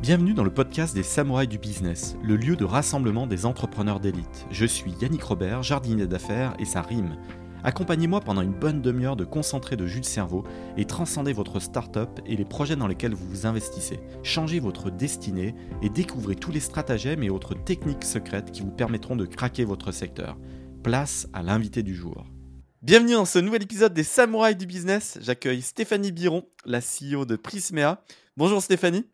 Bienvenue 0.00 0.32
dans 0.32 0.44
le 0.44 0.54
podcast 0.54 0.94
des 0.94 1.02
Samouraïs 1.02 1.48
du 1.48 1.58
Business, 1.58 2.16
le 2.22 2.36
lieu 2.36 2.54
de 2.54 2.64
rassemblement 2.64 3.26
des 3.26 3.46
entrepreneurs 3.46 3.98
d'élite. 3.98 4.46
Je 4.48 4.64
suis 4.64 4.92
Yannick 4.92 5.24
Robert, 5.24 5.64
jardinier 5.64 6.06
d'affaires, 6.06 6.54
et 6.60 6.64
ça 6.64 6.82
rime. 6.82 7.16
Accompagnez-moi 7.64 8.20
pendant 8.20 8.42
une 8.42 8.52
bonne 8.52 8.80
demi-heure 8.80 9.16
de 9.16 9.24
concentrer 9.24 9.74
de 9.74 9.88
jus 9.88 9.98
de 9.98 10.04
cerveau 10.04 10.44
et 10.76 10.84
transcendez 10.84 11.32
votre 11.32 11.58
start-up 11.58 12.20
et 12.26 12.36
les 12.36 12.44
projets 12.44 12.76
dans 12.76 12.86
lesquels 12.86 13.12
vous 13.12 13.28
vous 13.28 13.46
investissez. 13.46 13.98
Changez 14.22 14.60
votre 14.60 14.88
destinée 14.88 15.56
et 15.82 15.90
découvrez 15.90 16.36
tous 16.36 16.52
les 16.52 16.60
stratagèmes 16.60 17.24
et 17.24 17.30
autres 17.30 17.54
techniques 17.54 18.04
secrètes 18.04 18.52
qui 18.52 18.60
vous 18.62 18.70
permettront 18.70 19.16
de 19.16 19.26
craquer 19.26 19.64
votre 19.64 19.90
secteur. 19.90 20.38
Place 20.84 21.26
à 21.32 21.42
l'invité 21.42 21.82
du 21.82 21.96
jour. 21.96 22.24
Bienvenue 22.82 23.14
dans 23.14 23.24
ce 23.24 23.40
nouvel 23.40 23.64
épisode 23.64 23.94
des 23.94 24.04
Samouraïs 24.04 24.56
du 24.56 24.66
Business. 24.66 25.18
J'accueille 25.20 25.60
Stéphanie 25.60 26.12
Biron, 26.12 26.44
la 26.64 26.78
CEO 26.78 27.24
de 27.24 27.34
Prismea. 27.34 28.00
Bonjour 28.36 28.62
Stéphanie. 28.62 29.04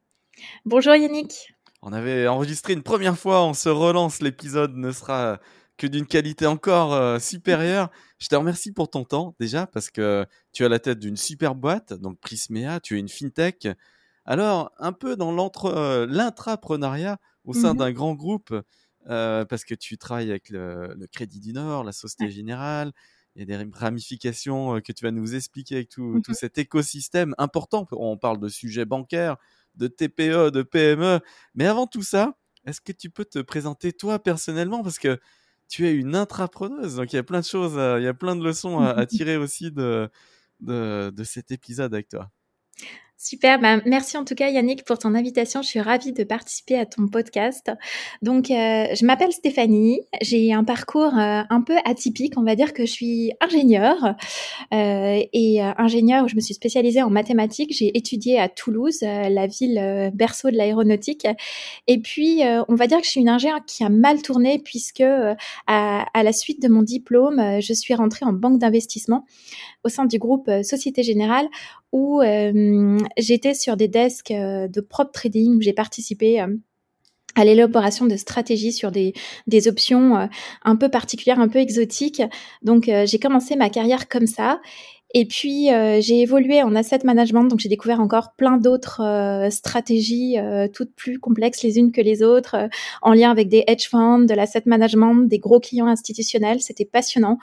Bonjour 0.65 0.95
Yannick. 0.95 1.55
On 1.83 1.93
avait 1.93 2.27
enregistré 2.27 2.73
une 2.73 2.83
première 2.83 3.19
fois, 3.19 3.45
on 3.45 3.55
se 3.55 3.69
relance, 3.69 4.23
l'épisode 4.23 4.75
ne 4.75 4.91
sera 4.91 5.39
que 5.77 5.87
d'une 5.87 6.07
qualité 6.07 6.47
encore 6.47 6.95
euh, 6.95 7.19
supérieure. 7.19 7.91
Je 8.19 8.29
te 8.29 8.35
remercie 8.35 8.73
pour 8.73 8.91
ton 8.91 9.05
temps 9.05 9.35
déjà 9.39 9.67
parce 9.67 9.91
que 9.91 10.27
tu 10.53 10.65
as 10.65 10.69
la 10.69 10.79
tête 10.79 10.99
d'une 10.99 11.17
super 11.17 11.55
boîte, 11.55 11.93
donc 11.93 12.19
Prismea, 12.21 12.81
tu 12.81 12.97
es 12.97 13.01
une 13.01 13.09
fintech. 13.09 13.69
Alors, 14.25 14.73
un 14.79 14.93
peu 14.93 15.17
dans 15.17 15.37
euh, 15.67 16.07
l'intrapreneuriat 16.09 17.19
au 17.45 17.53
sein 17.53 17.75
mmh 17.75 17.77
d'un 17.77 17.93
grand 17.93 18.15
groupe, 18.15 18.55
euh, 19.11 19.45
parce 19.45 19.65
que 19.65 19.75
tu 19.75 19.99
travailles 19.99 20.31
avec 20.31 20.49
le, 20.49 20.97
Crédit 21.13 21.41
du 21.41 21.53
Nord, 21.53 21.85
la 21.85 21.93
Société 21.93 22.31
Générale, 22.31 22.93
il 23.37 23.41
y 23.41 23.53
a 23.53 23.59
des 23.59 23.71
ramifications 23.75 24.81
que 24.81 24.93
tu 24.93 25.05
vas 25.05 25.11
nous 25.11 25.35
expliquer 25.35 25.75
avec 25.75 25.89
tout, 25.91 26.23
tout 26.25 26.31
mmh 26.31 26.35
cet 26.35 26.57
écosystème 26.57 27.35
important. 27.37 27.87
On 27.91 28.17
parle 28.17 28.39
de 28.39 28.49
sujets 28.49 28.87
bancaires, 28.87 29.37
de 29.77 29.87
TPE, 29.89 30.51
de 30.51 30.63
PME. 30.63 31.21
Mais 31.55 31.67
avant 31.67 31.87
tout 31.87 32.03
ça, 32.03 32.37
est-ce 32.67 32.81
que 32.81 32.93
tu 32.93 33.11
peux 33.11 33.25
te 33.25 33.41
présenter 33.41 33.93
toi 33.93 34.19
personnellement? 34.19 34.83
Parce 34.83 34.99
que 34.99 35.19
tu 35.69 35.87
es 35.87 35.93
une 35.93 36.15
intrapreneuse, 36.15 36.97
donc 36.97 37.13
il 37.13 37.17
y 37.17 37.19
a 37.19 37.23
plein 37.23 37.41
de 37.41 37.47
choses, 37.47 37.75
il 37.99 38.05
y 38.05 38.07
a 38.07 38.15
plein 38.15 38.37
de 38.37 38.45
leçons 38.45 38.81
à, 38.81 39.07
tirer 39.07 39.37
aussi 39.37 39.73
de, 39.73 40.11
de 40.61 41.25
cet 41.25 41.51
épisode 41.51 41.95
avec 41.95 42.09
toi. 42.09 42.31
Super, 43.17 43.61
bah, 43.61 43.81
merci 43.87 44.19
en 44.19 44.25
tout 44.25 44.35
cas 44.35 44.51
Yannick 44.51 44.85
pour 44.85 44.99
ton 44.99 45.15
invitation. 45.15 45.63
Je 45.63 45.69
suis 45.69 45.81
ravie 45.81 46.13
de 46.13 46.25
participer 46.25 46.77
à 46.77 46.85
ton 46.85 47.07
podcast. 47.07 47.71
Donc, 48.23 48.51
euh, 48.51 48.87
je 48.93 49.07
m'appelle 49.07 49.33
Stéphanie. 49.33 50.01
J'ai 50.21 50.53
un 50.53 50.65
parcours 50.65 51.17
euh, 51.17 51.43
un 51.49 51.63
peu 51.63 51.77
atypique. 51.85 52.35
On 52.37 52.43
va 52.43 52.57
dire 52.57 52.73
que 52.73 52.85
je 52.85 52.91
suis 52.91 53.33
ingénieure 53.41 54.17
euh, 54.75 55.23
et 55.33 55.61
ingénieure. 55.79 56.27
Je 56.27 56.35
me 56.35 56.41
suis 56.41 56.55
spécialisée 56.55 57.03
en 57.03 57.09
mathématiques. 57.09 57.73
J'ai 57.73 57.97
étudié 57.97 58.41
à 58.41 58.49
Toulouse, 58.49 58.99
la 59.03 59.47
ville 59.47 60.11
berceau 60.13 60.51
de 60.51 60.57
l'aéronautique. 60.57 61.27
Et 61.87 62.01
puis, 62.01 62.43
on 62.69 62.75
va 62.75 62.89
dire 62.89 62.99
que 62.99 63.05
je 63.05 63.11
suis 63.11 63.21
une 63.21 63.29
ingénieure 63.29 63.65
qui 63.65 63.85
a 63.85 63.89
mal 63.89 64.23
tourné 64.23 64.59
puisque 64.59 65.03
à, 65.03 65.37
à, 65.67 66.23
la 66.23 66.33
suite 66.33 66.61
de 66.61 66.69
mon 66.69 66.83
diplôme, 66.83 67.61
je 67.61 67.73
suis 67.73 67.95
rentrée 67.95 68.27
en 68.27 68.33
banque 68.33 68.59
d'investissement 68.59 69.25
au 69.85 69.89
sein 69.89 70.05
du 70.05 70.19
groupe 70.19 70.51
Société 70.63 71.03
Générale 71.03 71.47
où 71.95 72.21
euh, 72.21 72.99
j'étais 73.17 73.55
sur 73.55 73.77
des 73.77 73.87
desks 73.87 74.33
euh, 74.33 74.67
de 74.67 74.81
prop 74.81 75.13
trading 75.13 75.57
où 75.57 75.61
j'ai 75.61 75.73
participé 75.73 76.41
euh, 76.41 76.49
à 77.37 77.45
l'élaboration 77.45 78.07
de 78.07 78.17
stratégies 78.17 78.73
sur 78.73 78.91
des, 78.91 79.15
des 79.47 79.69
options 79.69 80.29
un 80.63 80.77
peu 80.77 80.89
particulières, 80.89 81.41
un 81.41 81.49
peu 81.49 81.59
exotiques. 81.59 82.23
Donc 82.63 82.89
j'ai 83.07 83.19
commencé 83.19 83.57
ma 83.57 83.71
carrière 83.71 84.09
comme 84.09 84.29
ça. 84.29 84.61
Et 85.15 85.27
puis 85.27 85.67
j'ai 85.99 86.21
évolué 86.21 86.63
en 86.63 86.77
asset 86.77 87.01
management, 87.03 87.43
donc 87.49 87.59
j'ai 87.59 87.69
découvert 87.69 87.99
encore 87.99 88.35
plein 88.37 88.57
d'autres 88.57 89.49
stratégies, 89.51 90.37
toutes 90.73 90.95
plus 90.95 91.19
complexes 91.19 91.65
les 91.65 91.77
unes 91.77 91.91
que 91.91 92.01
les 92.01 92.23
autres, 92.23 92.69
en 93.03 93.13
lien 93.13 93.33
avec 93.33 93.49
des 93.49 93.65
hedge 93.67 93.89
funds, 93.89 94.21
de 94.21 94.35
l'asset 94.35 94.63
management, 94.67 95.27
des 95.27 95.41
gros 95.41 95.59
clients 95.59 95.89
institutionnels. 95.89 96.61
C'était 96.61 96.85
passionnant. 96.85 97.39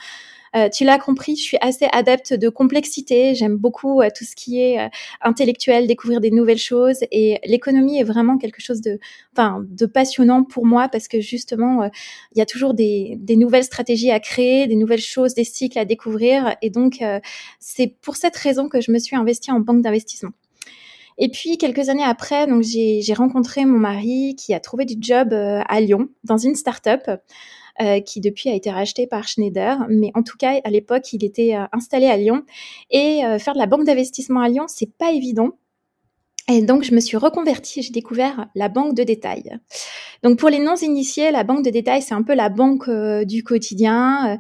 Euh, 0.55 0.67
tu 0.69 0.83
l'as 0.83 1.00
compris, 1.00 1.38
je 1.38 1.44
suis 1.44 1.57
assez 1.62 1.88
adepte 1.94 2.34
de 2.34 2.50
complexité. 2.50 3.35
J'aime 3.35 3.56
beaucoup 3.56 4.01
euh, 4.01 4.09
tout 4.13 4.25
ce 4.25 4.35
qui 4.35 4.59
est 4.59 4.79
euh, 4.79 4.89
intellectuel, 5.22 5.88
découvrir 5.88 6.19
des 6.19 6.31
nouvelles 6.31 6.57
choses. 6.57 7.00
Et 7.12 7.39
l'économie 7.45 8.00
est 8.00 8.03
vraiment 8.03 8.38
quelque 8.38 8.61
chose 8.61 8.81
de, 8.81 9.00
enfin, 9.34 9.63
de 9.66 9.85
passionnant 9.85 10.44
pour 10.44 10.66
moi 10.66 10.90
parce 10.90 11.07
que 11.07 11.22
justement, 11.22 11.90
il 12.35 12.40
y 12.40 12.41
a 12.41 12.45
toujours 12.45 12.73
des, 12.73 13.16
des, 13.19 13.38
nouvelles 13.38 13.63
stratégies 13.63 14.11
à 14.11 14.19
créer, 14.19 14.67
des 14.67 14.75
nouvelles 14.75 15.00
choses, 15.00 15.34
des 15.34 15.44
cycles 15.44 15.79
à 15.79 15.85
découvrir. 15.85 16.56
Et 16.61 16.69
donc, 16.69 17.03
c'est 17.59 17.95
pour 18.01 18.16
cette 18.16 18.35
raison 18.35 18.67
que 18.67 18.81
je 18.81 18.91
me 18.91 19.00
suis 19.00 19.16
investie 19.16 19.51
en 19.51 19.59
banque 19.59 19.81
d'investissement. 19.81 20.31
Et 21.17 21.29
puis 21.29 21.57
quelques 21.57 21.90
années 21.90 22.03
après, 22.03 22.47
donc 22.47 22.63
j'ai 22.63 23.13
rencontré 23.13 23.66
mon 23.66 23.78
mari 23.78 24.35
qui 24.38 24.53
a 24.53 24.59
trouvé 24.59 24.85
du 24.85 24.95
job 25.00 25.34
à 25.34 25.81
Lyon 25.81 26.09
dans 26.23 26.38
une 26.38 26.56
start-up. 26.56 27.09
Euh, 27.80 28.02
qui 28.02 28.20
depuis 28.20 28.50
a 28.50 28.54
été 28.54 28.70
racheté 28.70 29.08
par 29.08 29.28
Schneider. 29.28 29.86
Mais 29.90 30.12
en 30.14 30.24
tout 30.24 30.38
cas, 30.38 30.59
à 30.64 30.70
l'époque, 30.70 31.14
il 31.14 31.24
était 31.24 31.56
euh, 31.56 31.66
installé 31.72 32.08
à 32.08 32.18
Lyon. 32.18 32.44
Et 32.90 33.26
euh, 33.26 33.40
faire 33.40 33.54
de 33.54 33.59
la 33.59 33.66
banque 33.66 33.86
d'investissement 33.86 34.42
à 34.42 34.50
Lyon, 34.50 34.66
c'est 34.68 34.92
pas 34.98 35.12
évident. 35.12 35.52
Et 36.50 36.62
donc, 36.62 36.84
je 36.84 36.94
me 36.94 37.00
suis 37.00 37.16
reconvertie, 37.16 37.82
j'ai 37.82 37.92
découvert 37.92 38.48
la 38.56 38.68
banque 38.68 38.94
de 38.94 39.04
détail. 39.04 39.58
Donc, 40.22 40.38
pour 40.38 40.50
les 40.50 40.59
non-initiés, 40.59 41.32
la 41.32 41.44
banque 41.44 41.64
de 41.64 41.70
détail, 41.70 42.02
c'est 42.02 42.14
un 42.14 42.24
peu 42.24 42.34
la 42.34 42.50
banque 42.50 42.90
du 43.26 43.44
quotidien. 43.44 44.38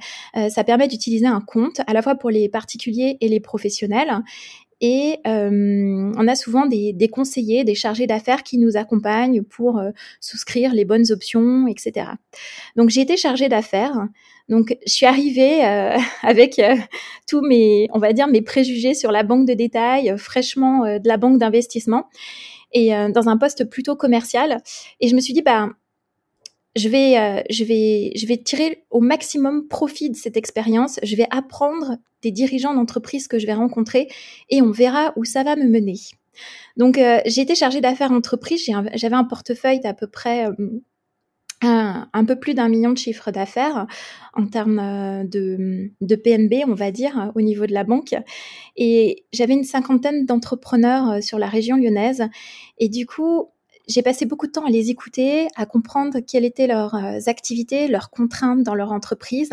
ça 0.49 0.63
permet 0.63 0.87
d'utiliser 0.87 1.27
un 1.27 1.39
compte 1.39 1.79
à 1.87 1.93
la 1.93 2.01
fois 2.01 2.15
pour 2.15 2.29
les 2.29 2.49
particuliers 2.49 3.17
et 3.21 3.29
les 3.29 3.39
professionnels. 3.39 4.23
Et 4.81 5.19
euh, 5.27 6.11
on 6.17 6.27
a 6.27 6.35
souvent 6.35 6.65
des, 6.65 6.91
des, 6.91 7.07
conseillers, 7.07 7.63
des 7.63 7.75
chargés 7.75 8.07
d'affaires 8.07 8.41
qui 8.41 8.57
nous 8.57 8.77
accompagnent 8.77 9.43
pour 9.43 9.77
euh, 9.77 9.91
souscrire 10.19 10.73
les 10.73 10.85
bonnes 10.85 11.11
options, 11.11 11.67
etc. 11.67 12.07
Donc 12.75 12.89
j'ai 12.89 13.01
été 13.01 13.15
chargée 13.15 13.47
d'affaires. 13.47 14.07
Donc 14.49 14.75
je 14.87 14.91
suis 14.91 15.05
arrivée 15.05 15.63
euh, 15.63 15.95
avec 16.23 16.59
tous 17.27 17.41
mes, 17.41 17.87
on 17.93 17.99
va 17.99 18.11
dire, 18.11 18.27
mes 18.27 18.41
préjugés 18.41 18.95
sur 18.95 19.11
la 19.11 19.21
banque 19.21 19.47
de 19.47 19.53
détail, 19.53 20.15
fraîchement 20.17 20.85
de 20.85 21.07
la 21.07 21.17
banque 21.17 21.37
d'investissement, 21.37 22.09
et 22.73 22.91
dans 23.13 23.29
un 23.29 23.37
poste 23.37 23.69
plutôt 23.69 23.95
commercial. 23.95 24.63
Et 24.99 25.09
je 25.09 25.15
me 25.15 25.19
suis 25.19 25.33
dit, 25.33 25.41
bah 25.41 25.69
je 26.75 26.87
vais, 26.87 27.17
euh, 27.17 27.41
je 27.49 27.63
vais, 27.63 28.13
je 28.15 28.25
vais 28.27 28.37
tirer 28.37 28.83
au 28.89 29.01
maximum 29.01 29.67
profit 29.67 30.09
de 30.09 30.15
cette 30.15 30.37
expérience. 30.37 30.99
Je 31.03 31.15
vais 31.15 31.27
apprendre 31.29 31.97
des 32.21 32.31
dirigeants 32.31 32.73
d'entreprise 32.73 33.27
que 33.27 33.39
je 33.39 33.45
vais 33.45 33.53
rencontrer 33.53 34.07
et 34.49 34.61
on 34.61 34.71
verra 34.71 35.13
où 35.15 35.25
ça 35.25 35.43
va 35.43 35.55
me 35.55 35.67
mener. 35.67 35.95
Donc, 36.77 36.97
euh, 36.97 37.19
j'ai 37.25 37.41
été 37.41 37.55
chargée 37.55 37.81
d'affaires 37.81 38.11
entreprise. 38.11 38.63
J'avais 38.93 39.15
un, 39.15 39.23
portefeuille 39.25 39.81
d'à 39.81 39.93
peu 39.93 40.07
près 40.07 40.47
euh, 40.47 40.53
un, 41.61 42.07
un, 42.13 42.25
peu 42.25 42.39
plus 42.39 42.53
d'un 42.53 42.69
million 42.69 42.91
de 42.91 42.97
chiffres 42.97 43.31
d'affaires 43.31 43.85
en 44.33 44.47
termes 44.47 45.27
de, 45.27 45.91
de 45.99 46.15
PNB, 46.15 46.63
on 46.67 46.73
va 46.73 46.91
dire, 46.91 47.31
au 47.35 47.41
niveau 47.41 47.65
de 47.65 47.73
la 47.73 47.83
banque. 47.83 48.15
Et 48.77 49.25
j'avais 49.33 49.53
une 49.53 49.65
cinquantaine 49.65 50.25
d'entrepreneurs 50.25 51.21
sur 51.21 51.37
la 51.37 51.47
région 51.47 51.75
lyonnaise. 51.75 52.23
Et 52.77 52.87
du 52.87 53.05
coup, 53.05 53.49
j'ai 53.87 54.01
passé 54.01 54.25
beaucoup 54.25 54.47
de 54.47 54.51
temps 54.51 54.65
à 54.65 54.69
les 54.69 54.89
écouter, 54.89 55.47
à 55.55 55.65
comprendre 55.65 56.19
quelles 56.19 56.45
étaient 56.45 56.67
leurs 56.67 56.95
euh, 56.95 57.19
activités, 57.27 57.87
leurs 57.87 58.09
contraintes 58.09 58.63
dans 58.63 58.75
leur 58.75 58.91
entreprise. 58.91 59.49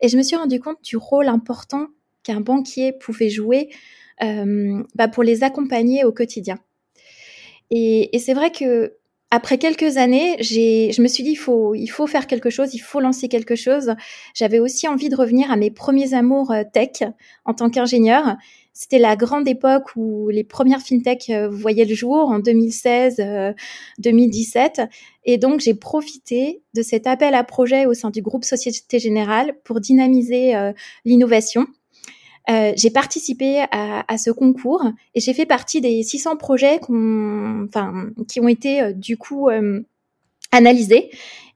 Et 0.00 0.08
je 0.08 0.16
me 0.16 0.22
suis 0.22 0.36
rendu 0.36 0.60
compte 0.60 0.82
du 0.82 0.96
rôle 0.96 1.28
important 1.28 1.88
qu'un 2.22 2.40
banquier 2.40 2.92
pouvait 2.92 3.30
jouer 3.30 3.70
euh, 4.22 4.82
bah 4.94 5.08
pour 5.08 5.22
les 5.22 5.44
accompagner 5.44 6.04
au 6.04 6.12
quotidien. 6.12 6.58
Et, 7.70 8.10
c'est 8.18 8.34
vrai 8.34 8.50
que 8.50 8.94
après 9.30 9.58
quelques 9.58 9.98
années, 9.98 10.36
je 10.40 11.02
me 11.02 11.06
suis 11.06 11.22
dit 11.22 11.32
il 11.32 11.36
faut, 11.36 11.74
il 11.74 11.88
faut 11.88 12.06
faire 12.06 12.26
quelque 12.26 12.48
chose, 12.48 12.74
il 12.74 12.78
faut 12.78 13.00
lancer 13.00 13.28
quelque 13.28 13.56
chose. 13.56 13.94
J'avais 14.34 14.58
aussi 14.58 14.88
envie 14.88 15.10
de 15.10 15.16
revenir 15.16 15.50
à 15.50 15.56
mes 15.56 15.70
premiers 15.70 16.14
amours 16.14 16.50
euh, 16.50 16.62
tech 16.72 17.02
en 17.44 17.54
tant 17.54 17.68
qu'ingénieur. 17.68 18.36
C'était 18.80 19.00
la 19.00 19.16
grande 19.16 19.48
époque 19.48 19.96
où 19.96 20.28
les 20.28 20.44
premières 20.44 20.82
fintech 20.82 21.30
euh, 21.30 21.48
voyaient 21.48 21.84
le 21.84 21.96
jour 21.96 22.28
en 22.28 22.38
2016, 22.38 23.16
2017. 23.98 24.78
Euh, 24.78 24.86
Et 25.24 25.36
donc, 25.36 25.58
j'ai 25.58 25.74
profité 25.74 26.62
de 26.76 26.82
cet 26.82 27.08
appel 27.08 27.34
à 27.34 27.42
projet 27.42 27.86
au 27.86 27.94
sein 27.94 28.10
du 28.10 28.22
groupe 28.22 28.44
Société 28.44 29.00
Générale 29.00 29.56
pour 29.64 29.80
dynamiser 29.80 30.54
euh, 30.54 30.72
l'innovation. 31.04 31.66
Euh, 32.50 32.72
j'ai 32.76 32.90
participé 32.90 33.64
à, 33.72 34.04
à, 34.06 34.16
ce 34.16 34.30
concours 34.30 34.84
et 35.16 35.18
j'ai 35.18 35.34
fait 35.34 35.44
partie 35.44 35.80
des 35.80 36.04
600 36.04 36.36
projets 36.36 36.78
enfin, 36.84 38.10
qui 38.28 38.38
ont 38.38 38.46
été 38.46 38.94
du 38.94 39.16
coup 39.16 39.48
analysés. 40.52 41.10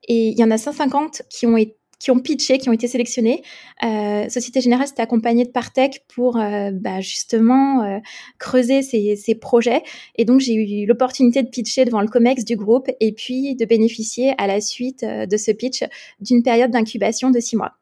Et 0.09 0.31
il 0.31 0.39
y 0.39 0.43
en 0.43 0.51
a 0.51 0.59
150 0.59 1.23
qui 1.31 1.47
ont 1.47 1.57
été 1.57 1.77
qui 2.03 2.11
ont 2.11 2.19
pitché, 2.19 2.59
qui 2.59 2.69
ont 2.69 2.73
été 2.73 2.89
sélectionnés. 2.89 3.45
Euh, 3.85 4.29
Société 4.29 4.61
Générale 4.61 4.89
s'est 4.89 5.01
accompagnée 5.01 5.45
de 5.45 5.51
Partech 5.51 6.03
pour 6.13 6.37
euh, 6.37 6.71
bah, 6.73 7.01
justement 7.01 7.85
euh, 7.85 7.99
creuser 8.41 8.83
ces, 8.83 9.35
projets. 9.41 9.83
Et 10.17 10.25
donc, 10.25 10.41
j'ai 10.41 10.55
eu 10.55 10.85
l'opportunité 10.85 11.45
de 11.45 11.49
pitcher 11.49 11.85
devant 11.85 12.01
le 12.01 12.09
COMEX 12.09 12.45
du 12.45 12.57
groupe 12.57 12.89
et 12.99 13.13
puis 13.13 13.55
de 13.55 13.65
bénéficier 13.65 14.35
à 14.39 14.49
la 14.49 14.61
suite 14.61 15.05
de 15.05 15.37
ce 15.37 15.53
pitch 15.53 15.85
d'une 16.21 16.43
période 16.43 16.73
d'incubation 16.73 17.31
de 17.31 17.39
six 17.39 17.57
mois. 17.57 17.73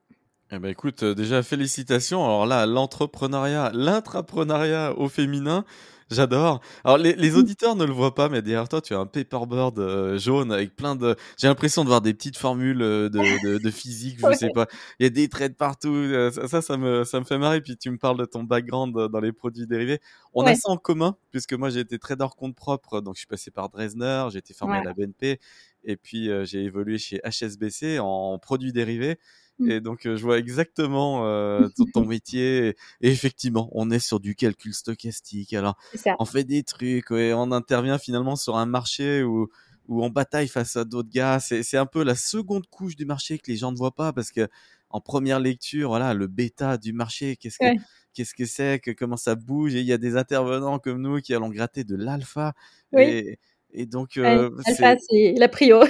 Eh 0.53 0.59
ben 0.59 0.69
écoute, 0.69 1.03
déjà 1.03 1.43
félicitations. 1.43 2.23
Alors 2.23 2.45
là, 2.45 2.67
l'entrepreneuriat, 2.67 3.71
l'intrapreneuriat 3.73 4.99
au 4.99 5.09
féminin, 5.09 5.65
J'adore. 6.11 6.61
Alors 6.83 6.99
les, 6.99 7.15
les, 7.15 7.31
Mmh. 7.31 7.37
auditeurs 7.37 7.77
ne 7.77 7.85
le 7.85 7.93
voient 7.93 8.17
pas, 8.17 8.29
mais 8.29 8.43
derrière 8.43 8.69
toi, 8.69 8.81
tu 8.81 8.95
as 8.95 8.99
un 8.99 9.07
paperboard 9.07 9.79
euh, 9.79 10.19
jaune 10.19 10.51
avec 10.51 10.75
plein 10.75 10.97
de. 10.97 11.15
J'ai 11.39 11.47
l'impression 11.47 11.85
de 11.85 11.89
voir 11.89 12.01
des 12.01 12.13
petites 12.15 12.37
formules 12.37 12.83
euh, 12.83 13.09
de, 13.09 13.19
de, 13.59 13.59
de 13.63 13.71
physique, 13.71 14.19
je 14.19 14.27
Ouais. 14.27 14.35
sais 14.35 14.49
pas. 14.53 14.67
Il 14.99 15.05
y 15.05 15.07
a 15.07 15.11
des 15.11 15.29
traits 15.29 15.57
partout. 15.57 15.95
euh, 15.95 16.33
Ça, 16.33 16.49
ça, 16.49 16.63
ça 16.63 16.77
me, 16.77 17.05
ça 17.05 17.21
me 17.21 17.25
fait 17.25 17.39
marrer. 17.39 17.61
Puis 17.61 17.77
tu 17.77 17.91
me 17.91 17.97
parles 17.97 18.19
de 18.19 18.25
ton 18.25 18.43
background 18.43 18.93
dans 18.93 19.21
les 19.21 19.31
produits 19.33 19.69
dérivés. 19.69 20.01
On 20.35 20.45
a 20.47 20.55
ça 20.57 20.71
en 20.71 20.77
commun, 20.77 21.17
puisque 21.31 21.53
moi 21.53 21.71
j'ai 21.71 21.81
été 21.81 21.97
trader 22.01 22.27
compte 22.37 22.57
propre, 22.57 23.01
donc 23.01 23.15
je 23.15 23.21
suis 23.21 23.29
passé 23.29 23.53
par 23.53 23.69
Dresdner, 23.69 24.27
j'ai 24.33 24.39
été 24.39 24.53
formé 24.53 24.79
à 24.79 24.83
la 24.83 24.93
BNP, 24.95 25.39
et 25.85 25.97
puis 25.97 26.29
euh, 26.29 26.45
j'ai 26.45 26.65
évolué 26.65 26.99
chez 26.99 27.21
HSBC 27.25 27.99
en 28.01 28.39
produits 28.41 28.73
dérivés. 28.73 29.19
Mmh. 29.61 29.71
Et 29.71 29.81
donc, 29.81 30.07
euh, 30.07 30.17
je 30.17 30.23
vois 30.23 30.39
exactement 30.39 31.27
euh, 31.27 31.69
ton, 31.93 32.05
métier. 32.07 32.69
Et, 32.69 32.77
et 33.03 33.11
effectivement, 33.11 33.69
on 33.73 33.91
est 33.91 33.99
sur 33.99 34.21
du 34.21 34.35
calcul 34.35 34.75
stochastique. 34.75 35.53
Alors, 35.53 35.77
on 36.19 36.25
fait 36.25 36.45
des 36.45 36.63
trucs, 36.63 37.11
ouais, 37.11 37.33
on 37.33 37.53
intervient 37.53 37.99
finalement 37.99 38.37
sur 38.37 38.57
un 38.57 38.67
marché 38.67 39.23
où, 39.23 39.49
où 39.89 40.05
on 40.05 40.09
bataille 40.11 40.49
face 40.49 40.77
à 40.77 40.85
d'autres 40.85 41.11
gars. 41.11 41.41
C'est, 41.41 41.63
c'est 41.63 41.77
un 41.77 41.87
peu 41.87 42.03
la 42.03 42.15
seconde 42.15 42.67
couche 42.69 42.97
du 42.97 43.05
marché 43.05 43.39
que 43.39 43.51
les 43.51 43.57
gens 43.57 43.73
ne 43.73 43.77
voient 43.77 43.95
pas 43.95 44.13
parce 44.13 44.31
que 44.31 44.49
en 44.91 45.01
première 45.01 45.39
lecture, 45.39 45.91
voilà, 45.91 46.15
le 46.15 46.27
bêta 46.27 46.77
du 46.77 46.93
marché, 46.93 47.37
qu'est-ce 47.37 47.59
que, 47.59 47.65
Ouais. 47.65 47.77
qu'est-ce 48.13 48.35
que 48.35 48.45
c'est, 48.45 48.81
que 48.81 48.91
comment 48.91 49.17
ça 49.17 49.37
bouge? 49.37 49.75
Et 49.75 49.81
il 49.81 49.87
y 49.87 49.93
a 49.93 49.99
des 49.99 50.17
intervenants 50.17 50.79
comme 50.79 51.01
nous 51.01 51.21
qui 51.21 51.33
allons 51.33 51.49
gratter 51.49 51.85
de 51.85 51.95
l'alpha. 51.95 52.55
Oui. 52.93 53.03
Et, 53.03 53.39
et 53.73 53.87
donc, 53.87 54.17
euh, 54.17 54.51
Alpha, 54.67 54.97
c'est, 55.09 55.35
la 55.37 55.49
prio. 55.49 55.81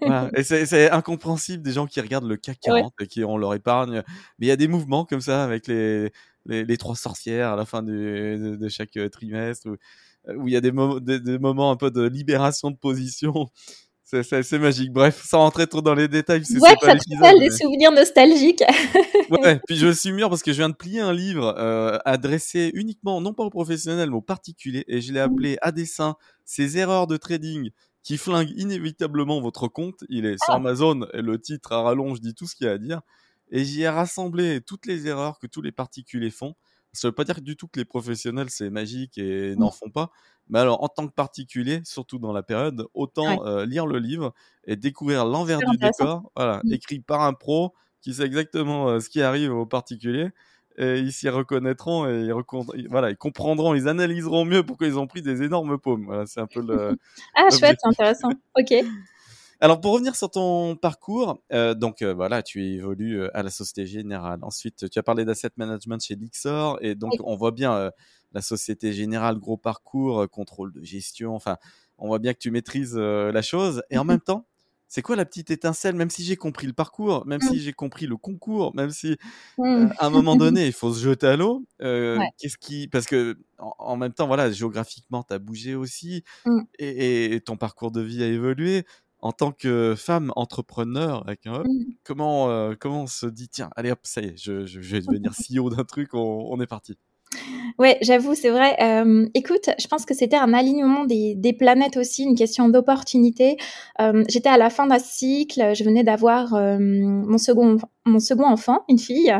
voilà. 0.00 0.30
Et 0.36 0.42
c'est, 0.42 0.90
incompréhensible 0.90 1.62
des 1.62 1.72
gens 1.72 1.86
qui 1.86 2.00
regardent 2.00 2.28
le 2.28 2.36
CAC 2.36 2.58
Ouais. 2.68 2.80
40 2.80 2.92
et 3.00 3.06
qui 3.06 3.24
ont 3.24 3.36
leur 3.36 3.54
épargne. 3.54 4.02
Mais 4.38 4.46
il 4.46 4.48
y 4.48 4.52
a 4.52 4.56
des 4.56 4.68
mouvements 4.68 5.04
comme 5.04 5.20
ça 5.20 5.44
avec 5.44 5.66
les, 5.66 6.10
les, 6.46 6.64
les 6.64 6.76
trois 6.76 6.96
sorcières 6.96 7.50
à 7.52 7.56
la 7.56 7.64
fin 7.66 7.82
du, 7.82 7.92
de, 7.92 8.56
de 8.56 8.68
chaque 8.68 8.96
euh, 8.96 9.08
trimestre 9.08 9.68
où, 9.68 9.76
où 10.42 10.48
il 10.48 10.54
y 10.54 10.56
a 10.56 10.60
des, 10.60 10.72
mo- 10.72 10.98
des, 11.00 11.20
des 11.20 11.38
moments 11.38 11.70
un 11.70 11.76
peu 11.76 11.90
de 11.90 12.02
libération 12.02 12.70
de 12.70 12.76
position. 12.76 13.48
C'est, 14.08 14.58
magique. 14.60 14.92
Bref, 14.92 15.20
sans 15.26 15.38
rentrer 15.40 15.66
trop 15.66 15.82
dans 15.82 15.94
les 15.94 16.06
détails, 16.06 16.38
parce 16.40 16.52
que 16.52 16.58
Ouais, 16.60 16.68
c'est 16.80 16.86
pas 16.86 16.92
ça 16.92 17.32
te 17.32 17.38
des 17.40 17.48
mais- 17.48 17.50
souvenirs 17.50 17.90
nostalgiques. 17.92 18.62
Ouais, 19.30 19.60
puis 19.66 19.76
je 19.76 19.90
suis 19.92 20.12
mûr 20.12 20.28
parce 20.30 20.44
que 20.44 20.52
je 20.52 20.58
viens 20.58 20.68
de 20.68 20.74
plier 20.76 21.00
un 21.00 21.12
livre 21.12 21.52
euh, 21.58 21.98
adressé 22.04 22.70
uniquement, 22.74 23.20
non 23.20 23.34
pas 23.34 23.42
aux 23.42 23.50
professionnels, 23.50 24.10
mais 24.10 24.16
aux 24.16 24.20
particuliers, 24.22 24.84
et 24.86 25.00
je 25.00 25.12
l'ai 25.12 25.18
appelé 25.18 25.56
à 25.62 25.72
dessein 25.72 26.14
ces 26.44 26.78
erreurs 26.78 27.08
de 27.08 27.16
trading 27.16 27.70
qui 28.04 28.16
flinguent 28.18 28.52
inévitablement 28.56 29.40
votre 29.40 29.66
compte. 29.66 30.04
Il 30.08 30.24
est 30.26 30.36
sur 30.44 30.52
Ah. 30.54 30.56
Amazon 30.58 31.08
et 31.12 31.22
le 31.22 31.40
titre 31.40 31.72
à 31.72 31.82
rallonge 31.82 32.20
dit 32.20 32.34
tout 32.34 32.46
ce 32.46 32.54
qu'il 32.54 32.68
y 32.68 32.70
a 32.70 32.74
à 32.74 32.78
dire. 32.78 33.00
Et 33.50 33.64
j'y 33.64 33.82
ai 33.82 33.88
rassemblé 33.88 34.60
toutes 34.60 34.86
les 34.86 35.08
erreurs 35.08 35.40
que 35.40 35.48
tous 35.48 35.62
les 35.62 35.72
particuliers 35.72 36.30
font. 36.30 36.54
Ça 36.96 37.08
veut 37.08 37.14
pas 37.14 37.24
dire 37.24 37.40
du 37.42 37.56
tout 37.56 37.68
que 37.68 37.78
les 37.78 37.84
professionnels 37.84 38.50
c'est 38.50 38.70
magique 38.70 39.18
et 39.18 39.54
Mmh. 39.54 39.58
n'en 39.60 39.70
font 39.70 39.90
pas. 39.90 40.10
Mais 40.48 40.58
alors, 40.60 40.82
en 40.84 40.88
tant 40.88 41.06
que 41.08 41.12
particulier, 41.12 41.80
surtout 41.84 42.18
dans 42.18 42.32
la 42.32 42.42
période, 42.42 42.86
autant 42.94 43.26
Ouais. 43.28 43.38
euh, 43.48 43.66
lire 43.66 43.86
le 43.86 43.98
livre 43.98 44.32
et 44.64 44.76
découvrir 44.76 45.24
l'envers 45.24 45.58
du 45.60 45.76
décor, 45.78 46.30
voilà, 46.36 46.60
Mmh. 46.64 46.72
écrit 46.74 47.00
par 47.00 47.22
un 47.22 47.32
pro 47.34 47.74
qui 48.00 48.14
sait 48.14 48.24
exactement 48.24 48.88
euh, 48.90 49.00
ce 49.00 49.08
qui 49.10 49.22
arrive 49.22 49.52
aux 49.52 49.66
particuliers. 49.66 50.30
Et 50.78 50.98
ils 50.98 51.12
s'y 51.12 51.28
reconnaîtront 51.30 52.06
et 52.06 52.26
ils, 52.26 52.34
ils- 52.76 52.88
voilà, 52.88 53.10
ils 53.10 53.16
comprendront, 53.16 53.74
ils 53.74 53.88
analyseront 53.88 54.44
mieux 54.44 54.62
pourquoi 54.62 54.86
ils 54.86 54.98
ont 54.98 55.06
pris 55.06 55.22
des 55.22 55.42
énormes 55.42 55.78
paumes. 55.78 56.04
Voilà, 56.06 56.26
c'est 56.26 56.40
un 56.40 56.46
peu 56.46 56.60
le. 56.60 56.96
Ah, 57.34 57.48
chouette, 57.50 57.78
intéressant. 57.84 58.28
Ok. 58.58 58.74
Alors 59.60 59.80
pour 59.80 59.92
revenir 59.92 60.14
sur 60.16 60.30
ton 60.30 60.76
parcours, 60.76 61.38
euh, 61.52 61.74
donc 61.74 62.02
euh, 62.02 62.12
voilà, 62.12 62.42
tu 62.42 62.62
évolues 62.64 63.22
euh, 63.22 63.30
à 63.36 63.42
la 63.42 63.50
Société 63.50 63.86
Générale. 63.86 64.40
Ensuite, 64.42 64.90
tu 64.90 64.98
as 64.98 65.02
parlé 65.02 65.24
d'asset 65.24 65.48
management 65.56 66.02
chez 66.02 66.14
Lixor 66.14 66.78
et 66.82 66.94
donc 66.94 67.12
Oui. 67.14 67.18
on 67.24 67.36
voit 67.36 67.52
bien 67.52 67.90
la 68.32 68.42
Société 68.42 68.92
Générale, 68.92 69.38
gros 69.38 69.56
parcours, 69.56 70.28
contrôle 70.30 70.72
de 70.72 70.82
gestion. 70.82 71.34
Enfin, 71.34 71.56
on 71.96 72.06
voit 72.08 72.18
bien 72.18 72.34
que 72.34 72.38
tu 72.38 72.50
maîtrises 72.50 72.96
la 72.96 73.42
chose. 73.42 73.82
Et 73.90 73.96
en 73.96 74.04
Mhm. 74.04 74.08
même 74.08 74.20
temps, 74.20 74.46
c'est 74.88 75.00
quoi 75.02 75.16
la 75.16 75.24
petite 75.24 75.50
étincelle? 75.50 75.96
Même 75.96 76.10
si 76.10 76.22
j'ai 76.22 76.36
compris 76.36 76.66
le 76.66 76.72
parcours, 76.74 77.26
même 77.26 77.40
Mm. 77.42 77.48
si 77.48 77.60
j'ai 77.60 77.72
compris 77.72 78.06
le 78.06 78.16
concours, 78.18 78.74
même 78.76 78.90
si 78.90 79.16
Mmh. 79.58 79.86
à 79.98 80.06
un 80.06 80.10
moment 80.10 80.36
donné, 80.36 80.66
il 80.66 80.72
faut 80.72 80.92
se 80.92 81.02
jeter 81.02 81.26
à 81.28 81.36
l'eau. 81.36 81.64
Ouais. 81.80 82.28
Qu'est-ce 82.38 82.58
qui 82.58 82.88
Parce 82.88 83.06
que 83.06 83.36
en, 83.58 83.72
en 83.78 83.96
même 83.96 84.12
temps, 84.12 84.26
voilà, 84.26 84.50
géographiquement, 84.52 85.22
tu 85.24 85.32
as 85.34 85.38
bougé 85.38 85.74
aussi 85.74 86.22
et 86.78 87.40
ton 87.44 87.56
parcours 87.56 87.90
de 87.90 88.02
vie 88.02 88.22
a 88.22 88.26
évolué. 88.26 88.84
En 89.20 89.32
tant 89.32 89.50
que 89.52 89.94
femme 89.96 90.32
entrepreneur, 90.36 91.22
avec 91.26 91.46
un 91.46 91.60
E, 91.60 91.64
Mmh. 91.64 91.84
comment 92.04 92.50
euh, 92.50 92.74
comment 92.78 93.02
on 93.02 93.06
se 93.06 93.26
dit 93.26 93.48
tiens, 93.48 93.70
allez 93.76 93.90
hop, 93.90 94.00
ça 94.04 94.20
y 94.20 94.26
est, 94.26 94.36
je, 94.36 94.66
je, 94.66 94.80
je 94.80 94.96
vais 94.96 95.00
devenir 95.00 95.32
CEO 95.50 95.70
d'un 95.70 95.84
truc, 95.84 96.14
on, 96.14 96.46
on 96.50 96.60
est 96.60 96.66
parti. 96.66 96.96
Ouais, 97.78 97.98
j'avoue, 98.02 98.34
c'est 98.34 98.48
vrai. 98.50 98.76
Euh, 98.80 99.26
écoute, 99.34 99.68
je 99.78 99.86
pense 99.88 100.06
que 100.06 100.14
c'était 100.14 100.36
un 100.36 100.54
alignement 100.54 101.04
des, 101.04 101.34
des 101.34 101.52
planètes 101.52 101.96
aussi, 101.96 102.22
une 102.22 102.36
question 102.36 102.68
d'opportunité. 102.68 103.56
Euh, 104.00 104.24
J'étais 104.28 104.48
à 104.48 104.56
la 104.56 104.70
fin 104.70 104.86
d'un 104.86 104.98
cycle, 105.00 105.74
je 105.74 105.84
venais 105.84 106.04
d'avoir 106.04 106.54
euh, 106.54 106.78
mon 106.80 107.36
second 107.36 107.76
mon 108.06 108.20
second 108.20 108.44
enfant, 108.46 108.84
une 108.88 108.98
fille. 109.00 109.34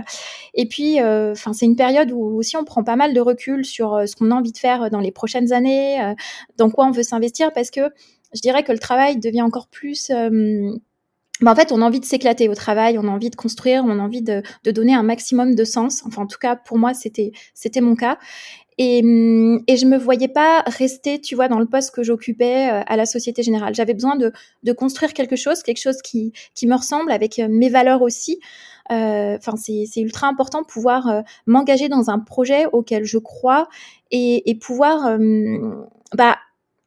Et 0.55 0.67
puis, 0.67 1.01
euh, 1.01 1.33
enfin, 1.33 1.53
c'est 1.53 1.67
une 1.67 1.77
période 1.77 2.11
où 2.11 2.37
aussi 2.37 2.57
on 2.57 2.65
prend 2.65 2.83
pas 2.83 2.97
mal 2.97 3.15
de 3.15 3.21
recul 3.21 3.65
sur 3.65 3.95
euh, 3.95 4.07
ce 4.07 4.17
qu'on 4.17 4.33
a 4.33 4.35
envie 4.35 4.51
de 4.53 4.59
faire 4.59 4.91
dans 4.91 5.01
les 5.01 5.13
prochaines 5.13 5.53
années, 5.53 6.03
euh, 6.03 6.15
dans 6.57 6.69
quoi 6.71 6.87
on 6.87 6.91
veut 6.91 7.05
s'investir, 7.05 7.53
parce 7.53 7.71
que 7.71 7.93
je 8.37 8.43
dirais 8.43 8.63
que 8.63 8.73
le 8.73 8.79
travail 8.79 9.19
devient 9.19 9.43
encore 9.43 9.69
plus 9.69 10.11
euh, 10.11 10.71
bah, 11.43 11.53
en 11.53 11.55
fait, 11.55 11.71
on 11.71 11.83
a 11.83 11.85
envie 11.85 12.01
de 12.01 12.05
s'éclater 12.07 12.49
au 12.49 12.55
travail, 12.55 12.99
on 12.99 13.05
a 13.05 13.11
envie 13.11 13.29
de 13.29 13.37
construire, 13.37 13.85
on 13.85 13.99
a 13.99 14.03
envie 14.03 14.23
de, 14.23 14.43
de 14.65 14.71
donner 14.71 14.95
un 14.95 15.03
maximum 15.03 15.55
de 15.55 15.65
sens. 15.65 16.03
Enfin, 16.07 16.23
en 16.23 16.27
tout 16.27 16.39
cas, 16.39 16.57
pour 16.57 16.79
moi, 16.79 16.95
c'était 16.95 17.33
c'était 17.55 17.83
mon 17.83 17.95
cas. 17.95 18.19
Et, 18.79 19.01
hum, 19.03 19.63
et 19.67 19.77
je 19.77 19.87
me 19.87 19.97
voyais 19.99 20.29
pas 20.29 20.63
rester, 20.67 21.21
tu 21.21 21.35
vois, 21.35 21.49
dans 21.49 21.59
le 21.59 21.67
poste 21.67 21.95
que 21.95 22.03
j'occupais 22.03 22.71
euh, 22.71 22.83
à 22.87 22.97
la 22.97 23.07
Société 23.07 23.43
Générale. 23.43 23.75
J'avais 23.75 23.95
besoin 23.95 24.17
de, 24.17 24.33
de 24.63 24.73
construire 24.73 25.13
quelque 25.15 25.37
chose, 25.37 25.63
quelque 25.63 25.81
chose 25.81 26.01
qui, 26.03 26.33
qui 26.55 26.67
me 26.67 26.75
ressemble, 26.75 27.11
avec 27.13 27.39
euh, 27.39 27.49
mes 27.51 27.69
valeurs 27.69 28.03
aussi. 28.03 28.39
Euh, 28.93 29.37
Enfin, 29.39 29.57
c'est 29.57 29.85
c'est 29.91 30.01
ultra 30.01 30.29
important 30.29 30.61
de 30.63 30.67
pouvoir 30.67 31.09
euh, 31.09 31.21
m'engager 31.47 31.89
dans 31.89 32.09
un 32.11 32.19
projet 32.19 32.67
auquel 32.73 33.05
je 33.05 33.19
crois 33.19 33.69
et, 34.11 34.49
et 34.51 34.55
pouvoir, 34.55 35.07
euh, 35.07 35.19
bah, 36.15 36.37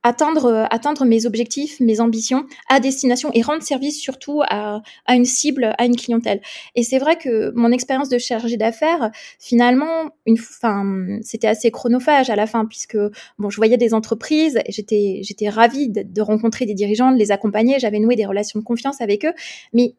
atteindre, 0.04 0.46
euh, 0.46 0.66
atteindre 0.70 1.06
mes 1.06 1.26
objectifs, 1.26 1.80
mes 1.80 2.00
ambitions 2.00 2.46
à 2.70 2.80
destination 2.80 3.32
et 3.34 3.42
rendre 3.42 3.64
service 3.64 4.00
surtout 4.00 4.42
à, 4.44 4.82
à 5.06 5.16
une 5.16 5.26
cible, 5.26 5.74
à 5.78 5.86
une 5.86 5.96
clientèle. 5.96 6.42
Et 6.76 6.84
c'est 6.84 7.00
vrai 7.00 7.18
que 7.18 7.52
mon 7.56 7.72
expérience 7.72 8.10
de 8.10 8.18
chargée 8.18 8.58
d'affaires, 8.58 9.12
finalement, 9.40 10.12
une, 10.26 10.38
enfin, 10.40 11.20
c'était 11.22 11.48
assez 11.48 11.72
chronophage 11.72 12.30
à 12.30 12.36
la 12.36 12.48
fin 12.48 12.66
puisque 12.66 12.98
bon, 13.38 13.50
je 13.50 13.58
voyais 13.58 13.78
des 13.78 13.94
entreprises, 13.94 14.60
j'étais, 14.70 15.20
j'étais 15.24 15.50
ravie 15.50 15.90
de, 15.90 16.04
de 16.04 16.22
rencontrer 16.22 16.66
des 16.66 16.74
dirigeants, 16.74 17.12
de 17.12 17.18
les 17.18 17.32
accompagner, 17.32 17.80
j'avais 17.80 18.00
noué 18.00 18.16
des 18.16 18.26
relations 18.26 18.60
de 18.60 18.66
confiance 18.66 19.02
avec 19.02 19.26
eux, 19.26 19.34
mais 19.74 19.96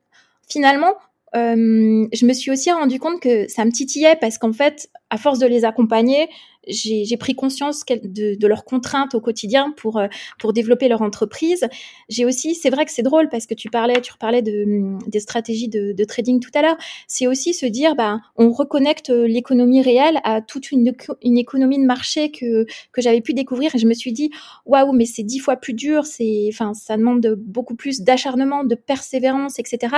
finalement, 0.49 0.95
euh, 1.37 2.09
je 2.13 2.27
me 2.27 2.33
suis 2.33 2.51
aussi 2.51 2.73
rendu 2.73 2.99
compte 2.99 3.21
que 3.21 3.49
ça 3.49 3.65
me 3.65 3.71
titillait 3.71 4.17
parce 4.17 4.39
qu'en 4.39 4.53
fait, 4.53 4.91
à 5.11 5.19
force 5.19 5.39
de 5.39 5.47
les 5.47 5.65
accompagner, 5.65 6.29
j'ai 6.69 7.17
pris 7.17 7.35
conscience 7.35 7.85
de, 7.87 8.35
de 8.35 8.47
leurs 8.47 8.65
contraintes 8.65 9.15
au 9.15 9.21
quotidien 9.21 9.73
pour 9.77 9.97
euh, 9.99 10.09
pour 10.39 10.53
développer 10.53 10.89
leur 10.89 11.01
entreprise. 11.03 11.67
J'ai 12.09 12.27
aussi, 12.27 12.55
c'est 12.55 12.69
vrai 12.71 12.85
que 12.85 12.93
c'est 12.93 13.03
drôle 13.03 13.29
parce 13.31 13.47
que 13.47 13.55
tu 13.55 13.71
parlais, 13.71 14.01
tu 14.03 14.13
reparlais 14.13 14.43
de 14.43 14.65
hum, 14.65 14.99
des 15.07 15.21
stratégies 15.21 15.69
de, 15.69 15.93
de 15.93 16.05
trading 16.05 16.39
tout 16.41 16.51
à 16.55 16.63
l'heure. 16.63 16.77
C'est 17.07 17.27
aussi 17.27 17.55
se 17.55 17.65
dire, 17.67 17.95
bah, 17.97 18.19
on 18.37 18.51
reconnecte 18.51 19.09
l'économie 19.09 19.81
réelle 19.83 20.21
à 20.25 20.43
toute 20.43 20.71
une 20.71 20.93
une 21.23 21.39
économie 21.39 21.79
de 21.79 21.87
marché 21.87 22.31
que 22.31 22.67
que 22.93 23.01
j'avais 23.01 23.23
pu 23.23 23.33
découvrir 23.33 23.75
et 23.75 23.79
je 23.79 23.87
me 23.87 23.95
suis 23.95 24.13
dit, 24.13 24.31
waouh, 24.67 24.93
mais 24.93 25.07
c'est 25.07 25.23
dix 25.23 25.39
fois 25.39 25.57
plus 25.57 25.73
dur, 25.75 26.05
c'est, 26.05 26.49
enfin, 26.53 26.75
ça 26.75 26.97
demande 26.97 27.21
de- 27.21 27.35
beaucoup 27.35 27.75
plus 27.75 28.01
d'acharnement, 28.03 28.65
de 28.65 28.75
persévérance, 28.75 29.59
etc. 29.59 29.97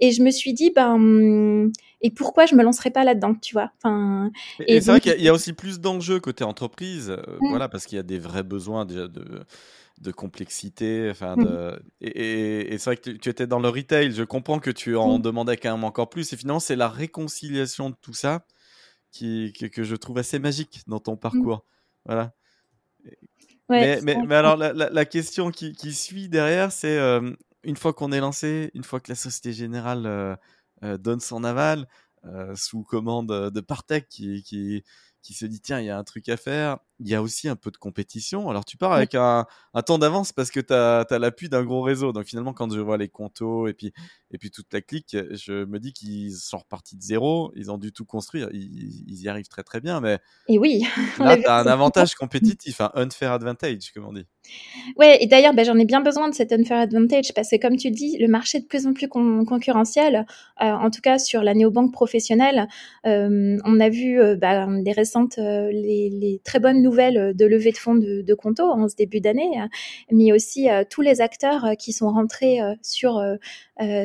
Et 0.00 0.10
je 0.12 0.22
me 0.22 0.30
suis 0.30 0.52
dit, 0.52 0.70
ben, 0.70 0.94
hum, 0.94 1.72
et 2.00 2.10
pourquoi 2.10 2.46
je 2.46 2.54
me 2.54 2.62
lancerais 2.62 2.90
pas 2.90 3.04
là-dedans, 3.04 3.34
tu 3.34 3.54
vois? 3.54 3.70
Enfin, 3.78 4.30
Et, 4.66 4.80
c'est 4.80 4.90
vrai 4.90 5.00
qu'il 5.00 5.10
y 5.12 5.14
a- 5.14 5.18
il 5.18 5.22
y, 5.24 5.28
a 5.28 5.32
aussi 5.32 5.52
plus 5.52 5.80
d'enjeux 5.80 6.20
côté 6.20 6.44
entreprise, 6.44 7.10
euh, 7.10 7.22
Mm. 7.40 7.48
voilà, 7.48 7.68
parce 7.68 7.86
qu'il 7.86 7.96
y 7.96 7.98
a 7.98 8.02
des 8.02 8.18
vrais 8.18 8.42
besoins 8.42 8.84
déjà 8.86 9.08
de, 9.08 9.44
de 10.00 10.10
complexité. 10.12 11.08
Enfin, 11.10 11.36
Mm. 11.36 11.44
de, 11.44 11.82
et 12.00 12.08
et- 12.08 12.74
et 12.74 12.78
c'est 12.78 12.90
vrai 12.90 12.96
que 12.96 13.02
tu, 13.10 13.18
tu 13.18 13.28
étais 13.28 13.46
dans 13.46 13.58
le 13.60 13.68
retail, 13.68 14.12
je 14.12 14.22
comprends 14.24 14.58
que 14.60 14.70
tu 14.70 14.96
en 14.96 15.18
Mm. 15.18 15.22
demandais 15.22 15.56
quand 15.56 15.72
même 15.74 15.84
encore 15.84 16.08
plus. 16.10 16.32
Et 16.32 16.36
finalement, 16.36 16.60
c'est 16.60 16.76
la 16.76 16.88
réconciliation 16.88 17.90
de 17.90 17.96
tout 18.00 18.14
ça 18.14 18.44
qui, 19.12 19.52
que, 19.58 19.66
que 19.66 19.84
je 19.84 19.96
trouve 19.96 20.18
assez 20.18 20.38
magique 20.38 20.82
dans 20.86 21.00
ton 21.00 21.16
parcours. 21.16 21.64
Voilà. 22.06 22.32
ouais, 23.68 24.00
mais, 24.02 24.16
mais, 24.26 24.34
alors, 24.34 24.56
la, 24.56 24.72
la- 24.72 24.90
la 24.90 25.04
question 25.04 25.50
qui, 25.50 25.72
qui 25.72 25.92
suit 25.92 26.28
derrière, 26.28 26.72
c'est 26.72 26.98
euh, 26.98 27.32
une 27.62 27.76
fois 27.76 27.92
qu'on 27.92 28.12
est 28.12 28.20
lancé, 28.20 28.70
une 28.74 28.84
fois 28.84 29.00
que 29.00 29.10
la 29.10 29.16
Société 29.16 29.52
Générale 29.52 30.06
euh, 30.06 30.34
donne 30.82 31.20
son 31.20 31.44
aval, 31.44 31.86
euh, 32.24 32.54
sous 32.54 32.82
commande 32.82 33.50
de 33.50 33.60
Partech 33.60 34.06
qui, 34.08 34.42
qui, 34.42 34.84
qui 35.22 35.34
se 35.34 35.46
dit 35.46 35.60
tiens, 35.60 35.80
il 35.80 35.86
y 35.86 35.90
a 35.90 35.98
un 35.98 36.04
truc 36.04 36.28
à 36.28 36.36
faire, 36.36 36.78
il 37.00 37.08
y 37.08 37.14
a 37.14 37.22
aussi 37.22 37.48
un 37.48 37.56
peu 37.56 37.70
de 37.70 37.76
compétition. 37.76 38.50
Alors, 38.50 38.64
tu 38.64 38.76
pars 38.76 38.92
avec 38.92 39.14
un, 39.14 39.46
temps 39.86 39.98
d'avance 39.98 40.32
parce 40.32 40.50
que 40.50 40.60
tu 40.60 40.72
as, 40.72 41.18
l'appui 41.18 41.48
d'un 41.48 41.64
gros 41.64 41.82
réseau. 41.82 42.12
Donc, 42.12 42.26
finalement, 42.26 42.52
quand 42.52 42.72
je 42.72 42.80
vois 42.80 42.98
les 42.98 43.08
contos 43.08 43.68
et 43.68 43.72
puis, 43.72 43.92
et 44.30 44.38
puis 44.38 44.50
toute 44.50 44.72
la 44.72 44.80
clique, 44.80 45.16
je 45.32 45.64
me 45.64 45.78
dis 45.80 45.92
qu'ils 45.92 46.32
sont 46.32 46.58
repartis 46.58 46.96
de 46.96 47.02
zéro. 47.02 47.52
Ils 47.56 47.70
ont 47.70 47.78
dû 47.78 47.92
tout 47.92 48.04
construire. 48.04 48.48
Ils, 48.52 49.20
y 49.22 49.28
arrivent 49.28 49.48
très, 49.48 49.62
très 49.62 49.80
bien. 49.80 50.00
Mais 50.00 50.18
et 50.48 50.58
oui, 50.58 50.84
là, 51.18 51.36
tu 51.36 51.46
as 51.46 51.56
un 51.56 51.66
avantage 51.66 52.14
compétitif, 52.14 52.80
un 52.80 52.90
unfair 52.94 53.32
advantage, 53.32 53.90
comme 53.92 54.06
on 54.06 54.12
dit. 54.12 54.26
Ouais, 54.96 55.22
et 55.22 55.26
d'ailleurs, 55.26 55.54
ben, 55.54 55.64
j'en 55.64 55.78
ai 55.78 55.84
bien 55.84 56.00
besoin 56.00 56.28
de 56.28 56.34
cet 56.34 56.52
unfair 56.52 56.78
advantage 56.78 57.32
parce 57.34 57.50
que, 57.50 57.56
comme 57.56 57.76
tu 57.76 57.90
dis, 57.90 58.18
le 58.18 58.28
marché 58.28 58.58
est 58.58 58.62
de 58.62 58.66
plus 58.66 58.86
en 58.86 58.92
plus 58.92 59.08
concurrentiel, 59.08 60.26
euh, 60.60 60.64
en 60.64 60.90
tout 60.90 61.00
cas 61.00 61.18
sur 61.18 61.42
la 61.42 61.54
néobanque 61.54 61.92
professionnelle. 61.92 62.68
Euh, 63.06 63.56
on 63.64 63.80
a 63.80 63.88
vu 63.88 64.20
euh, 64.20 64.36
ben, 64.36 64.82
les 64.82 64.92
récentes, 64.92 65.36
les, 65.38 66.10
les, 66.10 66.40
très 66.44 66.58
bonnes 66.58 66.82
nouvelles 66.82 66.89
de 66.90 67.44
levée 67.46 67.72
de 67.72 67.76
fonds 67.76 67.94
de, 67.94 68.22
de 68.22 68.34
Conto 68.34 68.64
en 68.64 68.88
ce 68.88 68.96
début 68.96 69.20
d'année, 69.20 69.58
hein, 69.58 69.68
mais 70.10 70.32
aussi 70.32 70.68
tous 70.90 71.00
les 71.00 71.20
acteurs 71.20 71.72
qui 71.78 71.92
sont 71.92 72.10
rentrés 72.10 72.58
sur 72.82 73.22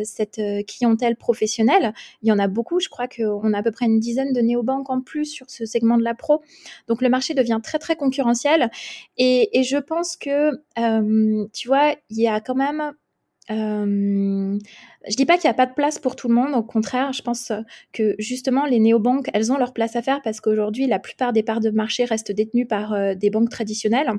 cette 0.04 0.42
clientèle 0.68 1.16
professionnelle. 1.16 1.94
Il 2.22 2.30
y 2.30 2.32
en 2.32 2.40
a 2.40 2.48
beaucoup, 2.48 2.80
je 2.80 2.90
crois 2.90 3.08
qu'on 3.08 3.54
a 3.54 3.60
à 3.60 3.64
peu 3.64 3.72
près 3.72 3.86
une 3.86 4.00
dizaine 4.00 4.34
de 4.34 4.42
néobanques 4.42 4.90
en 4.90 5.02
plus 5.02 5.26
sur 5.26 5.50
ce 5.50 5.66
segment 5.66 5.98
de 5.98 6.04
la 6.04 6.16
pro. 6.16 6.42
Donc 6.88 7.02
le 7.02 7.10
marché 7.10 7.34
devient 7.34 7.60
très 7.64 7.80
très 7.80 7.96
concurrentiel 7.96 8.70
et, 9.18 9.64
je 9.64 9.78
pense 9.78 10.16
que 10.16 10.52
euh, 10.78 11.48
tu 11.54 11.68
vois, 11.68 11.96
il 12.10 12.22
y 12.22 12.28
a 12.28 12.40
quand 12.40 12.56
même 12.56 12.94
euh, 13.52 14.58
je 15.08 15.16
dis 15.16 15.26
pas 15.26 15.38
qu'il 15.38 15.48
n'y 15.48 15.52
a 15.52 15.56
pas 15.56 15.66
de 15.66 15.74
place 15.74 16.00
pour 16.00 16.16
tout 16.16 16.28
le 16.28 16.34
monde, 16.34 16.54
au 16.56 16.64
contraire, 16.64 17.14
je 17.14 17.22
pense 17.22 17.52
que 17.94 18.16
justement 18.20 18.66
les 18.66 18.80
néobanques, 18.80 19.30
elles 19.34 19.52
ont 19.52 19.58
leur 19.58 19.74
place 19.74 19.96
à 19.96 20.02
faire 20.02 20.22
parce 20.22 20.42
qu'aujourd'hui, 20.42 20.88
la 20.88 21.00
plupart 21.00 21.34
des 21.34 21.44
parts 21.44 21.60
de 21.60 21.70
marché 21.70 22.06
restent 22.06 22.32
détenues 22.32 22.66
par 22.66 22.94
euh, 22.94 23.16
des 23.16 23.30
banques 23.30 23.50
traditionnelles. 23.50 24.12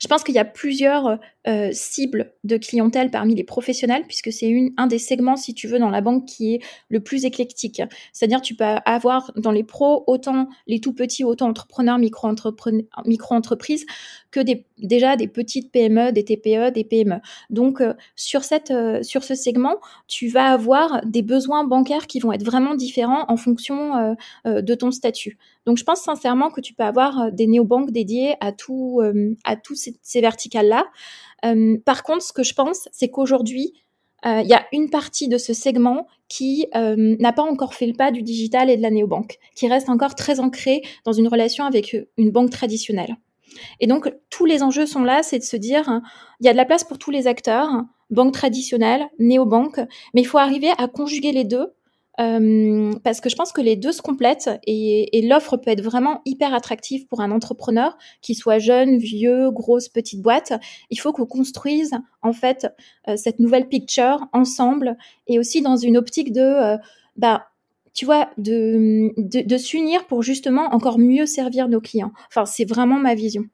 Je 0.00 0.08
pense 0.08 0.24
qu'il 0.24 0.34
y 0.34 0.38
a 0.38 0.44
plusieurs 0.44 1.18
euh, 1.46 1.68
cibles 1.72 2.32
de 2.44 2.56
clientèle 2.56 3.10
parmi 3.10 3.34
les 3.34 3.44
professionnels, 3.44 4.04
puisque 4.06 4.32
c'est 4.32 4.50
un 4.78 4.86
des 4.86 4.98
segments, 4.98 5.36
si 5.36 5.52
tu 5.52 5.68
veux, 5.68 5.78
dans 5.78 5.90
la 5.90 6.00
banque 6.00 6.24
qui 6.24 6.54
est 6.54 6.60
le 6.88 7.00
plus 7.00 7.26
éclectique. 7.26 7.82
C'est-à-dire, 8.14 8.40
tu 8.40 8.54
peux 8.54 8.64
avoir 8.86 9.30
dans 9.36 9.50
les 9.50 9.62
pros 9.62 10.04
autant 10.06 10.48
les 10.66 10.80
tout 10.80 10.94
petits 10.94 11.22
auto-entrepreneurs, 11.22 11.98
micro-entreprises, 11.98 13.84
que 14.30 14.40
des, 14.40 14.64
déjà 14.78 15.16
des 15.16 15.28
petites 15.28 15.70
PME, 15.70 16.12
des 16.12 16.24
TPE, 16.24 16.72
des 16.72 16.84
PME. 16.84 17.20
Donc, 17.50 17.82
euh, 17.82 17.92
sur, 18.16 18.42
cette, 18.42 18.70
euh, 18.70 19.02
sur 19.02 19.22
ce 19.22 19.34
segment, 19.34 19.76
tu 20.08 20.28
vas 20.28 20.46
avoir 20.46 21.04
des 21.04 21.22
besoins 21.22 21.64
bancaires 21.64 22.06
qui 22.06 22.20
vont 22.20 22.32
être 22.32 22.44
vraiment 22.44 22.74
différents 22.74 23.26
en 23.28 23.36
fonction 23.36 24.16
de 24.46 24.74
ton 24.74 24.90
statut. 24.90 25.36
Donc, 25.66 25.76
je 25.76 25.84
pense 25.84 26.00
sincèrement 26.00 26.50
que 26.50 26.60
tu 26.62 26.72
peux 26.72 26.84
avoir 26.84 27.30
des 27.32 27.46
néobanques 27.46 27.90
dédiées 27.90 28.34
à 28.40 28.52
tout, 28.52 29.02
à 29.44 29.56
tous 29.56 29.74
ces, 29.74 29.96
ces 30.02 30.20
verticales-là. 30.22 30.84
Euh, 31.44 31.76
par 31.84 32.02
contre, 32.02 32.22
ce 32.22 32.32
que 32.32 32.42
je 32.42 32.54
pense, 32.54 32.88
c'est 32.92 33.08
qu'aujourd'hui, 33.08 33.72
euh, 34.26 34.40
il 34.42 34.48
y 34.48 34.54
a 34.54 34.64
une 34.72 34.88
partie 34.88 35.28
de 35.28 35.36
ce 35.36 35.52
segment 35.52 36.06
qui 36.28 36.66
euh, 36.74 37.16
n'a 37.18 37.32
pas 37.32 37.42
encore 37.42 37.74
fait 37.74 37.86
le 37.86 37.92
pas 37.92 38.10
du 38.10 38.22
digital 38.22 38.70
et 38.70 38.76
de 38.76 38.82
la 38.82 38.90
néobanque, 38.90 39.38
qui 39.54 39.68
reste 39.68 39.88
encore 39.90 40.14
très 40.14 40.40
ancré 40.40 40.82
dans 41.04 41.12
une 41.12 41.28
relation 41.28 41.64
avec 41.64 41.96
une 42.16 42.30
banque 42.30 42.50
traditionnelle. 42.50 43.16
Et 43.80 43.86
donc, 43.86 44.12
tous 44.30 44.46
les 44.46 44.62
enjeux 44.62 44.86
sont 44.86 45.04
là, 45.04 45.22
c'est 45.22 45.38
de 45.38 45.44
se 45.44 45.56
dire, 45.56 45.88
hein, 45.88 46.02
il 46.40 46.46
y 46.46 46.48
a 46.48 46.52
de 46.52 46.56
la 46.56 46.64
place 46.64 46.84
pour 46.84 46.98
tous 46.98 47.10
les 47.10 47.26
acteurs, 47.26 47.68
banque 48.10 48.32
traditionnelle, 48.32 49.06
néobanque, 49.18 49.80
mais 50.14 50.22
il 50.22 50.26
faut 50.26 50.38
arriver 50.38 50.70
à 50.78 50.88
conjuguer 50.88 51.32
les 51.32 51.44
deux 51.44 51.72
euh, 52.20 52.92
parce 53.02 53.20
que 53.20 53.28
je 53.28 53.34
pense 53.34 53.52
que 53.52 53.60
les 53.60 53.76
deux 53.76 53.92
se 53.92 54.02
complètent 54.02 54.50
et, 54.66 55.26
l'offre 55.26 55.56
peut 55.56 55.70
être 55.70 55.82
vraiment 55.82 56.22
hyper 56.24 56.54
attractive 56.54 57.06
pour 57.06 57.20
un 57.20 57.30
entrepreneur, 57.30 57.96
qui 58.20 58.34
soit 58.34 58.58
jeune, 58.58 58.98
vieux, 58.98 59.50
grosse, 59.50 59.88
petite 59.88 60.22
boîte. 60.22 60.52
Il 60.90 61.00
faut 61.00 61.12
qu'on 61.12 61.26
construise 61.26 61.92
en 62.22 62.32
fait 62.32 62.66
euh, 63.08 63.16
cette 63.16 63.40
nouvelle 63.40 63.68
picture 63.68 64.26
ensemble 64.32 64.96
et 65.26 65.38
aussi 65.38 65.62
dans 65.62 65.76
une 65.76 65.96
optique 65.96 66.32
de, 66.32 66.40
euh, 66.40 66.76
bah, 67.16 67.48
tu 67.94 68.04
vois, 68.04 68.28
de, 68.38 69.12
de, 69.16 69.56
s'unir 69.56 70.06
pour 70.06 70.22
justement 70.22 70.74
encore 70.74 70.98
mieux 70.98 71.26
servir 71.26 71.68
nos 71.68 71.80
clients. 71.80 72.12
Enfin, 72.28 72.44
c'est 72.44 72.64
vraiment 72.64 72.98
ma 72.98 73.14
vision. 73.14 73.44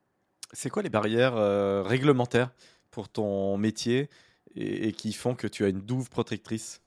C'est 0.52 0.70
quoi 0.70 0.82
les 0.82 0.88
barrières 0.88 1.34
réglementaires 1.84 2.50
pour 2.90 3.08
ton 3.08 3.56
métier 3.58 4.08
et 4.56 4.92
qui 4.92 5.12
font 5.12 5.34
que 5.34 5.46
tu 5.46 5.64
as 5.64 5.68
une 5.68 5.80
douve 5.80 6.08
protectrice? 6.08 6.80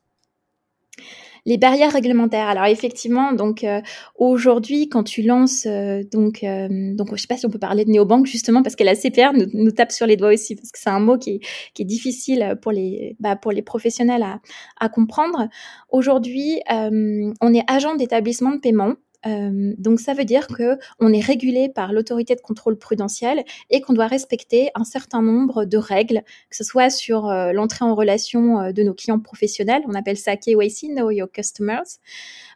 Les 1.45 1.57
barrières 1.57 1.91
réglementaires. 1.91 2.47
Alors 2.47 2.65
effectivement, 2.65 3.33
donc 3.33 3.63
euh, 3.63 3.81
aujourd'hui, 4.15 4.89
quand 4.89 5.03
tu 5.03 5.21
lances, 5.21 5.65
euh, 5.65 6.03
donc, 6.11 6.43
euh, 6.43 6.67
donc 6.95 7.09
je 7.15 7.21
sais 7.21 7.27
pas 7.27 7.37
si 7.37 7.45
on 7.45 7.49
peut 7.49 7.59
parler 7.59 7.85
de 7.85 7.91
néobanque 7.91 8.25
justement 8.25 8.63
parce 8.63 8.75
que 8.75 8.83
la 8.83 8.95
CPR 8.95 9.33
nous, 9.33 9.47
nous, 9.53 9.71
tape 9.71 9.91
sur 9.91 10.07
les 10.07 10.15
doigts 10.15 10.33
aussi 10.33 10.55
parce 10.55 10.71
que 10.71 10.79
c'est 10.79 10.89
un 10.89 10.99
mot 10.99 11.17
qui 11.17 11.31
est, 11.31 11.39
qui 11.73 11.81
est 11.81 11.85
difficile 11.85 12.57
pour 12.61 12.71
les, 12.71 13.15
bah, 13.19 13.35
pour 13.35 13.51
les 13.51 13.61
professionnels 13.61 14.23
à, 14.23 14.39
à 14.79 14.89
comprendre. 14.89 15.47
Aujourd'hui, 15.89 16.61
on 16.69 17.53
est 17.53 17.63
agent 17.67 17.95
d'établissement 17.95 18.51
de 18.51 18.59
paiement. 18.59 18.93
Euh, 19.25 19.73
donc 19.77 19.99
ça 19.99 20.13
veut 20.13 20.25
dire 20.25 20.47
que 20.47 20.77
on 20.99 21.13
est 21.13 21.21
régulé 21.21 21.69
par 21.69 21.93
l'autorité 21.93 22.35
de 22.35 22.41
contrôle 22.41 22.77
prudentiel 22.77 23.43
et 23.69 23.81
qu'on 23.81 23.93
doit 23.93 24.07
respecter 24.07 24.69
un 24.75 24.83
certain 24.83 25.21
nombre 25.21 25.65
de 25.65 25.77
règles, 25.77 26.23
que 26.49 26.55
ce 26.55 26.63
soit 26.63 26.89
sur 26.89 27.27
euh, 27.27 27.53
l'entrée 27.53 27.85
en 27.85 27.95
relation 27.95 28.59
euh, 28.59 28.71
de 28.71 28.83
nos 28.83 28.93
clients 28.93 29.19
professionnels, 29.19 29.83
on 29.87 29.93
appelle 29.93 30.17
ça 30.17 30.35
KYC, 30.35 30.89
Know 30.89 31.09
Your 31.11 31.31
Customers. 31.31 31.99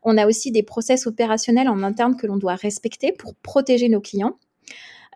On 0.04 0.18
a 0.18 0.28
aussi 0.28 0.52
des 0.52 0.64
process 0.64 1.08
opérationnels 1.08 1.70
en 1.70 1.84
interne 1.84 2.16
que 2.16 2.28
l'on 2.28 2.38
doit 2.38 2.56
respecter 2.56 3.12
pour 3.12 3.36
protéger 3.36 3.90
nos 3.90 4.02
clients. 4.02 4.38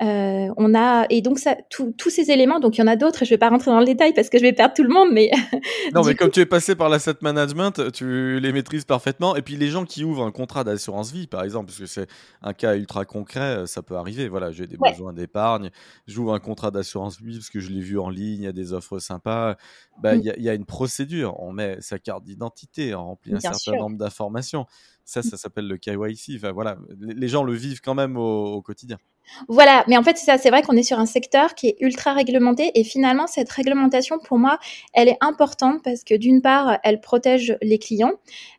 Euh, 0.02 0.52
on 0.58 0.74
a 0.74 1.06
et 1.12 1.22
donc 1.22 1.38
ça, 1.38 1.56
tous 1.70 2.10
ces 2.10 2.32
éléments. 2.32 2.60
Donc 2.60 2.78
il 2.78 2.82
y 2.82 2.84
en 2.84 2.88
a 2.88 2.96
d'autres. 2.96 3.24
Je 3.24 3.30
vais 3.30 3.38
pas 3.38 3.50
rentrer 3.50 3.70
dans 3.70 3.80
le 3.80 3.86
détail 3.86 4.14
parce 4.14 4.30
que 4.30 4.40
je 4.40 4.44
vais 4.44 4.54
perdre 4.54 4.74
tout 4.74 4.84
le 4.84 4.90
monde. 4.90 5.10
Mais 5.12 5.30
non, 5.94 6.04
mais 6.04 6.16
comme 6.16 6.32
tu 6.32 6.40
es 6.40 6.46
passé 6.46 6.76
par 6.76 6.90
l'asset 6.90 7.14
management, 7.22 7.92
tu 7.92 8.40
les 8.40 8.52
maîtrises 8.52 8.86
parfaitement. 8.86 9.36
Et 9.36 9.44
puis 9.44 9.58
les 9.58 9.68
gens 9.68 9.86
qui 9.86 10.04
ouvrent 10.04 10.24
un 10.24 10.32
contrat 10.32 10.64
d'assurance 10.64 11.12
vie, 11.12 11.28
par 11.28 11.44
exemple, 11.44 11.68
parce 11.68 11.80
que 11.80 11.86
c'est 11.86 12.08
un 12.42 12.54
cas 12.54 12.76
ultra 12.76 13.06
concret, 13.06 13.68
ça 13.68 13.84
peut 13.84 13.96
arriver. 13.96 14.28
Voilà, 14.28 14.52
j'ai 14.52 14.66
des 14.66 14.78
besoins 14.78 15.14
d'épargne, 15.14 15.70
j'ouvre 16.08 16.34
un 16.34 16.40
contrat 16.40 16.72
d'assurance 16.72 17.22
vie 17.22 17.38
parce 17.38 17.50
que 17.50 17.60
je 17.60 17.70
l'ai 17.70 17.82
vu 17.82 18.00
en 18.00 18.10
ligne, 18.10 18.42
il 18.42 18.46
y 18.46 18.48
a 18.48 18.54
des 18.54 18.74
offres 18.74 18.98
sympas. 18.98 19.56
Bah, 20.02 20.16
mm. 20.16 20.22
il 20.38 20.44
y, 20.44 20.50
a 20.50 20.54
une 20.56 20.66
procédure. 20.66 21.40
On 21.40 21.52
met 21.52 21.78
sa 21.80 22.00
carte 22.00 22.24
d'identité, 22.24 22.96
on 22.96 23.06
remplit 23.06 23.36
un 23.36 23.40
certain 23.40 23.78
nombre 23.78 23.98
d'informations. 23.98 24.66
Ça, 25.06 25.20
mm. 25.20 25.24
ça 25.24 25.38
s'appelle 25.38 25.68
le 25.68 25.78
KYC. 25.78 26.38
Enfin, 26.38 26.52
voilà, 26.52 26.78
les 27.00 27.28
gens 27.28 27.44
le 27.44 27.54
vivent 27.54 27.82
quand 27.82 27.96
même 27.96 28.18
au 28.18 28.62
quotidien. 28.64 28.98
Voilà, 29.48 29.84
mais 29.88 29.98
en 29.98 30.04
fait, 30.04 30.18
c'est 30.18 30.26
ça, 30.26 30.38
c'est 30.38 30.50
vrai 30.50 30.62
qu'on 30.62 30.76
est 30.76 30.84
sur 30.84 31.00
un 31.00 31.06
secteur 31.06 31.56
qui 31.56 31.68
est 31.68 31.78
ultra 31.80 32.14
réglementé 32.14 32.72
et 32.76 32.84
finalement, 32.84 33.28
cette 33.28 33.50
réglementation, 33.50 34.20
pour 34.20 34.38
moi, 34.38 34.60
elle 34.94 35.08
est 35.08 35.18
importante 35.22 35.82
parce 35.84 36.04
que 36.04 36.16
d'une 36.16 36.42
part, 36.42 36.80
elle 36.84 37.02
protège 37.02 37.58
les 37.62 37.80
clients, 37.80 38.14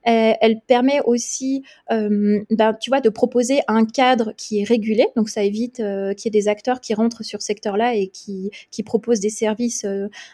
euh, 0.07 0.33
elle 0.41 0.61
permet 0.67 1.01
aussi, 1.05 1.63
euh, 1.91 2.41
ben, 2.51 2.75
tu 2.75 2.91
vois, 2.91 3.01
de 3.01 3.09
proposer 3.09 3.61
un 3.69 3.85
cadre 3.85 4.33
qui 4.37 4.61
est 4.61 4.65
régulé, 4.65 5.07
donc 5.17 5.29
ça 5.29 5.43
évite 5.43 5.81
euh, 5.81 6.15
qu'il 6.15 6.35
y 6.35 6.37
ait 6.37 6.41
des 6.41 6.49
acteurs 6.49 6.81
qui 6.81 6.95
rentrent 6.95 7.23
sur 7.23 7.41
ce 7.41 7.47
secteur-là 7.47 7.95
et 7.95 8.09
qui, 8.09 8.51
qui 8.71 8.83
proposent 8.83 9.21
des 9.21 9.31
services, 9.31 9.87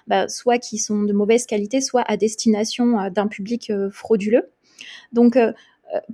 ben, 0.07 0.29
soit 0.29 0.59
qui 0.59 0.79
sont 0.79 1.03
de 1.03 1.13
mauvaise 1.13 1.47
qualité, 1.47 1.81
soit 1.81 2.05
à 2.07 2.17
destination 2.17 3.11
d'un 3.11 3.27
public 3.27 3.73
frauduleux. 3.91 4.51
Donc, 5.13 5.37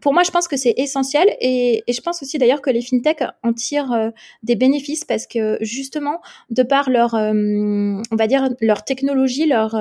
pour 0.01 0.13
moi, 0.13 0.23
je 0.23 0.31
pense 0.31 0.49
que 0.49 0.57
c'est 0.57 0.75
essentiel 0.77 1.29
et, 1.41 1.83
et, 1.87 1.93
je 1.93 2.01
pense 2.01 2.23
aussi 2.23 2.39
d'ailleurs 2.39 2.63
que 2.63 2.71
les 2.71 2.83
fintechs 2.83 3.25
en 3.43 3.53
tirent 3.53 3.93
euh, 3.93 4.11
des 4.43 4.57
bénéfices 4.57 5.05
parce 5.05 5.27
que 5.27 5.59
justement, 5.61 6.21
de 6.51 6.63
par 6.63 6.91
leur, 6.91 7.15
euh, 7.15 7.33
on 7.33 8.17
va 8.17 8.27
dire 8.27 8.49
leur 8.61 8.85
technologie, 8.85 9.47
leur 9.47 9.77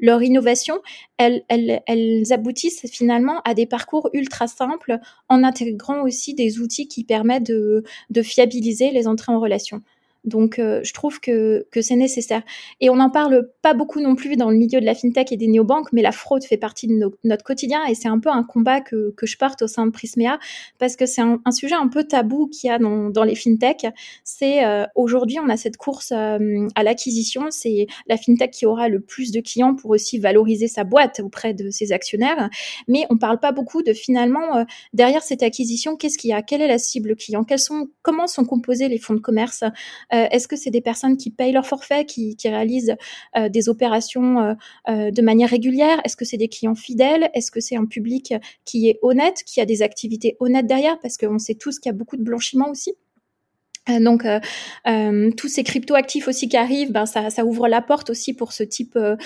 leur 0.00 0.22
innovation, 0.22 0.80
elles, 1.16 1.42
elles, 1.48 1.82
elles 1.86 2.32
aboutissent 2.32 2.86
finalement 2.90 3.40
à 3.44 3.54
des 3.54 3.66
parcours 3.66 4.10
ultra 4.12 4.46
simples 4.46 4.98
en 5.28 5.44
intégrant 5.44 6.02
aussi 6.02 6.34
des 6.34 6.60
outils 6.60 6.88
qui 6.88 7.04
permettent 7.04 7.46
de, 7.46 7.84
de 8.10 8.22
fiabiliser 8.22 8.90
les 8.90 9.06
entrées 9.06 9.32
en 9.32 9.40
relation. 9.40 9.82
Donc, 10.24 10.58
euh, 10.58 10.80
je 10.82 10.92
trouve 10.92 11.20
que, 11.20 11.66
que 11.70 11.80
c'est 11.80 11.96
nécessaire. 11.96 12.42
Et 12.80 12.90
on 12.90 12.96
n'en 12.96 13.10
parle 13.10 13.48
pas 13.62 13.74
beaucoup 13.74 14.00
non 14.00 14.14
plus 14.14 14.36
dans 14.36 14.50
le 14.50 14.56
milieu 14.56 14.80
de 14.80 14.84
la 14.84 14.94
fintech 14.94 15.32
et 15.32 15.36
des 15.36 15.46
néobanques, 15.46 15.92
mais 15.92 16.02
la 16.02 16.12
fraude 16.12 16.44
fait 16.44 16.56
partie 16.56 16.86
de 16.88 16.94
notre 17.24 17.44
quotidien 17.44 17.84
et 17.86 17.94
c'est 17.94 18.08
un 18.08 18.18
peu 18.18 18.28
un 18.28 18.42
combat 18.42 18.80
que, 18.80 19.14
que, 19.16 19.26
je 19.26 19.36
porte 19.38 19.62
au 19.62 19.66
sein 19.66 19.86
de 19.86 19.90
Prismea 19.90 20.38
parce 20.78 20.96
que 20.96 21.06
c'est 21.06 21.20
un, 21.20 21.38
sujet 21.50 21.74
un 21.74 21.88
peu 21.88 22.04
tabou 22.04 22.48
qu'il 22.48 22.68
y 22.68 22.70
a 22.70 22.78
dans, 22.78 23.10
dans 23.10 23.24
les 23.24 23.34
fintech. 23.34 23.86
C'est 24.24 24.64
euh, 24.64 24.84
aujourd'hui, 24.94 25.38
on 25.38 25.48
a 25.48 25.56
cette 25.56 25.76
course 25.76 26.12
euh, 26.12 26.66
à 26.74 26.82
l'acquisition. 26.82 27.46
C'est 27.50 27.86
la 28.06 28.16
fintech 28.16 28.50
qui 28.50 28.66
aura 28.66 28.88
le 28.88 29.00
plus 29.00 29.30
de 29.30 29.40
clients 29.40 29.74
pour 29.74 29.90
aussi 29.90 30.18
valoriser 30.18 30.68
sa 30.68 30.84
boîte 30.84 31.20
auprès 31.20 31.54
de 31.54 31.70
ses 31.70 31.92
actionnaires. 31.92 32.48
Mais 32.88 33.06
on 33.10 33.18
parle 33.18 33.38
pas 33.38 33.52
beaucoup 33.52 33.82
de 33.82 33.92
finalement, 33.92 34.64
derrière 34.92 35.22
cette 35.22 35.42
acquisition, 35.42 35.96
qu'est-ce 35.96 36.18
qu'il 36.18 36.30
y 36.30 36.32
a? 36.32 36.42
Quelle 36.42 36.60
est 36.60 36.68
la 36.68 36.78
cible 36.78 37.16
client? 37.16 37.44
Quels 37.44 37.58
sont, 37.58 37.88
Comment 38.02 38.26
sont 38.26 38.44
composés 38.44 38.88
les 38.88 38.98
fonds 38.98 39.14
de 39.14 39.20
commerce? 39.20 39.62
euh, 40.07 40.07
est-ce 40.10 40.48
que 40.48 40.56
c'est 40.56 40.70
des 40.70 40.80
personnes 40.80 41.16
qui 41.16 41.30
payent 41.30 41.52
leur 41.52 41.66
forfait, 41.66 42.04
qui, 42.04 42.36
réalisent 42.44 42.96
euh, 43.36 43.48
des 43.48 43.68
opérations 43.68 44.56
euh, 44.88 45.10
de 45.10 45.22
manière 45.22 45.50
régulière? 45.50 46.00
Est-ce 46.04 46.16
que 46.16 46.24
c'est 46.24 46.36
des 46.36 46.48
clients 46.48 46.74
fidèles? 46.74 47.30
Est-ce 47.34 47.50
que 47.50 47.60
c'est 47.60 47.76
un 47.76 47.86
public 47.86 48.34
qui 48.64 48.88
est 48.88 48.98
honnête, 49.02 49.42
qui 49.44 49.60
a 49.60 49.66
des 49.66 49.82
activités 49.82 50.36
honnêtes 50.40 50.66
derrière? 50.66 50.98
Parce 51.00 51.16
qu'on 51.16 51.38
sait 51.38 51.54
tous 51.54 51.78
qu'il 51.78 51.90
y 51.90 51.94
a 51.94 51.96
beaucoup 51.96 52.16
de 52.16 52.22
blanchiment 52.22 52.70
aussi. 52.70 52.94
Euh, 53.88 54.00
donc, 54.00 54.24
euh, 54.24 54.40
euh, 54.86 55.30
tous 55.36 55.48
ces 55.48 55.62
crypto-actifs 55.62 56.28
aussi 56.28 56.48
qui 56.48 56.56
arrivent, 56.56 56.92
ben, 56.92 57.06
ça, 57.06 57.44
ouvre 57.44 57.68
la 57.68 57.82
porte 57.82 58.10
aussi 58.10 58.34
pour 58.34 58.52
ce 58.52 58.62
type 58.62 58.96
euh, 58.96 59.16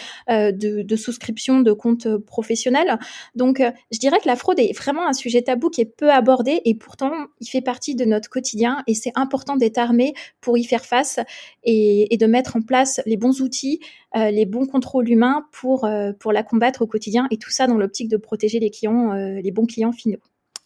de, 0.52 0.96
souscription 0.96 1.60
de 1.60 1.72
comptes 1.72 2.16
professionnels. 2.18 2.98
Donc, 3.34 3.62
je 3.90 3.98
dirais 3.98 4.18
que 4.20 4.28
la 4.28 4.36
fraude 4.36 4.58
est 4.60 4.76
vraiment 4.76 5.06
un 5.06 5.12
sujet 5.12 5.42
tabou 5.42 5.70
qui 5.70 5.80
est 5.80 5.96
peu 5.96 6.10
abordé 6.12 6.60
et 6.64 6.74
pourtant, 6.74 7.12
il 7.40 7.48
fait 7.48 7.60
partie 7.60 7.94
de 7.94 8.04
notre 8.04 8.28
quotidien 8.28 8.82
et 8.86 8.94
c'est 8.94 9.12
important 9.14 9.56
d'être 9.56 9.78
armé 9.78 10.14
pour 10.40 10.58
y 10.58 10.64
faire 10.64 10.84
face 10.84 11.18
et, 11.64 12.12
et, 12.14 12.16
de 12.16 12.26
mettre 12.26 12.56
en 12.56 12.62
place 12.62 13.00
les 13.06 13.16
bons 13.16 13.40
outils, 13.40 13.80
les 14.14 14.46
bons 14.46 14.66
contrôles 14.66 15.08
humains 15.08 15.46
pour, 15.50 15.88
pour 16.20 16.32
la 16.32 16.42
combattre 16.42 16.82
au 16.82 16.86
quotidien 16.86 17.26
et 17.30 17.38
tout 17.38 17.50
ça 17.50 17.66
dans 17.66 17.78
l'optique 17.78 18.08
de 18.08 18.16
protéger 18.16 18.60
les 18.60 18.70
clients, 18.70 19.12
les 19.14 19.50
bons 19.50 19.66
clients 19.66 19.92
finaux. 19.92 20.20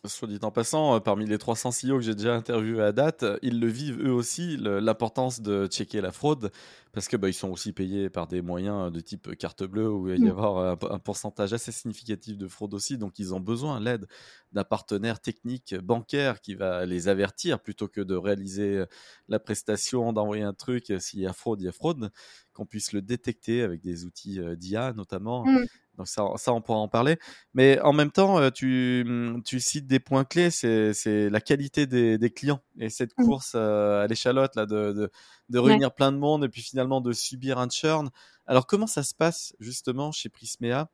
Soit 0.07 0.29
dit 0.29 0.39
en 0.43 0.51
passant, 0.51 0.97
euh, 0.97 1.01
parmi 1.01 1.27
les 1.27 1.39
300 1.39 1.71
CEO 1.71 1.97
que 1.97 2.01
j'ai 2.01 2.15
déjà 2.15 2.35
interviewés 2.35 2.83
à 2.83 2.93
date, 2.93 3.23
euh, 3.23 3.39
ils 3.43 3.61
le 3.61 3.67
vivent 3.67 4.01
eux 4.05 4.13
aussi, 4.13 4.57
l'importance 4.57 5.41
de 5.41 5.67
checker 5.67 6.01
la 6.01 6.13
fraude, 6.13 6.51
parce 6.93 7.09
que 7.09 7.17
bah, 7.17 7.31
sont 7.33 7.51
aussi 7.51 7.73
payés 7.73 8.09
par 8.09 8.27
des 8.27 8.43
moyens 8.43 8.93
de 8.93 9.01
type 9.01 9.37
carte 9.37 9.65
bleue, 9.65 9.91
où 9.91 10.09
il 10.09 10.19
va 10.19 10.27
y 10.27 10.29
mm. 10.29 10.31
avoir 10.31 10.79
un, 10.91 10.99
pourcentage 10.99 11.53
assez 11.53 11.73
significatif 11.73 12.39
de 12.39 12.49
fraude 12.49 12.75
aussi, 12.75 12.99
donc 12.99 13.19
ils 13.19 13.35
ont 13.35 13.41
besoin 13.41 13.81
l'aide 13.81 14.07
d'un 14.53 14.65
partenaire 14.65 15.21
technique 15.21 15.75
bancaire 15.75 16.41
qui 16.41 16.55
va 16.55 16.87
les 16.87 17.09
avertir 17.09 17.61
plutôt 17.61 17.89
que 17.89 18.01
de 18.01 18.15
réaliser 18.15 18.79
euh, 18.79 18.87
la 19.29 19.39
prestation, 19.39 20.13
d'envoyer 20.13 20.43
un 20.43 20.55
truc, 20.55 20.93
s'il 20.99 21.21
y 21.21 21.27
a 21.27 21.33
fraude, 21.33 21.61
il 21.61 21.65
y 21.65 21.69
a 21.69 21.73
fraude, 21.73 22.11
qu'on 22.53 22.67
puisse 22.67 22.93
le 22.93 23.03
détecter 23.03 23.63
avec 23.63 23.83
des 23.83 24.05
outils 24.05 24.41
d'IA 24.57 24.93
notamment. 24.93 25.45
Mm. 25.45 25.67
Donc 25.97 26.09
ça, 26.09 26.25
ça, 26.37 26.53
on 26.53 26.61
pourra 26.61 26.79
en 26.79 26.89
parler. 26.89 27.19
Mais 27.55 27.81
en 27.81 27.93
même 27.93 28.11
temps, 28.11 28.39
euh, 28.39 28.51
tu, 28.51 29.05
mm, 29.07 29.43
tu 29.45 29.61
cites 29.61 29.87
des 29.87 30.01
points 30.01 30.25
clés, 30.25 30.51
c'est 30.51 31.31
la 31.31 31.41
qualité 31.41 31.87
des, 31.87 32.19
des, 32.19 32.31
clients 32.31 32.61
et 32.79 32.91
cette 32.91 33.17
mmh. 33.19 33.25
course 33.25 33.53
euh, 33.55 34.05
à 34.05 34.07
l'échalote 34.07 34.57
là 34.57 34.67
de, 34.67 34.93
de, 34.93 35.11
de 35.49 35.59
réunir 35.59 35.95
plein 35.95 36.13
de 36.13 36.19
monde 36.19 36.45
et 36.45 36.49
puis 36.49 36.63
finalement 36.63 37.01
de 37.01 37.13
subir 37.13 37.59
un 37.59 37.69
churn. 37.69 38.11
Alors 38.47 38.67
comment 38.67 38.87
ça 38.87 39.03
se 39.03 39.15
passe 39.15 39.55
justement 39.59 40.13
chez 40.13 40.29
Prismea 40.29 40.89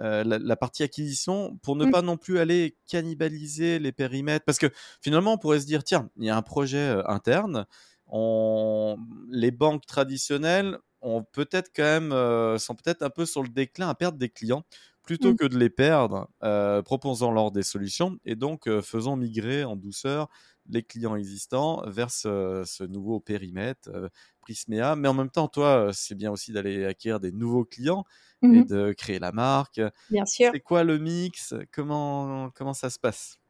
euh, 0.00 0.22
la, 0.24 0.56
partie 0.56 0.84
acquisition 0.84 1.58
pour 1.62 1.74
ne 1.74 1.86
mmh. 1.86 1.90
pas 1.90 2.02
non 2.02 2.16
plus 2.16 2.38
aller 2.38 2.76
cannibaliser 2.88 3.78
les 3.78 3.92
périmètres? 3.92 4.44
Parce 4.44 4.58
que 4.58 4.70
finalement 5.00 5.34
on 5.34 5.38
pourrait 5.38 5.60
se 5.60 5.66
dire 5.66 5.84
tiens 5.84 6.10
il 6.18 6.26
y 6.26 6.30
a 6.30 6.36
un 6.36 6.42
projet 6.42 7.02
interne 7.06 7.66
on... 8.06 8.96
les 9.30 9.50
banques 9.50 9.86
traditionnelles 9.86 10.78
ont 11.02 11.22
peut-être 11.22 11.70
quand 11.74 11.82
même 11.82 12.12
euh, 12.12 12.58
sont 12.58 12.74
peut-être 12.74 13.02
un 13.02 13.10
peu 13.10 13.26
sur 13.26 13.42
le 13.42 13.48
déclin 13.48 13.88
à 13.88 13.94
perdre 13.94 14.18
des 14.18 14.28
clients 14.28 14.64
plutôt 15.02 15.32
mmh. 15.32 15.36
que 15.36 15.46
de 15.46 15.58
les 15.58 15.70
perdre, 15.70 16.28
euh, 16.44 16.82
proposons-leur 16.82 17.50
des 17.50 17.62
solutions 17.62 18.18
et 18.24 18.36
donc 18.36 18.68
euh, 18.68 18.82
faisons 18.82 19.16
migrer 19.16 19.64
en 19.64 19.74
douceur 19.74 20.28
les 20.68 20.82
clients 20.82 21.16
existants 21.16 21.82
vers 21.86 22.10
ce, 22.10 22.84
nouveau 22.84 23.18
périmètre 23.18 23.90
Prismea. 24.40 24.94
Mais 24.94 25.08
en 25.08 25.14
même 25.14 25.30
temps, 25.30 25.48
toi, 25.48 25.90
c'est 25.92 26.14
bien 26.14 26.30
aussi 26.30 26.52
d'aller 26.52 26.84
acquérir 26.84 27.18
des 27.18 27.32
nouveaux 27.32 27.64
clients 27.64 28.04
et 28.42 28.46
mmh 28.46 28.64
de 28.66 28.92
créer 28.92 29.18
la 29.18 29.32
marque. 29.32 29.80
Bien 30.10 30.26
sûr. 30.26 30.50
C'est 30.52 30.60
quoi 30.60 30.84
le 30.84 30.98
mix? 30.98 31.54
Comment 31.72 32.50
comment 32.50 32.74
ça 32.74 32.88
se 32.88 33.00
passe? 33.00 33.40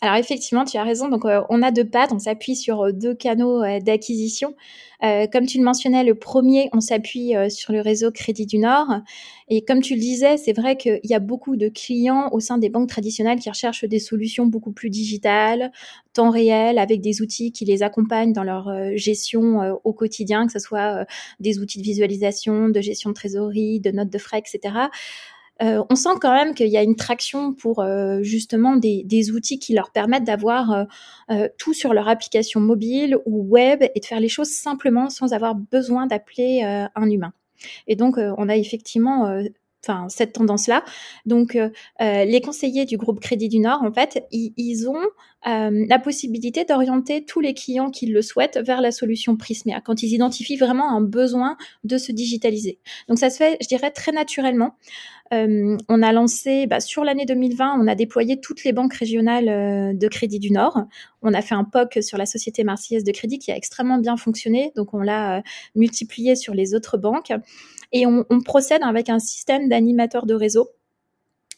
Alors 0.00 0.16
effectivement, 0.16 0.64
tu 0.64 0.76
as 0.76 0.84
raison. 0.84 1.08
Donc 1.08 1.24
euh, 1.24 1.42
on 1.48 1.62
a 1.62 1.70
deux 1.70 1.84
pattes, 1.84 2.12
on 2.12 2.18
s'appuie 2.18 2.56
sur 2.56 2.82
euh, 2.82 2.92
deux 2.92 3.14
canaux 3.14 3.62
euh, 3.62 3.80
d'acquisition. 3.80 4.54
comme 5.32 5.46
tu 5.46 5.58
le 5.58 5.64
mentionnais, 5.64 6.02
le 6.02 6.16
premier, 6.16 6.70
on 6.72 6.80
s'appuie 6.80 7.32
sur 7.50 7.72
le 7.72 7.80
réseau 7.80 8.10
Crédit 8.10 8.46
du 8.46 8.58
Nord. 8.58 8.88
Et 9.48 9.64
comme 9.64 9.80
tu 9.80 9.94
le 9.94 10.00
disais, 10.00 10.36
c'est 10.36 10.52
vrai 10.52 10.76
qu'il 10.76 11.00
y 11.04 11.14
a 11.14 11.20
beaucoup 11.20 11.56
de 11.56 11.68
clients 11.68 12.28
au 12.32 12.40
sein 12.40 12.58
des 12.58 12.68
banques 12.68 12.88
traditionnelles 12.88 13.38
qui 13.38 13.48
recherchent 13.48 13.84
des 13.84 14.00
solutions 14.00 14.46
beaucoup 14.46 14.72
plus 14.72 14.90
digitales, 14.90 15.70
temps 16.14 16.30
réel, 16.30 16.78
avec 16.80 17.00
des 17.00 17.22
outils 17.22 17.52
qui 17.52 17.64
les 17.64 17.84
accompagnent 17.84 18.32
dans 18.32 18.42
leur 18.42 18.72
gestion 18.96 19.78
au 19.84 19.92
quotidien, 19.92 20.46
que 20.46 20.52
ce 20.52 20.58
soit 20.58 21.06
des 21.38 21.60
outils 21.60 21.78
de 21.78 21.84
visualisation, 21.84 22.68
de 22.68 22.80
gestion 22.80 23.10
de 23.10 23.14
trésorerie, 23.14 23.78
de 23.78 23.92
notes 23.92 24.10
de 24.10 24.18
frais, 24.18 24.40
etc. 24.40 24.88
Euh, 25.62 25.82
on 25.90 25.96
sent 25.96 26.16
quand 26.20 26.32
même 26.32 26.54
qu'il 26.54 26.68
y 26.68 26.76
a 26.76 26.82
une 26.82 26.96
traction 26.96 27.52
pour 27.52 27.80
euh, 27.80 28.22
justement 28.22 28.76
des, 28.76 29.30
outils 29.30 29.58
qui 29.58 29.74
leur 29.74 29.90
permettent 29.90 30.24
d'avoir 30.24 30.86
euh, 31.30 31.48
tout 31.58 31.74
sur 31.74 31.92
leur 31.92 32.08
application 32.08 32.60
mobile 32.60 33.18
ou 33.26 33.42
web 33.42 33.82
et 33.82 34.00
de 34.00 34.04
faire 34.04 34.20
les 34.20 34.28
choses 34.28 34.50
simplement 34.50 35.10
sans 35.10 35.32
avoir 35.32 35.54
besoin 35.54 36.06
d'appeler 36.06 36.62
un 36.62 37.10
humain. 37.10 37.32
Et 37.86 37.96
donc, 37.96 38.16
on 38.18 38.48
a 38.48 38.56
effectivement 38.56 39.42
enfin 39.86 40.08
cette 40.08 40.32
tendance-là. 40.32 40.84
Donc, 41.26 41.56
euh, 41.56 41.70
euh, 42.00 42.24
les 42.24 42.40
conseillers 42.40 42.84
du 42.84 42.96
groupe 42.96 43.20
Crédit 43.20 43.48
du 43.48 43.58
Nord, 43.58 43.82
en 43.82 43.92
fait, 43.92 44.24
ils, 44.30 44.88
ont 44.88 44.96
euh, 45.46 45.86
la 45.88 45.98
possibilité 45.98 46.64
d'orienter 46.64 47.24
tous 47.24 47.40
les 47.40 47.54
clients 47.54 47.90
qui 47.90 48.06
le 48.06 48.22
souhaitent 48.22 48.58
vers 48.58 48.80
la 48.80 48.90
solution 48.90 49.36
Prismea 49.36 49.80
quand 49.80 50.02
ils 50.02 50.12
identifient 50.12 50.56
vraiment 50.56 50.90
un 50.90 51.00
besoin 51.00 51.56
de 51.84 51.98
se 51.98 52.12
digitaliser. 52.12 52.78
Donc, 53.08 53.18
ça 53.18 53.30
se 53.30 53.36
fait, 53.36 53.56
je 53.60 53.68
dirais, 53.68 53.90
très 53.90 54.12
naturellement. 54.12 54.76
On 55.30 56.02
a 56.02 56.12
lancé, 56.12 56.66
bah, 56.66 56.80
sur 56.80 57.04
l'année 57.04 57.26
2020, 57.26 57.78
on 57.80 57.86
a 57.86 57.94
déployé 57.94 58.40
toutes 58.40 58.64
les 58.64 58.72
banques 58.72 58.94
régionales 58.94 59.96
de 59.96 60.08
Crédit 60.08 60.38
du 60.38 60.50
Nord. 60.50 60.78
On 61.22 61.34
a 61.34 61.42
fait 61.42 61.54
un 61.54 61.64
POC 61.64 62.02
sur 62.02 62.18
la 62.18 62.26
Société 62.26 62.64
Marseillaise 62.64 63.04
de 63.04 63.12
Crédit 63.12 63.38
qui 63.38 63.52
a 63.52 63.56
extrêmement 63.56 63.98
bien 63.98 64.16
fonctionné. 64.16 64.72
Donc, 64.76 64.94
on 64.94 65.00
l'a 65.00 65.42
multiplié 65.74 66.36
sur 66.36 66.54
les 66.54 66.74
autres 66.74 66.98
banques. 66.98 67.32
Et 67.92 68.06
on, 68.06 68.24
procède 68.44 68.82
avec 68.82 69.08
un 69.08 69.18
système 69.18 69.68
d'animateurs 69.68 70.26
de 70.26 70.34
réseau. 70.34 70.68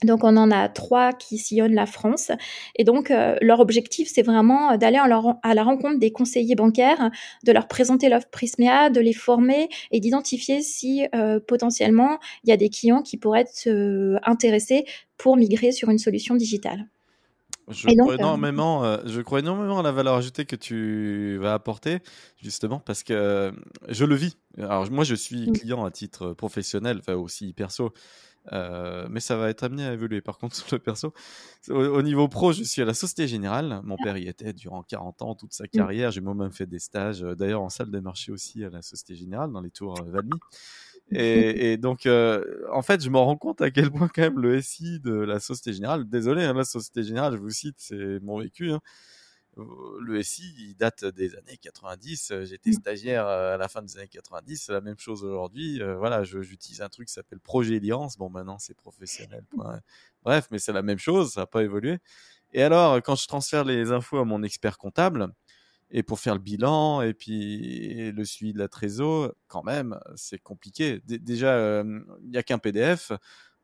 Donc 0.04 0.24
on 0.24 0.36
en 0.36 0.50
a 0.50 0.68
trois 0.68 1.12
qui 1.12 1.38
sillonnent 1.38 1.74
la 1.74 1.86
France. 1.86 2.32
Et 2.76 2.84
donc 2.84 3.10
euh, 3.10 3.36
leur 3.40 3.60
objectif, 3.60 4.10
c'est 4.12 4.22
vraiment 4.22 4.76
d'aller 4.76 4.98
à 4.98 5.54
la 5.54 5.62
rencontre 5.62 5.98
des 5.98 6.10
conseillers 6.10 6.54
bancaires, 6.54 7.10
de 7.44 7.52
leur 7.52 7.68
présenter 7.68 8.08
l'offre 8.08 8.28
Prismea, 8.30 8.90
de 8.90 9.00
les 9.00 9.12
former 9.12 9.68
et 9.90 10.00
d'identifier 10.00 10.62
si 10.62 11.06
euh, 11.14 11.40
potentiellement 11.40 12.18
il 12.44 12.50
y 12.50 12.52
a 12.52 12.56
des 12.56 12.70
clients 12.70 13.02
qui 13.02 13.16
pourraient 13.16 13.42
être 13.42 13.66
euh, 13.66 14.18
intéressés 14.24 14.84
pour 15.16 15.36
migrer 15.36 15.72
sur 15.72 15.90
une 15.90 15.98
solution 15.98 16.34
digitale. 16.34 16.86
Je 17.70 17.86
crois, 17.96 18.14
énormément, 18.16 18.84
euh, 18.84 18.98
je 19.06 19.20
crois 19.20 19.38
énormément 19.38 19.78
à 19.78 19.82
la 19.82 19.92
valeur 19.92 20.14
ajoutée 20.14 20.44
que 20.44 20.56
tu 20.56 21.38
vas 21.40 21.54
apporter, 21.54 21.98
justement, 22.42 22.80
parce 22.80 23.04
que 23.04 23.12
euh, 23.12 23.52
je 23.88 24.04
le 24.04 24.16
vis. 24.16 24.36
Alors, 24.58 24.90
moi, 24.90 25.04
je 25.04 25.14
suis 25.14 25.50
client 25.52 25.84
à 25.84 25.90
titre 25.90 26.32
professionnel, 26.32 26.98
enfin 26.98 27.14
aussi 27.14 27.52
perso, 27.52 27.92
euh, 28.52 29.06
mais 29.10 29.20
ça 29.20 29.36
va 29.36 29.48
être 29.50 29.62
amené 29.62 29.84
à 29.84 29.92
évoluer. 29.92 30.20
Par 30.20 30.38
contre, 30.38 30.54
sur 30.66 30.66
le 30.72 30.78
perso, 30.78 31.12
au, 31.68 32.02
niveau 32.02 32.28
pro, 32.28 32.52
je 32.52 32.62
suis 32.62 32.82
à 32.82 32.84
la 32.84 32.94
Société 32.94 33.28
Générale. 33.28 33.80
Mon 33.84 33.96
père 33.96 34.16
y 34.16 34.28
était 34.28 34.52
durant 34.52 34.82
40 34.82 35.22
ans, 35.22 35.34
toute 35.34 35.52
sa 35.52 35.64
mmh. 35.64 35.68
carrière. 35.68 36.10
J'ai 36.10 36.20
moi-même 36.20 36.52
fait 36.52 36.66
des 36.66 36.78
stages, 36.78 37.20
d'ailleurs, 37.20 37.62
en 37.62 37.68
salle 37.68 37.90
des 37.90 38.00
marchés 38.00 38.32
aussi 38.32 38.64
à 38.64 38.70
la 38.70 38.82
Société 38.82 39.14
Générale, 39.14 39.52
dans 39.52 39.60
les 39.60 39.70
tours 39.70 39.94
Valmy. 40.04 40.30
Et, 41.12 41.72
et, 41.72 41.76
donc, 41.76 42.06
euh, 42.06 42.44
en 42.72 42.82
fait, 42.82 43.02
je 43.02 43.10
me 43.10 43.18
rends 43.18 43.36
compte 43.36 43.60
à 43.60 43.70
quel 43.70 43.90
point 43.90 44.08
quand 44.08 44.22
même 44.22 44.38
le 44.38 44.60
SI 44.60 45.00
de 45.00 45.12
la 45.12 45.40
Société 45.40 45.72
Générale, 45.72 46.08
désolé, 46.08 46.44
hein, 46.44 46.54
la 46.54 46.64
Société 46.64 47.02
Générale, 47.02 47.34
je 47.34 47.38
vous 47.38 47.50
cite, 47.50 47.76
c'est 47.78 48.20
mon 48.20 48.38
vécu, 48.38 48.70
hein, 48.70 48.76
euh, 48.76 48.88
le 49.56 50.22
SI, 50.22 50.54
il 50.58 50.74
date 50.76 51.04
des 51.04 51.34
années 51.36 51.56
90. 51.56 52.32
J'étais 52.44 52.70
mmh. 52.70 52.74
stagiaire 52.74 53.26
euh, 53.26 53.54
à 53.54 53.56
la 53.56 53.68
fin 53.68 53.82
des 53.82 53.96
années 53.96 54.08
90. 54.08 54.64
C'est 54.64 54.72
la 54.72 54.80
même 54.80 54.98
chose 54.98 55.24
aujourd'hui. 55.24 55.80
voilà, 55.98 56.24
j'utilise 56.24 56.80
un 56.80 56.88
truc 56.88 57.08
qui 57.08 57.14
s'appelle 57.14 57.40
Projet 57.40 57.76
Alliance. 57.76 58.16
Bon, 58.16 58.30
maintenant, 58.30 58.58
c'est 58.58 58.74
professionnel. 58.74 59.44
Bref, 60.22 60.48
mais 60.50 60.58
c'est 60.58 60.72
la 60.72 60.82
même 60.82 60.98
chose. 60.98 61.32
Ça 61.32 61.40
n'a 61.40 61.46
pas 61.46 61.62
évolué. 61.62 61.98
Et 62.52 62.62
alors, 62.62 62.96
quand 62.96 63.16
je 63.16 63.26
transfère 63.28 63.64
les 63.64 63.92
infos 63.92 64.18
à 64.18 64.24
mon 64.24 64.42
expert 64.42 64.78
comptable, 64.78 65.32
et 65.90 66.02
pour 66.02 66.20
faire 66.20 66.34
le 66.34 66.40
bilan 66.40 67.02
et 67.02 67.14
puis 67.14 68.12
le 68.12 68.24
suivi 68.24 68.52
de 68.52 68.58
la 68.58 68.68
trésor, 68.68 69.34
quand 69.48 69.64
même, 69.64 69.98
c'est 70.14 70.38
compliqué. 70.38 71.00
déjà, 71.04 71.54
euh, 71.54 72.00
il 72.22 72.30
n'y 72.30 72.36
a 72.36 72.42
qu'un 72.42 72.58
PDF. 72.58 73.12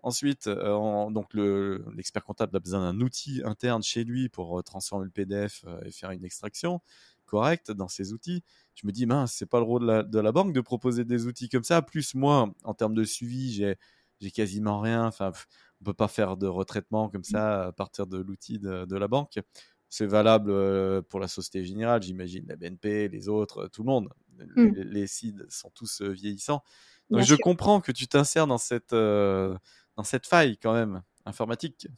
Ensuite, 0.06 0.46
euh, 0.46 1.10
donc 1.10 1.34
l'expert 1.34 2.24
comptable 2.24 2.56
a 2.56 2.60
besoin 2.60 2.80
d'un 2.80 3.00
outil 3.00 3.42
interne 3.44 3.82
chez 3.82 4.04
lui 4.04 4.28
pour 4.28 4.56
euh, 4.56 4.62
transformer 4.62 5.04
le 5.04 5.10
PDF 5.10 5.64
et 5.84 5.90
faire 5.90 6.12
une 6.12 6.24
extraction 6.24 6.80
correcte 7.24 7.72
dans 7.72 7.88
ses 7.88 8.12
outils. 8.12 8.44
Je 8.76 8.86
me 8.86 8.92
dis, 8.92 9.04
mince, 9.04 9.34
c'est 9.34 9.46
pas 9.46 9.58
le 9.58 9.64
rôle 9.64 9.82
de 9.82 9.86
la, 9.86 10.02
de 10.04 10.20
la, 10.20 10.30
banque 10.30 10.52
de 10.52 10.60
proposer 10.60 11.04
des 11.04 11.26
outils 11.26 11.48
comme 11.48 11.64
ça. 11.64 11.82
Plus 11.82 12.14
moi, 12.14 12.54
en 12.62 12.72
termes 12.72 12.94
de 12.94 13.02
suivi, 13.02 13.52
j'ai 13.52 13.74
j'ai 14.20 14.30
quasiment 14.30 14.80
rien. 14.80 15.06
Enfin, 15.06 15.32
on 15.80 15.84
peut 15.84 15.92
pas 15.92 16.06
faire 16.06 16.36
de 16.36 16.46
retraitement 16.46 17.08
comme 17.08 17.24
ça 17.24 17.66
à 17.66 17.72
partir 17.72 18.06
de 18.06 18.18
l'outil 18.18 18.60
de, 18.60 18.84
de 18.84 18.96
la 18.96 19.08
banque. 19.08 19.40
C'est 19.88 20.06
valable 20.06 20.52
euh, 20.52 21.02
pour 21.02 21.18
la 21.18 21.28
Société 21.28 21.64
Générale, 21.64 22.00
j'imagine, 22.00 22.44
la 22.48 22.56
BNP, 22.56 23.08
les 23.08 23.28
autres, 23.28 23.66
tout 23.68 23.82
le 23.82 23.86
monde. 23.86 24.08
Mmh. 24.38 24.66
Les, 24.76 25.06
CID 25.06 25.46
sont 25.48 25.70
tous 25.70 26.02
euh, 26.02 26.10
vieillissants. 26.10 26.62
Donc 27.10 27.22
je 27.22 27.34
comprends 27.34 27.80
que 27.80 27.92
tu 27.92 28.08
t'insères 28.08 28.46
dans 28.46 28.58
cette, 28.58 28.92
euh, 28.92 29.56
dans 29.96 30.04
cette 30.04 30.26
faille 30.26 30.56
quand 30.58 30.74
même 30.74 31.02
informatique. 31.24 31.88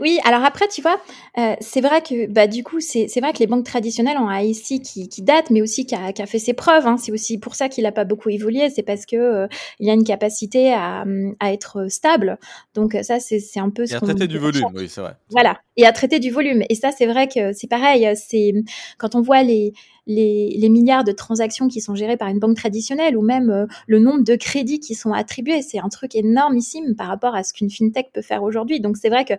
Oui, 0.00 0.18
alors 0.24 0.42
après, 0.42 0.68
tu 0.68 0.80
vois, 0.80 0.98
euh, 1.38 1.54
c'est 1.60 1.80
vrai 1.80 2.00
que 2.00 2.26
bah, 2.26 2.46
du 2.46 2.64
coup, 2.64 2.80
c'est 2.80 3.06
vrai 3.20 3.32
que 3.32 3.38
les 3.40 3.46
banques 3.46 3.66
traditionnelles 3.66 4.16
ont 4.16 4.28
un 4.28 4.40
IC 4.40 4.82
qui, 4.82 5.08
qui 5.08 5.22
date, 5.22 5.50
mais 5.50 5.60
aussi 5.60 5.84
qui 5.84 5.94
a, 5.94 6.12
qui 6.12 6.22
a 6.22 6.26
fait 6.26 6.38
ses 6.38 6.54
preuves. 6.54 6.86
Hein. 6.86 6.96
C'est 6.96 7.12
aussi 7.12 7.38
pour 7.38 7.54
ça 7.54 7.68
qu'il 7.68 7.84
n'a 7.84 7.92
pas 7.92 8.04
beaucoup 8.04 8.30
évolué. 8.30 8.70
C'est 8.70 8.82
parce 8.82 9.04
que 9.04 9.16
euh, 9.16 9.46
il 9.78 9.86
y 9.86 9.90
a 9.90 9.92
une 9.92 10.04
capacité 10.04 10.72
à, 10.72 11.04
à 11.40 11.52
être 11.52 11.88
stable. 11.90 12.38
Donc 12.74 12.96
ça, 13.02 13.20
c'est 13.20 13.42
un 13.60 13.70
peu 13.70 13.84
ce 13.86 13.92
Et 13.92 13.96
à 13.96 14.00
traiter 14.00 14.26
du 14.26 14.38
volume, 14.38 14.68
oui, 14.74 14.88
c'est 14.88 15.02
vrai. 15.02 15.16
Voilà, 15.28 15.60
et 15.76 15.84
à 15.84 15.92
traiter 15.92 16.20
du 16.20 16.30
volume. 16.30 16.62
Et 16.70 16.74
ça, 16.74 16.90
c'est 16.90 17.06
vrai 17.06 17.28
que 17.28 17.52
c'est 17.52 17.68
pareil. 17.68 18.08
C'est 18.16 18.54
quand 18.96 19.14
on 19.14 19.20
voit 19.20 19.42
les, 19.42 19.72
les, 20.10 20.68
milliards 20.68 21.04
de 21.04 21.12
transactions 21.12 21.68
qui 21.68 21.80
sont 21.80 21.94
gérées 21.94 22.16
par 22.16 22.28
une 22.28 22.38
banque 22.38 22.56
traditionnelle 22.56 23.16
ou 23.16 23.22
même 23.22 23.50
euh, 23.50 23.66
le 23.86 23.98
nombre 23.98 24.22
de 24.24 24.34
crédits 24.34 24.80
qui 24.80 24.94
sont 24.94 25.12
attribués, 25.12 25.62
c'est 25.62 25.78
un 25.78 25.88
truc 25.88 26.14
énormissime 26.14 26.94
par 26.96 27.08
rapport 27.08 27.34
à 27.34 27.42
ce 27.42 27.52
qu'une 27.52 27.70
fintech 27.70 28.10
peut 28.12 28.22
faire 28.22 28.42
aujourd'hui. 28.42 28.80
Donc 28.80 28.96
c'est 28.96 29.08
vrai 29.08 29.24
que 29.24 29.34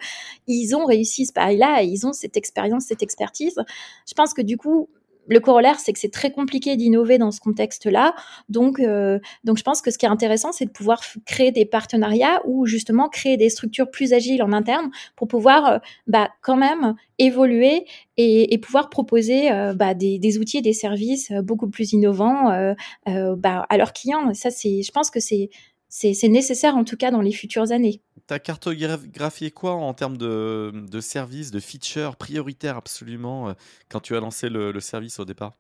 ils 0.48 0.76
ont 0.76 0.86
réussi 0.86 1.26
ce 1.26 1.34
pari-là, 1.34 1.82
ils 1.84 2.06
ont 2.06 2.14
cette 2.14 2.38
expérience, 2.38 2.86
cette 2.86 3.04
expertise. 3.04 3.56
Je 4.08 4.14
pense 4.14 4.34
que 4.34 4.42
du 4.42 4.58
coup, 4.58 4.90
le 5.32 5.40
corollaire, 5.40 5.80
c'est 5.80 5.94
que 5.94 6.00
c'est 6.00 6.12
très 6.12 6.30
compliqué 6.32 6.76
d'innover 6.76 7.18
dans 7.18 7.32
ce 7.32 7.40
contexte-là. 7.40 8.14
Donc, 8.50 8.82
euh, 8.82 9.18
donc, 9.46 9.58
je 9.58 9.64
pense 9.64 9.82
que 9.82 9.90
ce 9.90 9.98
qui 9.98 10.06
est 10.06 10.10
intéressant, 10.10 10.52
c'est 10.52 10.66
de 10.66 10.72
pouvoir 10.72 11.02
créer 11.26 11.54
des 11.54 11.66
partenariats 11.66 12.42
ou 12.46 12.66
justement 12.66 13.08
créer 13.08 13.38
des 13.38 13.50
structures 13.50 13.90
plus 13.90 14.12
agiles 14.12 14.44
en 14.44 14.52
interne 14.52 14.92
pour 15.16 15.30
pouvoir, 15.30 15.66
euh, 15.68 15.78
bah, 16.06 16.30
quand 16.42 16.58
même 16.58 16.96
évoluer 17.18 17.86
et, 18.18 18.58
pouvoir 18.58 18.90
proposer 18.90 19.52
euh, 19.52 19.74
bah, 19.74 19.94
des, 19.94 20.38
outils 20.38 20.58
et 20.58 20.62
des 20.62 20.74
services 20.74 21.32
beaucoup 21.44 21.70
plus 21.70 21.94
innovants 21.94 22.52
bah, 23.08 23.66
à 23.70 23.78
leurs 23.78 23.94
clients. 23.94 24.34
Ça, 24.34 24.52
c'est, 24.52 24.82
je 24.84 24.92
pense 24.92 25.10
que 25.10 25.20
c'est 25.20 25.50
c'est 25.92 26.30
nécessaire 26.30 26.78
en 26.78 26.84
tout 26.86 26.96
cas 26.96 27.12
dans 27.12 27.22
les 27.22 27.34
futures 27.34 27.72
années. 27.72 28.02
Tu 28.28 28.34
as 28.34 28.40
cartographié 28.40 29.52
quoi 29.52 29.74
en 29.74 29.94
termes 29.94 30.18
de, 30.18 30.72
de 30.74 31.02
services, 31.02 31.52
de 31.52 31.60
features 31.60 32.16
prioritaires 32.16 32.78
absolument 32.78 33.50
euh, 33.50 33.54
quand 33.90 34.00
tu 34.00 34.16
as 34.16 34.22
lancé 34.22 34.48
le, 34.50 34.80
service 34.80 35.20
au 35.20 35.26
départ? 35.26 35.54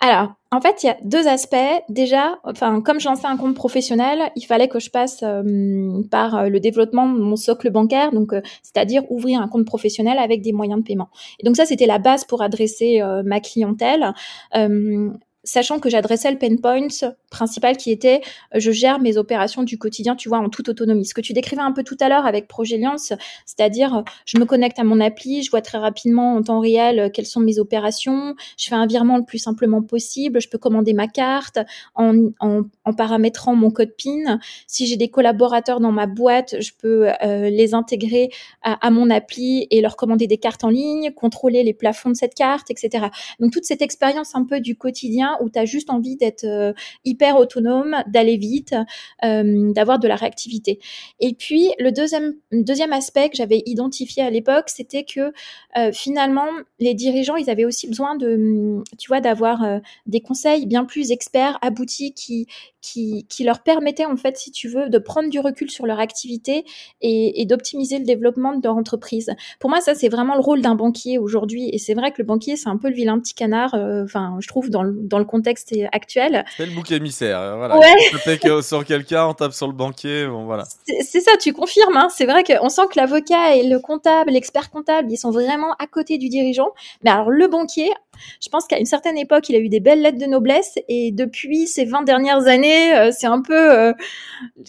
Alors, 0.00 0.34
en 0.52 0.60
fait, 0.60 0.84
il 0.84 0.86
y 0.86 0.90
a 0.90 0.96
deux 1.02 1.26
aspects. 1.26 1.56
Déjà, 1.88 2.38
enfin, 2.44 2.80
comme 2.80 3.00
je 3.00 3.08
lançais 3.08 3.26
un 3.26 3.36
compte 3.36 3.56
professionnel, 3.56 4.30
il 4.36 4.46
fallait 4.46 4.68
que 4.68 4.78
je 4.78 4.90
passe 4.90 5.24
euh, 5.24 6.02
par 6.08 6.36
euh, 6.36 6.48
le 6.48 6.60
développement 6.60 7.12
de 7.12 7.18
mon 7.18 7.34
socle 7.34 7.68
bancaire, 7.70 8.12
donc 8.12 8.32
c'est-à-dire 8.62 9.02
ouvrir 9.10 9.42
un 9.42 9.48
compte 9.48 9.66
professionnel 9.66 10.18
avec 10.18 10.40
des 10.40 10.52
moyens 10.52 10.80
de 10.80 10.86
paiement. 10.86 11.10
Et 11.40 11.44
donc 11.44 11.56
ça, 11.56 11.66
c'était 11.66 11.86
la 11.86 11.98
base 11.98 12.24
pour 12.24 12.42
adresser 12.42 13.02
ma 13.24 13.40
clientèle 13.40 14.14
sachant 15.48 15.78
que 15.78 15.88
j'adressais 15.88 16.30
le 16.30 16.38
pain 16.38 16.56
point 16.56 16.88
principal 17.30 17.76
qui 17.76 17.90
était 17.90 18.20
euh, 18.54 18.60
je 18.60 18.70
gère 18.70 19.00
mes 19.00 19.16
opérations 19.16 19.62
du 19.62 19.78
quotidien, 19.78 20.16
tu 20.16 20.28
vois, 20.28 20.38
en 20.38 20.48
toute 20.48 20.68
autonomie. 20.68 21.04
Ce 21.04 21.14
que 21.14 21.20
tu 21.20 21.32
décrivais 21.32 21.62
un 21.62 21.72
peu 21.72 21.82
tout 21.82 21.96
à 22.00 22.08
l'heure 22.08 22.26
avec 22.26 22.48
Progeliance, 22.48 23.12
c'est-à-dire 23.46 23.96
euh, 23.96 24.02
je 24.24 24.38
me 24.38 24.44
connecte 24.44 24.78
à 24.78 24.84
mon 24.84 25.00
appli, 25.00 25.42
je 25.42 25.50
vois 25.50 25.62
très 25.62 25.78
rapidement 25.78 26.34
en 26.34 26.42
temps 26.42 26.60
réel 26.60 26.98
euh, 26.98 27.08
quelles 27.10 27.26
sont 27.26 27.40
mes 27.40 27.58
opérations, 27.58 28.34
je 28.58 28.68
fais 28.68 28.74
un 28.74 28.86
virement 28.86 29.16
le 29.16 29.24
plus 29.24 29.38
simplement 29.38 29.82
possible, 29.82 30.40
je 30.40 30.48
peux 30.48 30.58
commander 30.58 30.92
ma 30.92 31.06
carte 31.06 31.58
en, 31.94 32.28
en, 32.40 32.62
en 32.84 32.92
paramétrant 32.92 33.54
mon 33.54 33.70
code 33.70 33.94
PIN. 33.96 34.38
Si 34.66 34.86
j'ai 34.86 34.96
des 34.96 35.08
collaborateurs 35.08 35.80
dans 35.80 35.92
ma 35.92 36.06
boîte, 36.06 36.56
je 36.60 36.72
peux 36.78 37.08
les 37.22 37.74
intégrer 37.74 38.30
à, 38.62 38.86
à, 38.86 38.90
mon 38.90 39.10
appli 39.10 39.66
et 39.70 39.80
leur 39.80 39.96
commander 39.96 40.26
des 40.26 40.38
cartes 40.38 40.64
en 40.64 40.68
ligne, 40.68 41.12
contrôler 41.12 41.62
les 41.62 41.74
plafonds 41.74 42.10
de 42.10 42.14
cette 42.14 42.34
carte, 42.34 42.70
etc. 42.70 43.06
Donc 43.40 43.52
toute 43.52 43.64
cette 43.64 43.82
expérience 43.82 44.34
un 44.34 44.44
peu 44.44 44.60
du 44.60 44.76
quotidien 44.76 45.36
où 45.40 45.50
tu 45.50 45.58
as 45.58 45.64
juste 45.64 45.90
envie 45.90 46.16
d'être 46.16 46.44
euh, 46.44 46.72
autonome, 47.36 47.96
d'aller 48.06 48.36
vite, 48.36 48.74
euh, 49.24 49.72
d'avoir 49.72 49.98
de 49.98 50.08
la 50.08 50.16
réactivité. 50.16 50.78
Et 51.20 51.34
puis, 51.34 51.70
le 51.78 51.92
deuxième, 51.92 52.34
deuxième 52.52 52.92
aspect 52.92 53.28
que 53.28 53.36
j'avais 53.36 53.62
identifié 53.66 54.22
à 54.22 54.30
l'époque, 54.30 54.68
c'était 54.68 55.04
que 55.04 55.32
euh, 55.76 55.92
finalement, 55.92 56.48
les 56.78 56.94
dirigeants, 56.94 57.36
ils 57.36 57.50
avaient 57.50 57.64
aussi 57.64 57.86
besoin 57.86 58.16
de, 58.16 58.82
tu 58.98 59.08
vois, 59.08 59.20
d'avoir 59.20 59.80
des 60.06 60.20
conseils 60.20 60.66
bien 60.66 60.84
plus 60.84 61.10
experts, 61.10 61.58
aboutis, 61.62 62.12
qui, 62.14 62.46
qui, 62.80 63.26
qui, 63.28 63.44
leur 63.44 63.62
permettaient, 63.62 64.06
en 64.06 64.16
fait, 64.16 64.36
si 64.36 64.50
tu 64.50 64.68
veux, 64.68 64.88
de 64.88 64.98
prendre 64.98 65.28
du 65.28 65.40
recul 65.40 65.70
sur 65.70 65.86
leur 65.86 66.00
activité 66.00 66.64
et, 67.00 67.40
et 67.40 67.44
d'optimiser 67.46 67.98
le 67.98 68.04
développement 68.04 68.54
de 68.54 68.62
leur 68.62 68.76
entreprise. 68.76 69.30
Pour 69.58 69.70
moi, 69.70 69.80
ça, 69.80 69.94
c'est 69.94 70.08
vraiment 70.08 70.34
le 70.34 70.40
rôle 70.40 70.62
d'un 70.62 70.74
banquier 70.74 71.18
aujourd'hui. 71.18 71.68
Et 71.72 71.78
c'est 71.78 71.94
vrai 71.94 72.10
que 72.10 72.16
le 72.18 72.24
banquier, 72.24 72.56
c'est 72.56 72.68
un 72.68 72.76
peu 72.76 72.88
le 72.88 72.94
vilain 72.94 73.18
petit 73.18 73.34
canard, 73.34 73.74
enfin, 73.74 74.36
je 74.40 74.48
trouve, 74.48 74.70
dans 74.70 74.82
le, 74.82 74.96
dans 75.02 75.18
le 75.18 75.24
contexte 75.24 75.74
actuel. 75.92 76.44
C'est 76.56 76.66
le 76.66 76.72
bouc 76.72 76.90
émissaire. 77.08 77.40
Euh, 77.40 77.56
voilà. 77.56 77.78
Ouais. 77.78 78.62
sur 78.62 78.84
quelqu'un, 78.84 79.26
on 79.26 79.34
tape 79.34 79.52
sur 79.52 79.66
le 79.66 79.72
banquier. 79.72 80.26
Bon, 80.26 80.44
voilà. 80.44 80.64
C'est 80.86 81.20
ça, 81.20 81.32
tu 81.40 81.52
confirmes. 81.52 81.96
Hein. 81.96 82.08
C'est 82.14 82.26
vrai 82.26 82.44
qu'on 82.44 82.68
sent 82.68 82.82
que 82.90 82.98
l'avocat 82.98 83.56
et 83.56 83.66
le 83.66 83.78
comptable, 83.78 84.30
l'expert 84.30 84.70
comptable, 84.70 85.10
ils 85.10 85.16
sont 85.16 85.30
vraiment 85.30 85.72
à 85.78 85.86
côté 85.86 86.18
du 86.18 86.28
dirigeant. 86.28 86.70
Mais 87.02 87.10
alors, 87.10 87.30
le 87.30 87.48
banquier, 87.48 87.90
je 88.42 88.48
pense 88.48 88.66
qu'à 88.66 88.78
une 88.78 88.86
certaine 88.86 89.16
époque, 89.16 89.48
il 89.48 89.56
a 89.56 89.58
eu 89.58 89.68
des 89.68 89.80
belles 89.80 90.02
lettres 90.02 90.18
de 90.18 90.26
noblesse. 90.26 90.78
Et 90.88 91.12
depuis 91.12 91.66
ces 91.66 91.84
20 91.84 92.02
dernières 92.02 92.46
années, 92.46 92.96
euh, 92.96 93.10
c'est 93.16 93.26
un 93.26 93.42
peu, 93.42 93.72
euh, 93.72 93.92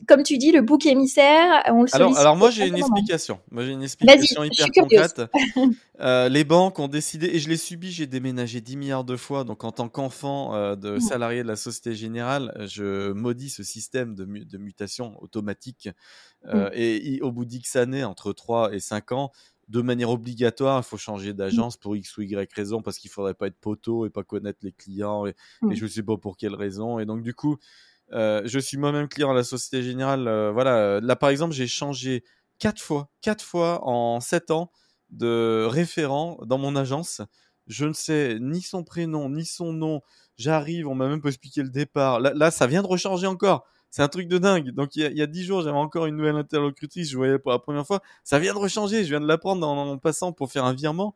comme 0.08 0.24
tu 0.24 0.38
dis, 0.38 0.52
le 0.52 0.62
bouc 0.62 0.86
émissaire. 0.86 1.64
On 1.68 1.84
le 1.84 1.90
alors, 1.94 2.18
alors, 2.18 2.36
moi, 2.36 2.50
j'ai 2.50 2.68
une 2.68 2.78
explication. 2.78 3.40
Moi, 3.52 3.66
j'ai 3.66 3.72
une 3.72 3.84
explication 3.84 4.44
hyper 4.44 4.68
concrète. 4.74 5.22
les 6.00 6.44
banques 6.44 6.80
ont 6.80 6.88
décidé, 6.88 7.28
et 7.28 7.40
je 7.40 7.50
l'ai 7.50 7.58
subi, 7.58 7.92
j'ai 7.92 8.08
déménagé 8.08 8.62
10 8.62 8.78
milliards 8.78 9.04
de 9.04 9.16
fois. 9.16 9.44
Donc, 9.44 9.64
en 9.64 9.72
tant 9.72 9.90
qu'enfant, 9.90 10.56
euh, 10.56 10.76
de 10.76 11.00
salariés 11.00 11.44
de 11.44 11.48
la 11.48 11.56
Société 11.56 11.96
Générale, 11.96 12.54
je 12.68 13.12
maudis 13.12 13.50
ce 13.50 13.64
système 13.64 14.16
de, 14.16 14.26
de 14.26 14.58
mutation 14.58 15.22
automatique. 15.22 15.90
Euh, 16.48 16.70
mmh. 16.70 16.74
Et 16.74 17.20
au 17.22 17.32
bout 17.32 17.46
d'X 17.46 17.76
années, 17.76 18.04
entre 18.04 18.34
3 18.34 18.74
et 18.74 18.80
5 18.80 19.12
ans, 19.12 19.32
de 19.70 19.82
manière 19.82 20.10
obligatoire, 20.10 20.80
il 20.80 20.84
faut 20.84 20.98
changer 20.98 21.32
mmh. 21.32 21.38
d'agence 21.38 21.78
pour 21.78 21.96
X 21.96 22.18
ou 22.18 22.22
Y 22.24 22.52
raison 22.54 22.82
parce 22.82 22.98
qu'il 22.98 23.10
faudrait 23.10 23.34
pas 23.34 23.48
être 23.48 23.60
poteau 23.60 24.06
et 24.06 24.10
pas 24.10 24.24
connaître 24.24 24.60
les 24.64 24.72
clients 24.72 25.26
et, 25.26 25.36
je 25.72 25.84
ne 25.84 25.90
sais 25.90 26.04
pas 26.04 26.18
pour 26.18 26.38
quelle 26.38 26.56
raison. 26.56 27.00
Et 27.00 27.06
donc, 27.06 27.22
du 27.22 27.34
coup, 27.34 27.58
euh, 28.12 28.42
je 28.46 28.60
suis 28.60 28.78
moi-même 28.78 29.08
client 29.08 29.32
à 29.32 29.34
la 29.34 29.44
Société 29.44 29.84
Générale. 29.84 30.24
voilà, 30.52 31.00
là, 31.00 31.16
par 31.16 31.30
exemple, 31.30 31.54
j'ai 31.54 31.68
changé 31.68 32.24
quatre 32.58 32.82
fois, 32.82 33.10
quatre 33.22 33.44
fois 33.44 33.88
en 33.88 34.20
7 34.20 34.52
ans 34.52 34.72
de 35.10 35.66
référent 35.70 36.40
dans 36.46 36.58
mon 36.58 36.76
agence. 36.76 37.22
Je 37.68 37.86
ne 37.86 37.94
sais 37.94 38.38
ni 38.42 38.62
son 38.62 38.84
prénom, 38.84 39.30
ni 39.30 39.46
son 39.46 39.72
nom, 39.72 40.02
J'arrive, 40.40 40.88
on 40.88 40.96
m'a 40.96 41.10
même 41.10 41.22
pas 41.22 41.28
expliqué 41.28 41.62
le 41.62 41.70
départ. 41.70 42.22
Là, 42.22 42.50
ça 42.50 42.66
vient 42.66 42.82
de 42.82 42.88
recharger 42.88 43.28
encore. 43.28 43.66
C'est 43.90 44.04
un 44.04 44.08
truc 44.08 44.28
de 44.28 44.38
dingue. 44.38 44.70
Donc 44.72 44.96
il 44.96 45.18
y 45.18 45.22
a 45.22 45.28
dix 45.28 45.44
jours, 45.44 45.62
j'avais 45.62 45.78
encore 45.78 46.06
une 46.06 46.16
nouvelle 46.16 46.36
interlocutrice, 46.36 47.10
je 47.10 47.18
voyais 47.18 47.40
pour 47.40 47.52
la 47.52 47.60
première 47.60 47.86
fois. 47.86 48.02
Ça 48.24 48.40
vient 48.40 48.54
de 48.54 48.60
rechanger, 48.60 49.04
je 49.04 49.10
viens 49.10 49.22
de 49.22 49.28
l'apprendre 49.28 49.68
en, 49.68 49.98
passant 49.98 50.32
pour 50.32 50.52
faire 50.52 50.66
un 50.66 50.74
virement. 50.74 51.16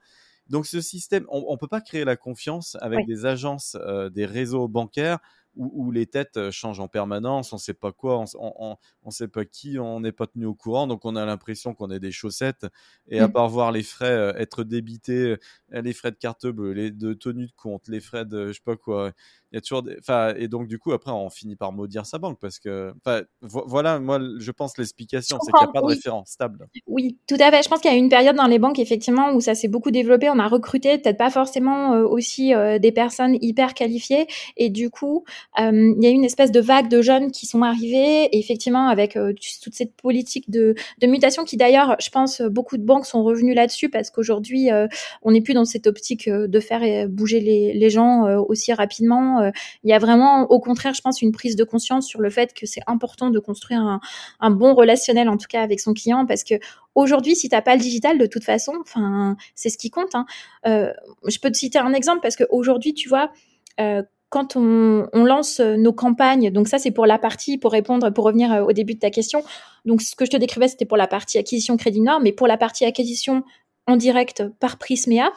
Donc 0.49 0.65
ce 0.65 0.81
système, 0.81 1.25
on, 1.29 1.51
ne 1.51 1.57
peut 1.57 1.67
pas 1.67 1.81
créer 1.81 2.03
la 2.03 2.15
confiance 2.15 2.75
avec 2.81 3.05
des 3.07 3.25
agences, 3.25 3.77
euh, 3.79 4.09
des 4.09 4.25
réseaux 4.25 4.67
bancaires 4.67 5.19
où, 5.55 5.91
les 5.91 6.05
têtes 6.05 6.37
euh, 6.37 6.51
changent 6.51 6.79
en 6.79 6.87
permanence, 6.87 7.53
on 7.53 7.57
ne 7.57 7.61
sait 7.61 7.73
pas 7.73 7.91
quoi, 7.91 8.23
on, 8.39 8.77
ne 9.05 9.11
sait 9.11 9.27
pas 9.27 9.45
qui, 9.45 9.77
on 9.79 9.99
n'est 9.99 10.11
pas 10.11 10.27
tenu 10.27 10.45
au 10.45 10.55
courant, 10.55 10.87
donc 10.87 11.05
on 11.05 11.15
a 11.15 11.25
l'impression 11.25 11.73
qu'on 11.73 11.91
est 11.91 11.99
des 11.99 12.11
chaussettes. 12.11 12.65
Et 13.07 13.19
à 13.19 13.27
mmh. 13.27 13.33
part 13.33 13.49
voir 13.49 13.71
les 13.71 13.83
frais 13.83 14.11
euh, 14.11 14.33
être 14.35 14.63
débités, 14.63 15.37
euh, 15.73 15.81
les 15.81 15.93
frais 15.93 16.11
de 16.11 16.17
carte 16.17 16.47
bleue, 16.47 16.73
les 16.73 16.91
de 16.91 17.13
tenue 17.13 17.47
de 17.47 17.53
compte, 17.55 17.87
les 17.87 17.99
frais 17.99 18.25
de 18.25 18.47
je 18.47 18.53
sais 18.53 18.61
pas 18.63 18.75
quoi, 18.75 19.11
il 19.51 19.55
y 19.55 19.57
a 19.57 19.61
toujours 19.61 19.83
des... 19.83 19.95
enfin 19.99 20.33
et 20.37 20.47
donc 20.47 20.67
du 20.67 20.79
coup 20.79 20.91
après 20.91 21.11
on 21.11 21.29
finit 21.29 21.55
par 21.55 21.71
maudire 21.71 22.05
sa 22.05 22.17
banque 22.17 22.39
parce 22.39 22.59
que 22.59 22.93
enfin 22.97 23.23
voilà 23.41 23.99
moi 23.99 24.19
je 24.39 24.51
pense 24.51 24.77
l'explication 24.77 25.37
c'est 25.41 25.51
qu'il 25.51 25.63
n'y 25.63 25.69
a 25.69 25.71
pas 25.71 25.81
de 25.81 25.93
référence 25.93 26.29
stable. 26.29 26.67
Oui, 26.87 27.17
tout 27.27 27.37
à 27.39 27.51
fait. 27.51 27.61
Je 27.61 27.69
pense 27.69 27.79
qu'il 27.79 27.91
y 27.91 27.93
a 27.93 27.97
une 27.97 28.09
période 28.09 28.35
dans 28.35 28.47
les 28.47 28.59
banques 28.59 28.79
effectivement 28.79 29.33
où 29.33 29.41
ça 29.41 29.53
s'est 29.53 29.67
beaucoup 29.67 29.91
développé, 29.91 30.29
on 30.29 30.39
a 30.39 30.47
recruté 30.47 30.97
peut-être 30.97 31.17
pas 31.17 31.29
forcément 31.29 31.91
aussi 31.99 32.53
des 32.79 32.91
personnes 32.91 33.37
hyper 33.41 33.73
qualifiées 33.73 34.27
et 34.57 34.69
du 34.69 34.89
coup 34.89 35.23
il 35.57 35.97
y 35.99 36.07
a 36.07 36.09
eu 36.09 36.13
une 36.13 36.25
espèce 36.25 36.51
de 36.51 36.59
vague 36.59 36.89
de 36.89 37.01
jeunes 37.01 37.31
qui 37.31 37.45
sont 37.45 37.61
arrivés, 37.61 38.25
et 38.25 38.39
effectivement 38.39 38.87
avec 38.87 39.15
euh, 39.15 39.33
toute 39.63 39.73
cette 39.73 39.93
politique 39.95 40.49
de, 40.49 40.75
mutation 41.03 41.43
qui 41.43 41.57
d'ailleurs, 41.57 41.95
je 41.99 42.09
pense, 42.09 42.41
beaucoup 42.41 42.77
de 42.77 42.83
banques 42.83 43.05
sont 43.05 43.23
revenues 43.23 43.53
là-dessus 43.53 43.89
parce 43.89 44.09
qu'aujourd'hui, 44.09 44.71
euh, 44.71 44.87
on 45.21 45.31
n'est 45.31 45.41
plus 45.41 45.53
dans 45.53 45.65
cette 45.65 45.87
optique 45.87 46.29
de 46.29 46.59
faire 46.59 47.07
bouger 47.07 47.39
les, 47.39 47.89
gens 47.89 48.23
aussi 48.47 48.73
rapidement. 48.73 49.51
Il 49.83 49.89
y 49.89 49.93
a 49.93 49.99
vraiment, 49.99 50.43
au 50.43 50.59
contraire, 50.59 50.93
je 50.93 51.01
pense, 51.01 51.21
une 51.21 51.31
prise 51.31 51.55
de 51.55 51.63
conscience 51.63 52.07
sur 52.07 52.21
le 52.21 52.29
fait 52.29 52.53
que 52.53 52.65
c'est 52.65 52.81
important 52.87 53.29
de 53.29 53.39
construire 53.39 53.99
un, 54.39 54.51
bon 54.51 54.73
relationnel, 54.73 55.29
en 55.29 55.37
tout 55.37 55.47
cas 55.47 55.61
avec 55.61 55.79
son 55.79 55.93
client, 55.93 56.25
parce 56.25 56.43
que 56.43 56.55
Aujourd'hui, 56.95 57.35
si 57.35 57.49
t'as 57.49 57.61
pas 57.61 57.75
le 57.75 57.81
digital, 57.81 58.17
de 58.17 58.25
toute 58.25 58.43
façon, 58.43 58.73
enfin, 58.79 59.35
c'est 59.55 59.69
ce 59.69 59.77
qui 59.77 59.89
compte. 59.89 60.13
Hein. 60.13 60.25
Euh, 60.67 60.93
je 61.27 61.39
peux 61.39 61.49
te 61.49 61.57
citer 61.57 61.79
un 61.79 61.93
exemple 61.93 62.19
parce 62.21 62.35
qu'aujourd'hui, 62.35 62.93
tu 62.93 63.09
vois, 63.09 63.31
euh, 63.79 64.03
quand 64.33 64.55
on, 64.55 65.05
lance 65.13 65.59
euh, 65.59 65.77
nos 65.77 65.93
campagnes, 65.93 66.49
donc 66.49 66.67
ça 66.67 66.79
c'est 66.79 66.89
pour 66.89 67.05
la 67.05 67.19
partie, 67.19 67.59
pour 67.59 67.71
répondre, 67.71 68.09
pour 68.09 68.25
revenir 68.25 68.51
euh, 68.51 68.63
au 68.63 68.71
début 68.71 68.95
de 68.95 68.99
ta 68.99 69.11
question, 69.11 69.43
donc 69.85 70.01
ce 70.01 70.15
que 70.15 70.25
je 70.25 70.31
te 70.31 70.37
décrivais 70.37 70.67
c'était 70.67 70.85
pour 70.85 70.97
la 70.97 71.05
partie 71.05 71.37
acquisition 71.37 71.77
Crédit 71.77 72.01
Nord, 72.01 72.19
mais 72.19 72.31
pour 72.31 72.47
la 72.47 72.57
partie 72.57 72.83
acquisition 72.83 73.43
en 73.85 73.95
direct 73.95 74.43
par 74.59 74.79
Prismea, 74.79 75.31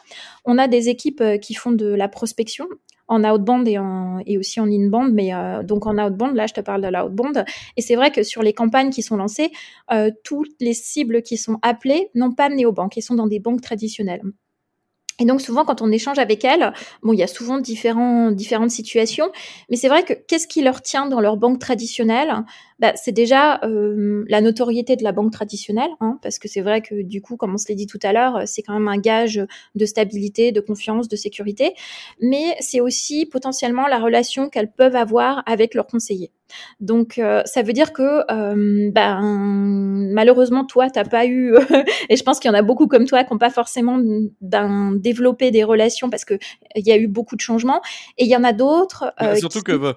on 0.47 0.57
a 0.57 0.67
des 0.67 0.89
équipes 0.89 1.21
euh, 1.21 1.37
qui 1.37 1.53
font 1.53 1.73
de 1.73 1.85
la 1.85 2.09
prospection 2.09 2.67
en 3.07 3.23
outbound 3.23 3.69
et, 3.69 4.39
aussi 4.39 4.61
en 4.61 4.67
inbound, 4.67 5.13
mais 5.13 5.31
donc 5.63 5.87
en 5.87 5.97
outbound, 5.97 6.35
là 6.35 6.49
je 6.49 6.55
te 6.55 6.61
parle 6.61 6.83
de 6.83 6.89
l'outbound. 6.89 7.45
Et 7.77 7.81
c'est 7.81 7.95
vrai 7.95 8.11
que 8.11 8.25
sur 8.25 8.43
les 8.43 8.53
campagnes 8.53 8.91
qui 8.91 9.01
sont 9.03 9.17
lancées, 9.17 9.53
toutes 10.25 10.51
les 10.59 10.75
cibles 10.75 11.23
qui 11.23 11.37
sont 11.37 11.61
appelées 11.63 12.11
n'ont 12.17 12.33
pas 12.33 12.49
de 12.49 12.55
néobanques, 12.55 12.97
ils 12.97 13.03
sont 13.03 13.15
dans 13.15 13.29
des 13.29 13.39
banques 13.39 13.61
traditionnelles. 13.61 14.23
Et 15.19 15.25
donc 15.25 15.41
souvent 15.41 15.65
quand 15.65 15.81
on 15.83 15.91
échange 15.91 16.19
avec 16.19 16.45
elles, 16.45 16.73
bon 17.03 17.13
il 17.13 17.19
y 17.19 17.23
a 17.23 17.27
souvent 17.27 17.59
différentes 17.59 18.71
situations, 18.71 19.31
mais 19.71 19.77
c'est 19.77 19.89
vrai 19.89 20.05
que 20.05 20.13
qu'est-ce 20.13 20.47
qui 20.47 20.63
leur 20.63 20.83
tient 20.83 21.07
dans 21.07 21.21
leur 21.21 21.37
banque 21.39 21.59
traditionnelle? 21.59 22.45
Bah, 22.79 22.93
c'est 22.97 23.13
déjà 23.13 23.61
euh, 23.65 24.25
la 24.29 24.41
notoriété 24.41 24.97
de 24.97 25.05
la 25.05 25.13
banque 25.13 25.33
traditionnelle, 25.33 25.91
hein, 26.01 26.19
parce 26.23 26.39
que 26.39 26.49
c'est 26.49 26.61
vrai 26.61 26.83
que 26.83 27.03
du 27.03 27.23
coup, 27.23 27.37
comme 27.37 27.55
on 27.55 27.59
se 27.59 27.67
l'a 27.69 27.75
dit 27.75 27.87
tout 27.87 28.01
à 28.03 28.13
l'heure, 28.13 28.43
c'est 28.47 28.63
quand 28.63 28.75
même 28.75 28.89
un 28.89 28.99
gage 28.99 29.41
de 29.75 29.87
stabilité, 29.87 30.53
de 30.53 30.61
confiance, 30.61 31.09
de 31.09 31.17
sécurité, 31.17 31.75
mais 32.21 32.57
c'est 32.61 32.81
aussi 32.81 33.27
potentiellement 33.27 33.87
la 33.87 33.99
relation 33.99 34.49
qu'elles 34.49 34.71
peuvent 34.71 34.97
avoir 34.97 35.43
avec 35.47 35.75
leurs 35.75 35.87
conseillers. 35.87 36.33
Donc, 36.81 37.19
euh, 37.19 37.43
ça 37.45 37.63
veut 37.63 37.73
dire 37.73 37.93
que, 37.93 38.31
euh, 38.31 38.91
ben, 38.93 39.21
malheureusement, 40.13 40.65
toi, 40.65 40.91
t'as 40.91 41.05
pas 41.05 41.27
eu, 41.27 41.55
et 42.09 42.17
je 42.17 42.23
pense 42.23 42.39
qu'il 42.39 42.51
y 42.51 42.55
en 42.55 42.57
a 42.57 42.63
beaucoup 42.63 42.87
comme 42.87 43.07
toi 43.07 43.25
qui 43.25 43.33
n'ont 43.33 43.39
pas 43.39 43.51
forcément 43.51 43.99
développé 44.41 45.51
des 45.51 45.65
relations 45.65 46.11
parce 46.11 46.25
que 46.25 46.35
il 46.75 46.87
y 46.87 46.93
a 46.93 46.97
eu 46.97 47.07
beaucoup 47.07 47.37
de 47.37 47.41
changements, 47.41 47.81
et 48.19 48.25
il 48.25 48.31
y 48.31 48.37
en 48.37 48.45
a 48.45 48.53
d'autres. 48.53 49.13
Euh, 49.23 49.35
surtout 49.37 49.63
que 49.63 49.95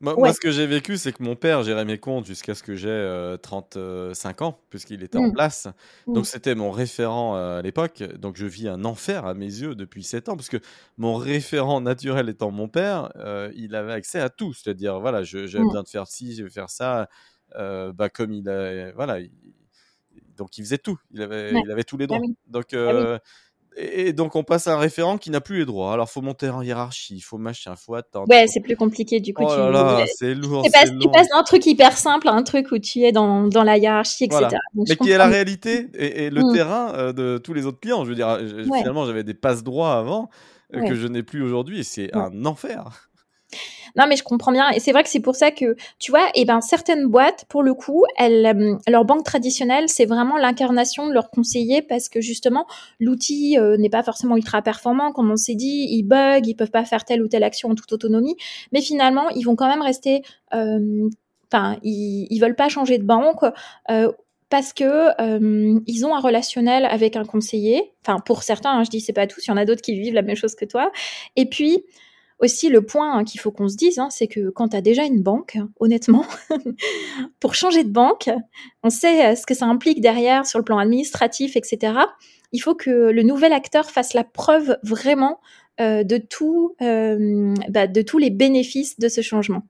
moi, 0.00 0.32
ce 0.32 0.40
que 0.40 0.50
j'ai 0.50 0.66
vécu, 0.66 0.96
c'est 0.96 1.12
que 1.12 1.22
mon 1.22 1.36
père 1.36 1.62
gérait 1.62 1.84
mes 1.84 1.98
comptes 1.98 2.24
jusqu'à 2.26 2.54
ce 2.54 2.62
que 2.62 2.74
j'ai 2.74 3.36
35 3.42 4.42
ans, 4.42 4.58
puisqu'il 4.70 5.02
était 5.02 5.18
en 5.18 5.28
mmh. 5.28 5.32
place. 5.32 5.68
Donc, 6.06 6.24
mmh. 6.24 6.24
c'était 6.24 6.54
mon 6.54 6.70
référent 6.70 7.36
à 7.36 7.60
l'époque. 7.62 8.02
Donc, 8.18 8.36
je 8.36 8.46
vis 8.46 8.68
un 8.68 8.84
enfer 8.84 9.26
à 9.26 9.34
mes 9.34 9.44
yeux 9.44 9.74
depuis 9.74 10.02
7 10.02 10.30
ans, 10.30 10.36
parce 10.36 10.48
que 10.48 10.56
mon 10.96 11.14
référent 11.16 11.80
naturel 11.80 12.28
étant 12.28 12.50
mon 12.50 12.68
père, 12.68 13.12
il 13.54 13.74
avait 13.74 13.92
accès 13.92 14.20
à 14.20 14.30
tout. 14.30 14.54
C'est-à-dire, 14.54 15.00
voilà, 15.00 15.22
j'ai 15.22 15.42
mmh. 15.42 15.64
besoin 15.64 15.82
de 15.82 15.88
faire 15.88 16.06
ci, 16.06 16.34
je 16.34 16.44
vais 16.44 16.50
faire 16.50 16.70
ça. 16.70 17.08
bah, 17.54 18.08
comme 18.08 18.32
il 18.32 18.48
a. 18.48 18.92
Voilà. 18.92 19.18
donc, 20.36 20.56
il 20.56 20.64
faisait 20.64 20.78
tout. 20.78 20.98
Il 21.10 21.20
avait, 21.22 21.52
il 21.52 21.70
avait 21.70 21.84
tous 21.84 21.98
les 21.98 22.06
bah 22.06 22.16
droits. 22.16 22.28
Donc, 22.46 22.68
bah 22.72 23.20
et 23.76 24.12
donc 24.12 24.34
on 24.36 24.42
passe 24.42 24.66
à 24.66 24.74
un 24.74 24.78
référent 24.78 25.16
qui 25.16 25.30
n'a 25.30 25.40
plus 25.40 25.58
les 25.58 25.64
droits. 25.64 25.92
Alors 25.92 26.10
faut 26.10 26.20
monter 26.20 26.48
en 26.48 26.62
hiérarchie, 26.62 27.16
il 27.16 27.20
faut 27.20 27.38
machin, 27.38 27.74
faut 27.76 27.94
attendre. 27.94 28.26
Ouais, 28.28 28.46
c'est 28.46 28.60
plus 28.60 28.76
compliqué 28.76 29.20
du 29.20 29.32
coup. 29.32 29.44
Oh 29.46 29.56
là 29.56 29.70
là, 29.70 30.04
c'est 30.16 30.34
lourd. 30.34 30.64
Tu 30.64 30.70
passes 30.70 31.28
d'un 31.28 31.42
truc 31.42 31.64
hyper 31.66 31.96
simple 31.96 32.28
à 32.28 32.32
un 32.32 32.42
truc 32.42 32.72
où 32.72 32.78
tu 32.78 33.00
es 33.02 33.12
dans, 33.12 33.46
dans 33.46 33.62
la 33.62 33.78
hiérarchie, 33.78 34.24
etc. 34.24 34.48
Mais 34.74 34.96
qui 34.96 35.10
est 35.10 35.18
la 35.18 35.26
réalité 35.26 35.88
et, 35.94 36.30
le 36.30 36.42
mmh. 36.42 36.52
terrain 36.52 36.94
euh, 36.94 37.12
de 37.12 37.38
tous 37.38 37.54
les 37.54 37.66
autres 37.66 37.80
clients. 37.80 38.04
Je 38.04 38.10
veux 38.10 38.16
dire, 38.16 38.38
finalement 38.64 39.06
j'avais 39.06 39.24
des 39.24 39.34
passe 39.34 39.62
droits 39.62 39.96
avant 39.96 40.30
euh, 40.74 40.86
que 40.86 40.94
je 40.94 41.06
n'ai 41.06 41.22
plus 41.22 41.42
aujourd'hui 41.42 41.80
et 41.80 41.84
c'est 41.84 42.14
un 42.14 42.44
enfer. 42.44 43.09
Non, 43.96 44.04
mais 44.08 44.16
je 44.16 44.22
comprends 44.22 44.52
bien. 44.52 44.70
Et 44.70 44.80
c'est 44.80 44.92
vrai 44.92 45.02
que 45.02 45.08
c'est 45.08 45.20
pour 45.20 45.34
ça 45.36 45.50
que, 45.50 45.76
tu 45.98 46.10
vois, 46.10 46.26
eh 46.34 46.44
ben, 46.44 46.60
certaines 46.60 47.06
boîtes, 47.06 47.44
pour 47.48 47.62
le 47.62 47.74
coup, 47.74 48.04
elles, 48.16 48.46
euh, 48.46 48.76
leur 48.88 49.04
banque 49.04 49.24
traditionnelle, 49.24 49.88
c'est 49.88 50.06
vraiment 50.06 50.36
l'incarnation 50.36 51.06
de 51.08 51.12
leur 51.12 51.30
conseiller 51.30 51.82
parce 51.82 52.08
que 52.08 52.20
justement, 52.20 52.66
l'outil 52.98 53.58
euh, 53.58 53.76
n'est 53.76 53.90
pas 53.90 54.02
forcément 54.02 54.36
ultra 54.36 54.62
performant. 54.62 55.12
Comme 55.12 55.30
on 55.30 55.36
s'est 55.36 55.54
dit, 55.54 55.86
ils 55.90 56.02
bug, 56.02 56.46
ils 56.46 56.54
peuvent 56.54 56.70
pas 56.70 56.84
faire 56.84 57.04
telle 57.04 57.22
ou 57.22 57.28
telle 57.28 57.44
action 57.44 57.70
en 57.70 57.74
toute 57.74 57.92
autonomie. 57.92 58.36
Mais 58.72 58.80
finalement, 58.80 59.28
ils 59.30 59.42
vont 59.42 59.56
quand 59.56 59.68
même 59.68 59.82
rester, 59.82 60.22
euh, 60.54 61.08
enfin, 61.52 61.76
ils, 61.82 62.26
ils 62.30 62.38
veulent 62.40 62.56
pas 62.56 62.68
changer 62.68 62.98
de 62.98 63.04
banque. 63.04 63.44
parce 64.48 64.72
que 64.72 65.10
ils 65.86 66.06
ont 66.06 66.14
un 66.14 66.20
relationnel 66.20 66.84
avec 66.84 67.16
un 67.16 67.24
conseiller. 67.24 67.92
Enfin, 68.04 68.18
pour 68.18 68.42
certains, 68.42 68.72
hein, 68.72 68.84
je 68.84 68.90
dis 68.90 69.00
c'est 69.00 69.12
pas 69.12 69.26
tous. 69.26 69.46
Il 69.46 69.50
y 69.50 69.52
en 69.52 69.56
a 69.56 69.64
d'autres 69.64 69.82
qui 69.82 69.94
vivent 69.98 70.14
la 70.14 70.22
même 70.22 70.36
chose 70.36 70.54
que 70.56 70.64
toi. 70.64 70.90
Et 71.36 71.46
puis, 71.46 71.84
aussi, 72.40 72.68
le 72.70 72.82
point 72.82 73.12
hein, 73.12 73.24
qu'il 73.24 73.40
faut 73.40 73.50
qu'on 73.50 73.68
se 73.68 73.76
dise, 73.76 73.98
hein, 73.98 74.08
c'est 74.10 74.26
que 74.26 74.50
quand 74.50 74.68
tu 74.68 74.76
as 74.76 74.80
déjà 74.80 75.04
une 75.04 75.22
banque, 75.22 75.58
honnêtement, 75.78 76.24
pour 77.40 77.54
changer 77.54 77.84
de 77.84 77.90
banque, 77.90 78.30
on 78.82 78.90
sait 78.90 79.26
euh, 79.26 79.36
ce 79.36 79.46
que 79.46 79.54
ça 79.54 79.66
implique 79.66 80.00
derrière 80.00 80.46
sur 80.46 80.58
le 80.58 80.64
plan 80.64 80.78
administratif, 80.78 81.56
etc. 81.56 81.94
Il 82.52 82.60
faut 82.60 82.74
que 82.74 82.90
le 82.90 83.22
nouvel 83.22 83.52
acteur 83.52 83.90
fasse 83.90 84.14
la 84.14 84.24
preuve 84.24 84.78
vraiment 84.82 85.40
euh, 85.80 86.02
de 86.02 86.16
tout, 86.16 86.74
euh, 86.80 87.54
bah, 87.68 87.86
de 87.86 88.02
tous 88.02 88.18
les 88.18 88.30
bénéfices 88.30 88.98
de 88.98 89.08
ce 89.08 89.20
changement. 89.20 89.62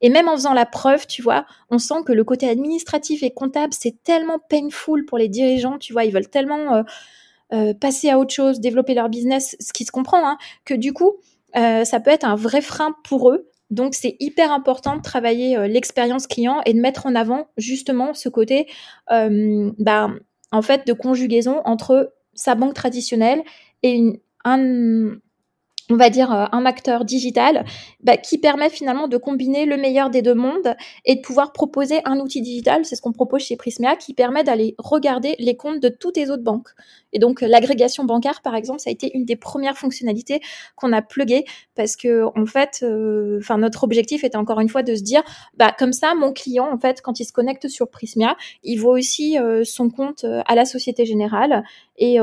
Et 0.00 0.10
même 0.10 0.28
en 0.28 0.34
faisant 0.36 0.52
la 0.52 0.66
preuve, 0.66 1.06
tu 1.06 1.22
vois, 1.22 1.46
on 1.70 1.78
sent 1.78 2.02
que 2.04 2.12
le 2.12 2.24
côté 2.24 2.48
administratif 2.48 3.22
et 3.22 3.30
comptable, 3.30 3.72
c'est 3.72 4.02
tellement 4.02 4.38
painful 4.50 5.04
pour 5.06 5.18
les 5.18 5.28
dirigeants, 5.28 5.78
tu 5.78 5.92
vois, 5.92 6.04
ils 6.04 6.12
veulent 6.12 6.28
tellement 6.28 6.84
passer 7.80 8.10
à 8.10 8.18
autre 8.18 8.34
chose, 8.34 8.58
développer 8.58 8.92
leur 8.94 9.08
business, 9.08 9.56
ce 9.60 9.72
qui 9.72 9.84
se 9.84 9.92
comprend, 9.92 10.28
hein, 10.28 10.36
que 10.64 10.74
du 10.74 10.92
coup, 10.92 11.20
euh, 11.56 11.84
ça 11.84 12.00
peut 12.00 12.10
être 12.10 12.24
un 12.24 12.36
vrai 12.36 12.60
frein 12.60 12.94
pour 13.04 13.30
eux. 13.30 13.48
Donc 13.70 13.94
c'est 13.94 14.16
hyper 14.20 14.52
important 14.52 14.96
de 14.96 15.02
travailler 15.02 15.56
euh, 15.56 15.66
l'expérience 15.66 16.26
client 16.26 16.60
et 16.66 16.74
de 16.74 16.80
mettre 16.80 17.06
en 17.06 17.14
avant 17.14 17.48
justement 17.56 18.14
ce 18.14 18.28
côté, 18.28 18.68
euh, 19.10 19.72
bah, 19.78 20.10
en 20.52 20.62
fait, 20.62 20.86
de 20.86 20.92
conjugaison 20.92 21.62
entre 21.64 22.12
sa 22.34 22.54
banque 22.54 22.74
traditionnelle 22.74 23.42
et 23.82 24.22
un, 24.44 25.16
on 25.90 25.96
va 25.96 26.10
dire, 26.10 26.30
un 26.30 26.66
acteur 26.66 27.04
digital 27.04 27.64
bah, 28.02 28.16
qui 28.16 28.38
permet 28.38 28.70
finalement 28.70 29.08
de 29.08 29.16
combiner 29.16 29.66
le 29.66 29.76
meilleur 29.76 30.10
des 30.10 30.22
deux 30.22 30.34
mondes 30.34 30.76
et 31.04 31.16
de 31.16 31.20
pouvoir 31.20 31.52
proposer 31.52 32.00
un 32.04 32.20
outil 32.20 32.42
digital, 32.42 32.84
c'est 32.84 32.94
ce 32.94 33.02
qu'on 33.02 33.12
propose 33.12 33.42
chez 33.42 33.56
Prismia, 33.56 33.96
qui 33.96 34.14
permet 34.14 34.44
d'aller 34.44 34.74
regarder 34.78 35.34
les 35.38 35.56
comptes 35.56 35.80
de 35.80 35.88
toutes 35.88 36.16
les 36.16 36.30
autres 36.30 36.44
banques. 36.44 36.70
Et 37.16 37.18
donc 37.18 37.40
l'agrégation 37.40 38.04
bancaire, 38.04 38.42
par 38.42 38.54
exemple, 38.54 38.80
ça 38.80 38.90
a 38.90 38.92
été 38.92 39.10
une 39.16 39.24
des 39.24 39.36
premières 39.36 39.78
fonctionnalités 39.78 40.40
qu'on 40.74 40.92
a 40.92 41.00
pluguées 41.00 41.46
parce 41.74 41.96
que 41.96 42.24
en 42.38 42.44
fait, 42.44 42.80
euh, 42.82 43.38
enfin 43.40 43.56
notre 43.56 43.84
objectif 43.84 44.22
était 44.22 44.36
encore 44.36 44.60
une 44.60 44.68
fois 44.68 44.82
de 44.82 44.94
se 44.94 45.02
dire, 45.02 45.22
bah 45.56 45.74
comme 45.78 45.94
ça, 45.94 46.14
mon 46.14 46.34
client, 46.34 46.70
en 46.70 46.78
fait, 46.78 47.00
quand 47.00 47.18
il 47.18 47.24
se 47.24 47.32
connecte 47.32 47.68
sur 47.68 47.88
Prismia, 47.88 48.36
il 48.62 48.76
voit 48.76 48.92
aussi 48.92 49.38
euh, 49.38 49.64
son 49.64 49.88
compte 49.88 50.26
à 50.44 50.54
la 50.54 50.66
Société 50.66 51.06
Générale 51.06 51.64
et, 51.96 52.18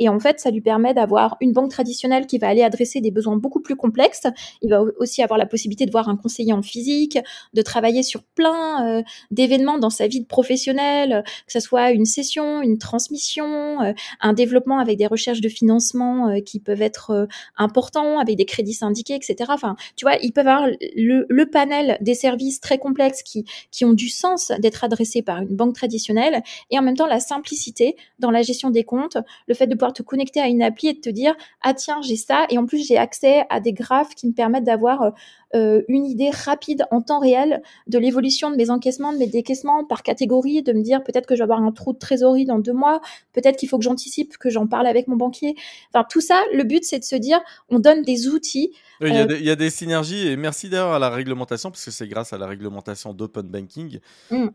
et 0.00 0.08
en 0.08 0.18
fait, 0.18 0.40
ça 0.40 0.50
lui 0.50 0.60
permet 0.60 0.92
d'avoir 0.92 1.36
une 1.40 1.52
banque 1.52 1.70
traditionnelle 1.70 2.26
qui 2.26 2.38
va 2.38 2.48
aller 2.48 2.64
adresser 2.64 3.00
des 3.00 3.12
besoins 3.12 3.36
beaucoup 3.36 3.60
plus 3.60 3.76
complexes. 3.76 4.26
Il 4.60 4.70
va 4.70 4.82
aussi 4.98 5.22
avoir 5.22 5.38
la 5.38 5.46
possibilité 5.46 5.86
de 5.86 5.92
voir 5.92 6.08
un 6.08 6.16
conseiller 6.16 6.52
en 6.52 6.62
physique, 6.62 7.16
de 7.54 7.62
travailler 7.62 8.02
sur 8.02 8.22
plein 8.34 8.98
euh, 8.98 9.02
d'événements 9.30 9.78
dans 9.78 9.90
sa 9.90 10.06
vie 10.06 10.24
professionnelle, 10.24 11.22
que 11.46 11.52
ce 11.52 11.60
soit 11.60 11.90
une 11.90 12.04
session, 12.04 12.62
une 12.62 12.78
transmission, 12.78 13.82
euh, 13.82 13.92
un 14.20 14.32
développement 14.32 14.78
avec 14.78 14.98
des 14.98 15.06
recherches 15.06 15.40
de 15.40 15.48
financement 15.48 16.28
euh, 16.28 16.40
qui 16.40 16.60
peuvent 16.60 16.82
être 16.82 17.28
importants, 17.56 18.18
avec 18.18 18.36
des 18.36 18.44
crédits 18.44 18.74
syndiqués, 18.74 19.14
etc. 19.14 19.36
Enfin, 19.48 19.76
tu 19.96 20.04
vois, 20.04 20.16
ils 20.22 20.32
peuvent 20.32 20.46
avoir 20.46 20.68
le, 20.68 21.26
le 21.28 21.46
panel 21.50 21.98
des 22.00 22.14
services 22.14 22.60
très 22.60 22.78
complexes 22.78 23.22
qui, 23.22 23.44
qui 23.70 23.84
ont 23.84 23.92
du 23.92 24.08
sens 24.08 24.52
d'être 24.58 24.84
adressés 24.84 25.22
par 25.22 25.38
une 25.38 25.56
banque 25.56 25.74
traditionnelle 25.74 26.42
et 26.70 26.78
en 26.78 26.82
même 26.82 26.96
temps 26.96 27.06
la 27.06 27.20
simplicité 27.20 27.96
dans 28.18 28.30
la 28.30 28.42
gestion 28.42 28.70
des 28.70 28.84
comptes, 28.84 29.18
le 29.46 29.54
fait 29.54 29.66
de 29.66 29.74
pouvoir 29.74 29.92
te 29.92 30.02
connecter 30.02 30.40
à 30.40 30.48
une 30.48 30.62
appli 30.62 30.88
et 30.88 30.94
de 30.94 31.00
te 31.00 31.10
dire 31.10 31.34
ah 31.62 31.74
tiens 31.74 32.00
j'ai 32.02 32.16
ça 32.16 32.46
et 32.50 32.58
en 32.58 32.66
plus 32.66 32.86
j'ai 32.86 32.96
accès 32.96 33.44
à 33.50 33.60
des 33.60 33.72
graphes 33.72 34.14
qui 34.14 34.26
me 34.26 34.32
permettent 34.32 34.64
d'avoir 34.64 35.12
euh, 35.54 35.68
euh, 35.68 35.82
une 35.88 36.06
idée 36.06 36.30
rapide 36.30 36.84
en 36.90 37.00
temps 37.00 37.18
réel 37.18 37.62
de 37.86 37.98
l'évolution 37.98 38.50
de 38.50 38.56
mes 38.56 38.70
encaissements, 38.70 39.12
de 39.12 39.18
mes 39.18 39.26
décaissements 39.26 39.84
par 39.84 40.02
catégorie, 40.02 40.62
de 40.62 40.72
me 40.72 40.82
dire 40.82 41.02
peut-être 41.02 41.26
que 41.26 41.34
je 41.34 41.40
vais 41.40 41.44
avoir 41.44 41.62
un 41.62 41.72
trou 41.72 41.92
de 41.92 41.98
trésorerie 41.98 42.44
dans 42.44 42.58
deux 42.58 42.72
mois, 42.72 43.00
peut-être 43.32 43.56
qu'il 43.56 43.68
faut 43.68 43.78
que 43.78 43.84
j'anticipe, 43.84 44.36
que 44.38 44.50
j'en 44.50 44.66
parle 44.66 44.86
avec 44.86 45.08
mon 45.08 45.16
banquier. 45.16 45.56
Enfin, 45.92 46.06
tout 46.08 46.20
ça, 46.20 46.42
le 46.52 46.64
but, 46.64 46.84
c'est 46.84 46.98
de 46.98 47.04
se 47.04 47.16
dire, 47.16 47.40
on 47.68 47.78
donne 47.78 48.02
des 48.02 48.28
outils. 48.28 48.72
il, 49.00 49.08
y 49.08 49.16
a 49.16 49.52
euh, 49.52 49.56
des, 49.56 49.70
synergies 49.70 50.28
et 50.28 50.36
merci 50.36 50.68
d'ailleurs 50.68 50.92
à 50.92 50.98
la 50.98 51.10
réglementation, 51.10 51.70
parce 51.70 51.84
que 51.84 51.90
c'est 51.90 52.08
grâce 52.08 52.32
à 52.32 52.38
la 52.38 52.46
réglementation 52.46 53.12
d'open 53.12 53.48
banking 53.48 54.00
mmh. 54.30 54.46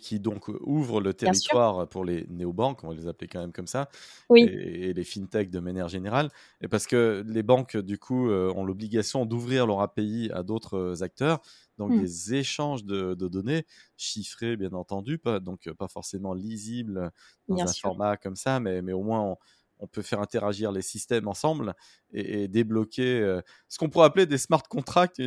qui, 0.00 0.20
donc 0.20 0.48
ouvre 0.60 1.00
le 1.00 1.14
territoire 1.14 1.88
pour 1.88 2.04
les 2.04 2.26
néobanques, 2.28 2.84
on 2.84 2.88
va 2.88 2.94
les 2.94 3.08
appeler 3.08 3.28
quand 3.28 3.40
même 3.40 3.52
comme 3.52 3.66
ça, 3.66 3.88
oui. 4.28 4.42
et, 4.42 4.92
les 4.92 5.04
fintechs 5.04 5.50
de 5.50 5.60
manière 5.60 5.88
générale, 5.88 6.30
et 6.62 6.68
parce 6.68 6.86
que 6.86 7.24
les 7.26 7.42
banques, 7.42 7.76
du 7.76 7.98
coup, 7.98 8.28
euh, 8.28 8.52
ont 8.56 8.64
l'obligation 8.64 9.24
d'ouvrir 9.24 9.66
leur 9.66 9.80
API 9.80 10.29
à 10.32 10.42
d'autres 10.42 11.02
acteurs. 11.02 11.40
Donc 11.78 11.92
mmh. 11.92 12.00
des 12.00 12.34
échanges 12.34 12.84
de, 12.84 13.14
données 13.14 13.64
chiffrés, 13.96 14.56
bien 14.56 14.72
entendu, 14.72 15.18
pas, 15.18 15.40
donc 15.40 15.70
pas 15.72 15.88
forcément 15.88 16.34
lisibles 16.34 17.10
dans 17.48 17.60
un 17.60 17.66
format 17.66 18.16
comme 18.16 18.36
ça, 18.36 18.60
mais, 18.60 18.82
mais 18.82 18.92
au 18.92 19.02
moins 19.02 19.20
on, 19.20 19.86
peut 19.86 20.02
faire 20.02 20.20
interagir 20.20 20.72
les 20.72 20.82
systèmes 20.82 21.26
ensemble 21.26 21.74
et, 22.12 22.48
débloquer 22.48 23.18
euh, 23.22 23.40
ce 23.66 23.78
qu'on 23.78 23.88
pourrait 23.88 24.08
appeler 24.08 24.26
des 24.26 24.36
smart 24.36 24.62
contracts. 24.68 25.22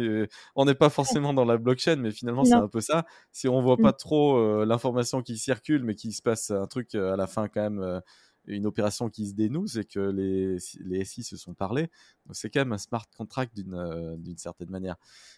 on 0.56 0.66
n'est 0.66 0.76
pas 0.76 0.92
forcément 0.92 1.34
dans 1.34 1.44
la 1.44 1.58
blockchain, 1.58 1.96
mais 1.96 2.12
finalement 2.12 2.46
c'est 2.46 2.54
un 2.54 2.68
peu 2.68 2.80
ça. 2.82 3.04
Si 3.32 3.48
on 3.48 3.64
voit 3.64 3.78
mmh. 3.78 3.82
pas 3.82 3.94
trop 3.94 4.64
l'information 4.64 5.24
qui 5.24 5.40
circule, 5.40 5.84
mais 5.84 5.96
qu'il 5.96 6.14
se 6.14 6.22
passe 6.22 6.52
un 6.52 6.68
truc 6.68 6.94
à 6.94 7.16
la 7.16 7.26
fin 7.26 7.48
quand 7.48 7.62
même 7.62 8.02
une 8.48 8.66
opération 8.66 9.10
qui 9.10 9.28
se 9.28 9.34
dénoue, 9.34 9.68
c'est 9.68 9.86
que 9.86 10.00
les, 10.00 10.58
les 10.82 11.06
SI 11.06 11.24
se 11.24 11.38
sont 11.38 11.54
parlé. 11.54 11.90
C'est 12.32 12.50
quand 12.50 12.62
même 12.62 12.74
un 12.74 12.78
smart 12.78 13.06
contract 13.16 13.58
euh, 13.58 14.16
d'une 14.18 14.38
certaine 14.38 14.70
manière. 14.70 14.96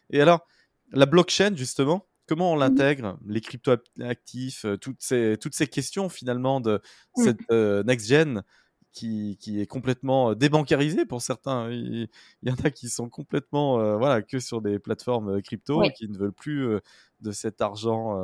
Et 0.09 0.21
alors, 0.21 0.47
la 0.91 1.05
blockchain, 1.05 1.55
justement, 1.55 2.07
comment 2.27 2.51
on 2.51 2.55
mmh 2.55 2.59
l'intègre? 2.59 3.19
Les 3.27 3.41
crypto-actifs, 3.41 4.65
euh, 4.65 4.77
toutes, 4.77 5.01
ces, 5.01 5.37
toutes 5.39 5.55
ces 5.55 5.67
questions 5.67 6.09
finalement 6.09 6.61
de 6.61 6.81
mmh. 7.17 7.23
cette 7.23 7.51
euh, 7.51 7.83
next-gen 7.83 8.43
qui, 8.91 9.37
qui, 9.39 9.59
est 9.59 9.67
complètement 9.67 10.33
débancarisé 10.33 11.05
pour 11.05 11.21
certains. 11.21 11.69
Il, 11.69 12.07
y 12.43 12.51
en 12.51 12.55
a 12.63 12.71
qui 12.71 12.87
sont 12.87 13.09
complètement 13.09 13.97
voilà 13.97 14.21
que 14.21 14.39
sur 14.39 14.61
des 14.61 14.79
plateformes 14.79 15.41
crypto 15.41 15.83
et 15.83 15.91
qui 15.91 16.07
ne 16.07 16.17
veulent 16.17 16.31
plus 16.31 16.79
de 17.19 17.31
cet 17.33 17.59
argent, 17.59 18.17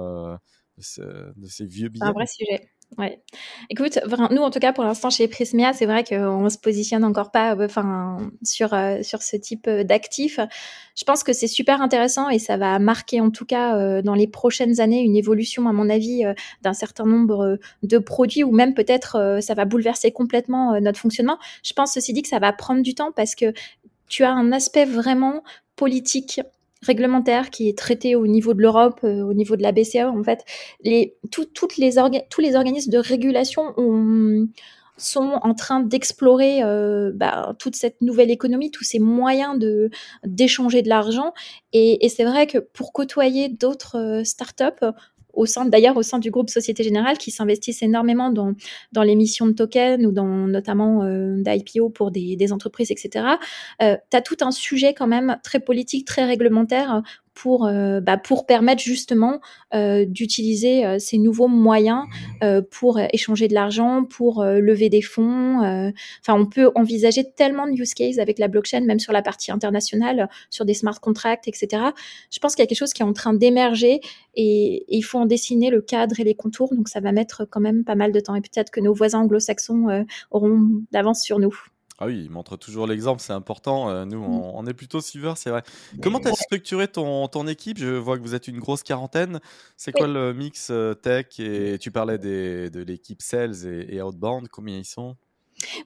de, 0.78 1.34
de, 1.36 1.48
ces 1.48 1.66
vieux 1.66 1.90
billets. 1.90 2.06
C'est 2.06 2.10
un 2.10 2.14
vrai 2.14 2.26
sujet. 2.26 2.70
Ouais. 2.98 3.22
Écoute, 3.70 4.00
nous 4.32 4.42
en 4.42 4.50
tout 4.50 4.60
cas 4.60 4.74
pour 4.74 4.84
l'instant 4.84 5.10
chez 5.10 5.30
Prismia, 5.30 5.72
c'est 5.72 5.86
vrai 5.86 6.04
qu'on 6.04 6.50
se 6.50 6.58
positionne 6.58 7.06
encore 7.06 7.32
pas, 7.32 7.56
euh, 7.56 7.66
enfin 7.66 8.18
sur 8.44 8.74
euh, 8.74 9.02
sur 9.02 9.22
ce 9.22 9.38
type 9.38 9.66
euh, 9.68 9.86
d'actifs. 9.86 10.42
Je 10.98 11.06
pense 11.06 11.24
que 11.24 11.32
c'est 11.32 11.48
super 11.48 11.82
intéressant 11.82 12.28
et 12.28 12.38
ça 12.38 12.58
va 12.58 12.80
marquer 12.80 13.22
en 13.22 13.30
tout 13.30 13.46
cas 13.46 14.02
dans 14.02 14.14
les 14.14 14.28
prochaines 14.28 14.82
années 14.82 15.02
une 15.02 15.16
évolution 15.16 15.70
à 15.70 15.74
mon 15.74 15.90
avis 15.90 16.24
d'un 16.64 16.74
certain 16.74 17.06
nombre 17.06 17.58
de 17.82 17.98
produits 17.98 18.44
ou 18.44 18.52
même 18.52 18.74
peut-être 18.74 19.40
ça 19.42 19.54
va 19.54 19.64
bouleverser 19.64 20.12
complètement 20.12 20.80
notre 20.82 21.00
fonctionnement. 21.00 21.38
Je 21.64 21.72
pense 21.72 21.94
ceci 21.94 22.12
dit 22.12 22.22
que 22.22 22.28
ça 22.28 22.40
va 22.40 22.52
prendre 22.52 22.82
du 22.82 22.94
temps 22.94 23.14
parce 23.14 23.36
que 23.36 23.54
tu 24.10 24.26
as 24.26 24.32
un 24.32 24.52
aspect 24.52 24.84
vraiment 24.84 25.44
politique 25.78 26.42
réglementaire 26.82 27.50
qui 27.50 27.70
est 27.70 27.78
traité 27.78 28.16
au 28.16 28.28
niveau 28.28 28.54
de 28.54 28.62
l'Europe, 28.62 29.00
euh, 29.04 29.22
au 29.24 29.34
niveau 29.34 29.56
de 29.56 29.62
la 29.62 29.72
BCE, 29.72 29.98
en 29.98 30.24
fait, 30.24 30.44
les, 30.84 31.16
toutes 31.32 31.78
les 31.78 31.96
tous 32.30 32.42
les 32.42 32.56
organismes 32.56 32.92
de 32.92 32.98
régulation 32.98 33.74
sont 35.02 35.40
en 35.42 35.54
train 35.54 35.80
d'explorer 35.80 36.64
euh, 36.64 37.12
bah, 37.14 37.56
toute 37.60 37.76
cette 37.76 38.02
nouvelle 38.02 38.32
économie, 38.32 38.72
tous 38.72 38.84
ces 38.84 39.00
moyens 39.00 39.58
de 39.58 39.90
d'échanger 40.26 40.82
de 40.82 40.90
l'argent. 40.90 41.34
Et, 41.74 42.06
et 42.06 42.10
c'est 42.10 42.24
vrai 42.24 42.48
que 42.48 42.60
pour 42.60 42.94
côtoyer 42.94 43.50
d'autres 43.50 43.98
euh, 43.98 44.24
startups, 44.24 44.86
au 45.34 45.46
sein 45.46 45.66
d'ailleurs 45.66 45.98
au 45.98 46.04
sein 46.04 46.20
du 46.20 46.32
groupe 46.32 46.50
Société 46.50 46.84
Générale 46.84 47.18
qui 47.18 47.32
s'investissent 47.32 47.82
énormément 47.82 48.32
dans, 48.32 48.54
dans 48.92 49.04
l'émission 49.04 49.46
de 49.48 49.54
tokens 49.54 50.06
ou 50.06 50.12
dans 50.12 50.48
notamment 50.48 51.04
euh, 51.04 51.36
d'IPO 51.38 51.90
pour 51.90 52.12
des, 52.12 52.52
entreprises, 52.52 52.92
etc. 52.92 53.26
Euh, 53.82 53.96
tu 54.10 54.18
as 54.18 54.22
tout 54.22 54.38
un 54.42 54.52
sujet 54.52 54.94
quand 54.94 55.08
même 55.08 55.38
très 55.44 55.60
politique, 55.60 56.06
très 56.06 56.26
réglementaire 56.26 57.02
pour, 57.34 57.66
euh, 57.66 58.02
bah, 58.02 58.18
pour 58.18 58.46
permettre 58.46 58.82
justement 58.82 59.40
euh, 59.74 60.06
d'utiliser 60.06 60.86
euh, 60.86 61.00
ces 61.00 61.18
nouveaux 61.18 61.48
moyens 61.48 62.04
pour 62.72 63.00
échanger 63.00 63.48
de 63.48 63.54
l'argent, 63.54 64.04
pour 64.04 64.44
lever 64.44 64.90
des 64.90 65.02
fonds. 65.02 65.60
Enfin, 66.22 66.40
on 66.40 66.46
peut 66.46 66.72
envisager 66.76 67.24
tellement 67.36 67.68
de 67.68 67.74
use 67.74 67.94
cases 67.94 68.18
avec 68.18 68.40
la 68.40 68.48
blockchain, 68.48 68.82
même 68.82 69.00
sur 69.00 69.14
la 69.14 69.22
partie 69.22 69.52
internationale, 69.52 70.30
sur 70.50 70.66
des 70.66 70.74
smart 70.74 71.00
contracts, 71.00 71.48
etc. 71.48 71.84
Je 72.32 72.40
pense 72.40 72.56
qu'il 72.56 72.64
y 72.64 72.66
a 72.66 72.68
quelque 72.68 72.78
chose 72.78 72.94
qui 72.94 73.02
est 73.02 73.06
en 73.06 73.14
train 73.14 73.34
d'émerger 73.34 74.02
et, 74.36 74.76
et, 74.88 74.98
il 74.98 75.04
faut 75.04 75.20
en 75.20 75.26
dessiner 75.26 75.70
le 75.70 75.82
cadre 75.82 76.20
et 76.20 76.24
les 76.24 76.36
contours. 76.36 76.74
Donc, 76.76 76.90
ça 76.90 77.00
va 77.00 77.12
mettre 77.12 77.46
quand 77.46 77.62
même 77.62 77.84
pas 77.84 77.96
mal 77.96 78.12
de 78.12 78.20
temps 78.20 78.36
et 78.36 78.42
peut-être 78.42 78.72
que 78.72 78.80
nos 78.80 78.94
voisins 78.94 79.20
anglo-saxons 79.20 80.06
auront 80.32 80.62
d'avance 80.92 81.22
sur 81.22 81.40
nous. 81.40 81.71
Ah 82.04 82.08
oui, 82.08 82.24
il 82.26 82.32
montre 82.32 82.58
toujours 82.58 82.88
l'exemple, 82.88 83.22
c'est 83.22 83.32
important. 83.32 83.88
Euh, 83.92 84.06
nous, 84.06 84.20
mmh. 84.20 84.52
on, 84.56 84.66
est 84.66 84.74
plutôt 84.74 85.02
suiveurs, 85.02 85.38
c'est 85.38 85.52
vrai. 85.52 85.62
Comment 86.02 86.20
tu 86.20 86.30
as 86.30 86.34
structuré 86.34 86.88
ton, 86.88 87.28
ton, 87.28 87.46
équipe? 87.46 87.78
Je 87.78 87.90
vois 87.90 88.18
que 88.18 88.24
vous 88.24 88.34
êtes 88.34 88.48
une 88.48 88.58
grosse 88.58 88.82
quarantaine. 88.82 89.40
C'est 89.78 89.92
quoi 89.92 90.08
le 90.08 90.34
mix 90.34 90.70
euh, 90.72 90.96
tech? 90.96 91.28
Et 91.38 91.78
tu 91.78 91.92
parlais 91.92 92.18
des, 92.18 92.72
de 92.72 92.82
l'équipe 92.82 93.22
sales 93.22 93.68
et, 93.68 93.98
et 93.98 94.02
outbound, 94.02 94.48
combien 94.48 94.80
ils 94.80 94.86
sont? 94.86 95.16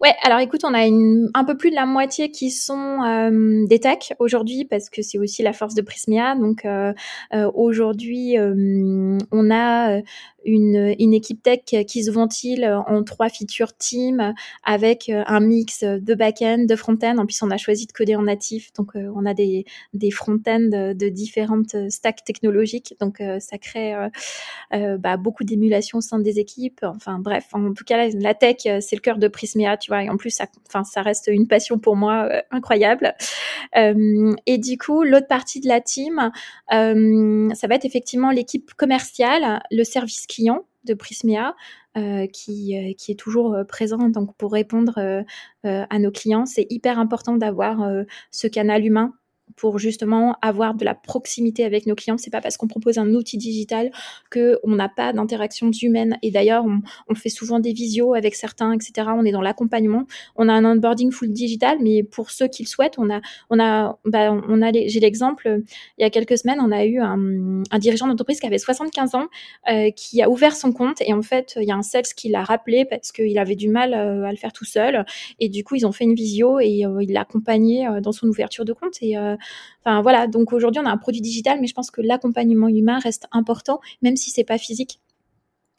Ouais, 0.02 0.14
alors 0.24 0.40
écoute, 0.40 0.62
on 0.64 0.74
a 0.74 0.86
un 0.86 1.44
peu 1.44 1.58
plus 1.58 1.70
de 1.70 1.76
la 1.76 1.86
moitié 1.86 2.32
qui 2.32 2.50
sont 2.50 3.04
euh, 3.04 3.66
des 3.68 3.80
techs 3.80 4.14
aujourd'hui 4.20 4.66
parce 4.66 4.90
que 4.90 5.02
c'est 5.02 5.18
aussi 5.18 5.44
la 5.44 5.54
force 5.54 5.76
de 5.76 5.82
Prismia. 5.82 6.36
Donc 6.36 6.66
euh, 6.66 6.94
euh, 7.34 7.52
aujourd'hui, 7.54 8.36
on 8.38 9.52
a 9.52 10.02
une, 10.46 10.96
une, 11.00 11.14
équipe 11.14 11.42
tech 11.42 11.62
qui 11.88 12.04
se 12.04 12.12
ventile 12.12 12.66
en 12.88 13.04
trois 13.04 13.30
feature 13.30 13.76
teams 13.76 14.34
avec 14.64 15.10
un 15.10 15.40
mix 15.40 15.84
de 15.84 16.14
back-end, 16.14 16.66
de 16.68 16.76
front-end. 16.76 17.18
En 17.18 17.26
plus, 17.26 17.42
on 17.42 17.50
a 17.52 17.58
choisi 17.58 17.88
de 17.88 17.92
coder 17.92 18.16
en 18.16 18.24
natif, 18.24 18.72
donc 18.74 18.92
on 18.96 19.26
a 19.26 19.34
des, 19.34 19.66
des 19.94 20.12
front-end 20.12 20.94
de 20.94 21.10
différentes 21.10 21.76
stacks 21.90 22.24
technologiques. 22.24 22.96
Donc 23.00 23.22
ça 23.40 23.58
crée 23.58 23.96
bah, 24.72 25.18
beaucoup 25.18 25.44
d'émulation 25.44 25.98
au 25.98 26.02
sein 26.02 26.20
des 26.20 26.40
équipes. 26.40 26.82
Enfin 26.84 27.20
bref, 27.20 27.48
en 27.54 27.74
tout 27.74 27.84
cas, 27.84 28.08
la 28.10 28.34
tech, 28.36 28.58
c'est 28.82 28.96
le 28.96 29.02
cœur 29.02 29.18
de 29.18 29.28
Prismia 29.28 29.55
tu 29.80 29.92
vois. 29.92 30.04
Et 30.04 30.10
en 30.10 30.18
plus, 30.18 30.30
ça, 30.30 30.48
ça 30.84 31.02
reste 31.02 31.30
une 31.32 31.48
passion 31.48 31.80
pour 31.80 31.96
moi 31.96 32.28
euh, 32.30 32.42
incroyable. 32.52 33.14
Euh, 33.76 34.34
et 34.46 34.58
du 34.58 34.78
coup, 34.78 35.04
l'autre 35.04 35.28
partie 35.28 35.60
de 35.60 35.68
la 35.68 35.82
team, 35.82 36.32
euh, 36.74 37.50
ça 37.54 37.68
va 37.68 37.76
être 37.76 37.86
effectivement 37.86 38.32
l'équipe 38.32 38.74
commerciale, 38.74 39.62
le 39.72 39.84
service 39.84 40.28
client 40.28 40.66
de 40.84 40.94
Prismia. 40.94 41.56
qui, 42.34 42.96
qui 42.98 43.12
est 43.14 43.18
toujours 43.18 43.56
présent 43.70 44.10
donc 44.10 44.36
pour 44.36 44.52
répondre 44.52 45.24
à 45.64 46.00
nos 46.00 46.12
clients. 46.12 46.46
C'est 46.46 46.68
hyper 46.70 47.00
important 47.00 47.38
d'avoir 47.38 47.90
ce 48.32 48.48
canal 48.48 48.86
humain 48.86 49.14
pour 49.56 49.80
justement 49.80 50.36
avoir 50.42 50.76
de 50.76 50.86
la 50.86 50.96
proximité 50.96 51.64
avec 51.64 51.86
nos 51.86 51.96
clients. 51.96 52.18
C'est 52.18 52.32
pas 52.32 52.42
parce 52.42 52.58
qu'on 52.58 52.68
propose 52.68 52.98
un 52.98 53.14
outil 53.14 53.38
digital 53.38 53.92
que 54.30 54.60
on 54.64 54.76
n'a 54.76 54.90
pas 54.90 55.14
d'interactions 55.14 55.72
humaines. 55.72 56.18
Et 56.22 56.32
d'ailleurs, 56.32 56.66
on, 56.66 56.82
on, 57.10 57.16
fait 57.16 57.30
souvent 57.30 57.60
des 57.60 57.74
visios 57.74 58.14
avec 58.14 58.36
certains, 58.36 58.74
etc. 58.74 59.08
On 59.16 59.26
est 59.26 59.32
dans 59.32 59.42
l'accompagnement. 59.42 60.06
On 60.36 60.50
a 60.50 60.54
un 60.54 60.66
onboarding 60.66 61.12
full 61.12 61.32
digital, 61.32 61.78
mais 61.82 62.04
pour 62.04 62.32
ceux 62.32 62.48
qui 62.48 62.64
le 62.64 62.68
souhaitent, 62.68 62.98
on 62.98 63.10
a, 63.10 63.22
on 63.50 63.60
a, 63.60 63.98
bah, 64.06 64.32
on 64.32 64.62
a, 64.62 64.72
j'ai 64.74 65.00
l'exemple. 65.00 65.62
Il 65.98 66.02
y 66.02 66.06
a 66.06 66.10
quelques 66.10 66.38
semaines, 66.38 66.60
on 66.62 66.72
a 66.72 66.86
eu 66.86 67.00
un, 67.00 67.62
dirigeant 67.80 68.08
d'entreprise 68.08 68.40
qui 68.40 68.48
avait 68.48 68.58
75 68.58 69.16
ans, 69.16 69.28
euh, 69.72 69.92
qui 69.92 70.22
a 70.22 70.30
ouvert 70.30 70.56
son 70.56 70.72
compte 70.72 71.02
et 71.02 71.14
en 71.14 71.22
fait, 71.22 71.58
il 71.60 71.68
y 71.68 71.72
a 71.72 71.76
un 71.76 71.82
sales 71.82 72.04
qui 72.16 72.30
l'a 72.30 72.44
rappelé 72.44 72.86
parce 72.86 73.12
qu'il 73.12 73.38
avait 73.38 73.56
du 73.56 73.70
mal 73.70 73.94
euh, 73.94 74.26
à 74.26 74.32
le 74.32 74.38
faire 74.38 74.54
tout 74.54 74.66
seul. 74.66 75.06
Et 75.40 75.50
du 75.50 75.64
coup, 75.64 75.76
ils 75.76 75.86
ont 75.86 75.92
fait 75.92 76.04
une 76.04 76.16
visio 76.16 76.60
et 76.60 76.86
euh, 76.86 77.02
il 77.02 77.14
l'a 77.14 77.22
accompagné 77.22 77.88
euh, 77.88 78.02
dans 78.02 78.12
son 78.12 78.28
ouverture 78.28 78.66
de 78.66 78.74
compte 78.74 78.96
et 79.02 79.16
Enfin 79.84 80.02
voilà, 80.02 80.28
donc 80.28 80.54
aujourd'hui 80.54 80.82
on 80.84 80.86
a 80.86 80.92
un 80.92 80.98
produit 80.98 81.22
digital, 81.22 81.60
mais 81.62 81.68
je 81.68 81.74
pense 81.74 81.92
que 81.92 82.02
l'accompagnement 82.02 82.68
humain 82.68 83.00
reste 83.00 83.28
important, 83.32 83.80
même 84.02 84.16
si 84.16 84.32
c'est 84.32 84.44
pas 84.44 84.58
physique. 84.58 85.00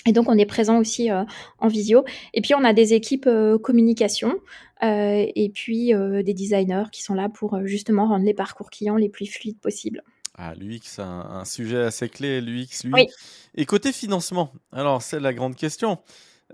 Et 0.06 0.12
donc 0.12 0.28
on 0.28 0.38
est 0.38 0.46
présent 0.46 0.78
aussi 0.78 1.10
euh, 1.10 1.24
en 1.58 1.68
visio. 1.68 2.04
Et 2.32 2.40
puis 2.40 2.54
on 2.54 2.64
a 2.64 2.72
des 2.72 2.94
équipes 2.94 3.26
euh, 3.26 3.58
communication 3.58 4.34
euh, 4.82 5.26
et 5.34 5.50
puis 5.52 5.92
des 5.92 6.34
designers 6.34 6.84
qui 6.92 7.02
sont 7.02 7.14
là 7.14 7.28
pour 7.28 7.58
justement 7.64 8.06
rendre 8.06 8.24
les 8.24 8.34
parcours 8.34 8.70
clients 8.70 8.96
les 8.96 9.08
plus 9.08 9.26
fluides 9.26 9.58
possibles. 9.58 10.02
Ah, 10.38 10.54
l'UX, 10.54 10.98
un, 10.98 11.20
un 11.30 11.44
sujet 11.46 11.82
assez 11.82 12.10
clé, 12.10 12.42
l'UX, 12.42 12.84
lui. 12.84 12.92
Oui. 12.92 13.06
Et 13.54 13.64
côté 13.64 13.90
financement, 13.90 14.52
alors 14.70 15.00
c'est 15.00 15.18
la 15.18 15.32
grande 15.32 15.56
question. 15.56 15.98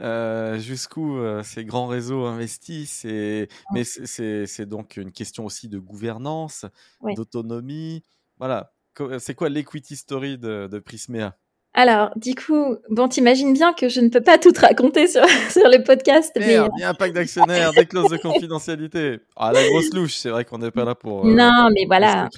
Euh, 0.00 0.58
jusqu'où 0.58 1.18
euh, 1.18 1.42
ces 1.42 1.64
grands 1.64 1.86
réseaux 1.86 2.24
investissent. 2.24 3.04
Et... 3.04 3.48
Mais 3.72 3.84
c'est 3.84 4.66
donc 4.66 4.96
une 4.96 5.12
question 5.12 5.44
aussi 5.44 5.68
de 5.68 5.78
gouvernance, 5.78 6.64
d'autonomie. 7.16 8.02
Voilà. 8.38 8.72
C'est 9.18 9.34
quoi 9.34 9.48
l'equity 9.48 9.96
story 9.96 10.38
de, 10.38 10.68
de 10.70 10.78
Prismea? 10.78 11.36
Alors, 11.74 12.10
du 12.16 12.34
coup, 12.34 12.76
bon, 12.90 13.08
t'imagines 13.08 13.54
bien 13.54 13.72
que 13.72 13.88
je 13.88 14.02
ne 14.02 14.10
peux 14.10 14.20
pas 14.20 14.36
tout 14.36 14.52
raconter 14.58 15.06
sur, 15.06 15.24
sur 15.50 15.68
le 15.68 15.82
podcast. 15.82 16.32
mais... 16.36 16.58
Euh, 16.58 16.68
il 16.76 16.82
y 16.82 16.84
a 16.84 16.90
un 16.90 16.94
pack 16.94 17.14
d'actionnaires, 17.14 17.72
des 17.72 17.86
clauses 17.86 18.10
de 18.10 18.18
confidentialité. 18.18 19.20
Ah, 19.36 19.52
la 19.52 19.66
grosse 19.66 19.92
louche, 19.94 20.16
c'est 20.16 20.28
vrai 20.28 20.44
qu'on 20.44 20.58
n'est 20.58 20.70
pas 20.70 20.84
là 20.84 20.94
pour. 20.94 21.24
non, 21.24 21.70
mais 21.74 21.86
voilà. 21.86 22.28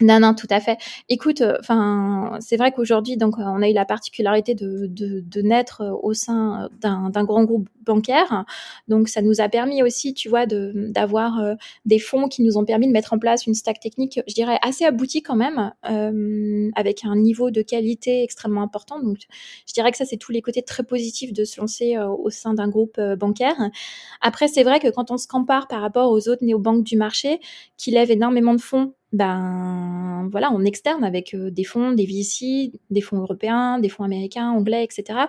Non, 0.00 0.18
non, 0.18 0.34
tout 0.34 0.48
à 0.50 0.58
fait. 0.58 0.78
Écoute, 1.08 1.42
euh, 1.42 1.56
enfin, 1.60 2.36
c'est 2.40 2.56
vrai 2.56 2.72
qu'aujourd'hui, 2.72 3.16
donc, 3.16 3.36
on 3.38 3.62
a 3.62 3.68
eu 3.68 3.72
la 3.72 3.84
particularité 3.84 4.54
de, 4.54 4.86
de, 4.88 5.20
de 5.20 5.42
naître 5.42 5.82
au 6.02 6.12
sein 6.12 6.68
d'un 6.80 7.24
grand 7.24 7.44
groupe 7.44 7.68
bancaire. 7.84 8.44
Donc, 8.88 9.08
ça 9.08 9.22
nous 9.22 9.40
a 9.40 9.48
permis 9.48 9.82
aussi, 9.82 10.12
tu 10.14 10.28
vois, 10.28 10.46
d'avoir 10.46 11.38
euh, 11.40 11.54
des 11.84 12.00
fonds 12.00 12.26
qui 12.26 12.42
nous 12.42 12.56
ont 12.56 12.64
permis 12.64 12.88
de 12.88 12.92
mettre 12.92 13.12
en 13.12 13.18
place 13.18 13.46
une 13.46 13.54
stack 13.54 13.78
technique, 13.80 14.18
je 14.26 14.34
dirais, 14.34 14.58
assez 14.62 14.84
aboutie 14.84 15.22
quand 15.22 15.36
même, 15.36 15.72
euh, 15.88 16.70
avec 16.74 17.04
un 17.04 17.14
niveau 17.14 17.50
de 17.52 17.62
qualité 17.62 18.24
extrêmement 18.24 18.62
important. 18.62 18.98
Donc, 19.00 19.18
je 19.68 19.72
dirais 19.72 19.92
que 19.92 19.98
ça, 19.98 20.04
c'est 20.06 20.16
tous 20.16 20.32
les 20.32 20.42
côtés 20.42 20.62
très 20.62 20.82
positifs 20.82 21.32
de 21.32 21.44
se 21.44 21.60
lancer 21.60 21.96
euh, 21.96 22.08
au 22.08 22.30
sein 22.30 22.54
d'un 22.54 22.68
groupe 22.68 22.96
euh, 22.98 23.14
bancaire. 23.14 23.56
Après, 24.20 24.48
c'est 24.48 24.64
vrai 24.64 24.80
que 24.80 24.88
quand 24.88 25.10
on 25.12 25.18
se 25.18 25.28
compare 25.28 25.68
par 25.68 25.80
rapport 25.80 26.10
aux 26.10 26.28
autres 26.28 26.44
néobanques 26.44 26.82
du 26.82 26.96
marché, 26.96 27.40
qui 27.76 27.90
lèvent 27.92 28.10
énormément 28.10 28.54
de 28.54 28.60
fonds 28.60 28.94
ben 29.12 30.28
voilà, 30.30 30.50
en 30.50 30.64
externe 30.64 31.04
avec 31.04 31.34
euh, 31.34 31.50
des 31.50 31.64
fonds, 31.64 31.92
des 31.92 32.06
VC, 32.06 32.72
des 32.90 33.00
fonds 33.02 33.18
européens, 33.18 33.78
des 33.78 33.90
fonds 33.90 34.04
américains, 34.04 34.50
anglais, 34.50 34.84
etc. 34.84 35.20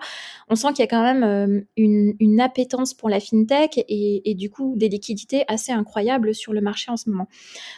On 0.49 0.55
sent 0.55 0.69
qu'il 0.69 0.79
y 0.79 0.83
a 0.83 0.87
quand 0.87 1.03
même 1.03 1.23
euh, 1.23 1.61
une, 1.75 2.15
une, 2.19 2.39
appétence 2.39 2.93
pour 2.93 3.09
la 3.09 3.19
fintech 3.19 3.77
et, 3.77 4.29
et, 4.29 4.35
du 4.35 4.49
coup 4.49 4.73
des 4.77 4.89
liquidités 4.89 5.43
assez 5.47 5.71
incroyables 5.71 6.33
sur 6.33 6.53
le 6.53 6.61
marché 6.61 6.91
en 6.91 6.97
ce 6.97 7.09
moment. 7.09 7.27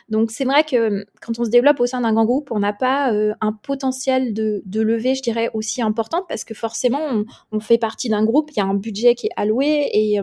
Donc 0.09 0.31
c'est 0.31 0.45
vrai 0.45 0.63
que 0.63 1.05
quand 1.21 1.39
on 1.39 1.43
se 1.43 1.49
développe 1.49 1.79
au 1.79 1.87
sein 1.87 2.01
d'un 2.01 2.13
grand 2.13 2.25
groupe, 2.25 2.51
on 2.51 2.59
n'a 2.59 2.73
pas 2.73 3.11
euh, 3.11 3.33
un 3.41 3.51
potentiel 3.51 4.33
de, 4.33 4.61
de 4.65 4.81
levée, 4.81 5.15
je 5.15 5.23
dirais, 5.23 5.49
aussi 5.53 5.81
important 5.81 6.23
parce 6.27 6.43
que 6.43 6.53
forcément 6.53 7.23
on, 7.51 7.59
fait 7.59 7.77
partie 7.79 8.09
d'un 8.09 8.23
groupe, 8.23 8.51
il 8.51 8.57
y 8.57 8.61
a 8.61 8.65
un 8.65 8.75
budget 8.75 9.15
qui 9.15 9.27
est 9.27 9.31
alloué 9.37 9.89
et, 9.91 10.19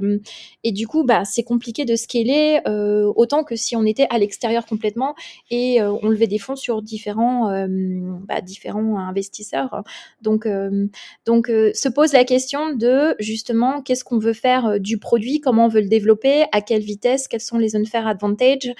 et 0.62 0.70
du 0.70 0.86
coup 0.86 1.02
bah 1.02 1.24
c'est 1.24 1.42
compliqué 1.42 1.84
de 1.84 1.96
scaler 1.96 2.60
autant 3.16 3.42
que 3.42 3.56
si 3.56 3.74
on 3.74 3.84
était 3.84 4.06
à 4.10 4.18
l'extérieur 4.18 4.64
complètement 4.66 5.14
et 5.74 5.82
on 5.82 6.08
levait 6.08 6.26
des 6.26 6.38
fonds 6.38 6.56
sur 6.56 6.82
différents, 6.82 7.66
bah, 8.28 8.40
différents 8.40 8.98
investisseurs. 8.98 9.82
Donc, 10.20 10.46
donc 11.26 11.46
se 11.46 11.88
pose 11.88 12.12
la 12.12 12.24
question 12.24 12.74
de 12.74 13.14
justement 13.18 13.82
qu'est-ce 13.82 14.04
qu'on 14.04 14.18
veut 14.18 14.32
faire 14.32 14.80
du 14.80 14.98
produit, 14.98 15.40
comment 15.40 15.66
on 15.66 15.68
veut 15.68 15.80
le 15.80 15.88
développer, 15.88 16.44
à 16.52 16.60
quelle 16.60 16.82
vitesse, 16.82 17.28
quels 17.28 17.40
sont 17.40 17.58
les 17.58 17.76
unfair 17.76 18.06
advantage 18.06 18.72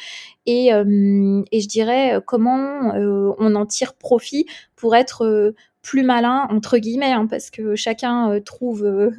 et, 0.47 0.71
je 0.73 1.67
dirais 1.67 2.21
comment 2.27 2.93
on 2.95 3.55
en 3.55 3.67
tire 3.67 3.95
profit 3.95 4.47
pour 4.77 4.97
être 4.97 5.55
plus 5.83 6.05
malin 6.05 6.47
entre 6.51 6.79
guillemets 6.79 7.13
hein, 7.13 7.27
parce 7.27 7.51
que 7.51 7.75
chacun 7.75 8.41
trouve 8.41 9.13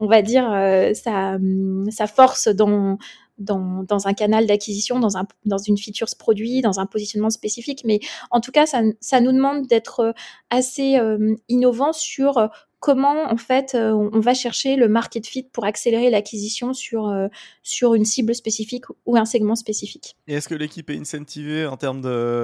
on 0.00 0.06
va 0.06 0.22
dire 0.22 0.50
sa 0.94 2.06
force 2.06 2.48
dans 2.48 2.98
dans, 3.40 3.82
dans 3.82 4.06
un 4.06 4.14
canal 4.14 4.46
d'acquisition, 4.46 5.00
dans, 5.00 5.16
un, 5.16 5.26
dans 5.44 5.58
une 5.58 5.76
feature 5.76 6.06
produit, 6.18 6.60
dans 6.60 6.78
un 6.78 6.86
positionnement 6.86 7.30
spécifique. 7.30 7.82
Mais 7.84 8.00
en 8.30 8.40
tout 8.40 8.52
cas, 8.52 8.66
ça, 8.66 8.82
ça 9.00 9.20
nous 9.20 9.32
demande 9.32 9.66
d'être 9.66 10.14
assez 10.50 10.96
euh, 10.96 11.34
innovant 11.48 11.92
sur 11.92 12.48
comment 12.78 13.30
en 13.30 13.36
fait 13.36 13.74
on 13.74 14.20
va 14.20 14.32
chercher 14.32 14.76
le 14.76 14.88
market 14.88 15.26
fit 15.26 15.42
pour 15.42 15.66
accélérer 15.66 16.08
l'acquisition 16.08 16.72
sur, 16.72 17.14
sur 17.62 17.94
une 17.94 18.06
cible 18.06 18.34
spécifique 18.34 18.84
ou 19.04 19.18
un 19.18 19.26
segment 19.26 19.54
spécifique. 19.54 20.16
Et 20.26 20.34
est-ce 20.34 20.48
que 20.48 20.54
l'équipe 20.54 20.88
est 20.88 20.98
incentivée 20.98 21.66
en 21.66 21.76
termes 21.76 22.00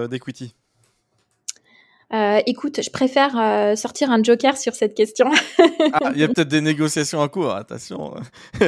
d'equity? 0.08 0.54
Euh, 2.14 2.40
écoute, 2.46 2.80
je 2.82 2.90
préfère 2.90 3.36
euh, 3.36 3.74
sortir 3.74 4.12
un 4.12 4.22
joker 4.22 4.56
sur 4.56 4.74
cette 4.74 4.94
question. 4.94 5.28
ah, 5.92 6.12
il 6.14 6.20
y 6.20 6.24
a 6.24 6.28
peut-être 6.34 6.48
des 6.48 6.60
négociations 6.60 7.18
en 7.18 7.28
cours, 7.28 7.52
attention. 7.52 8.14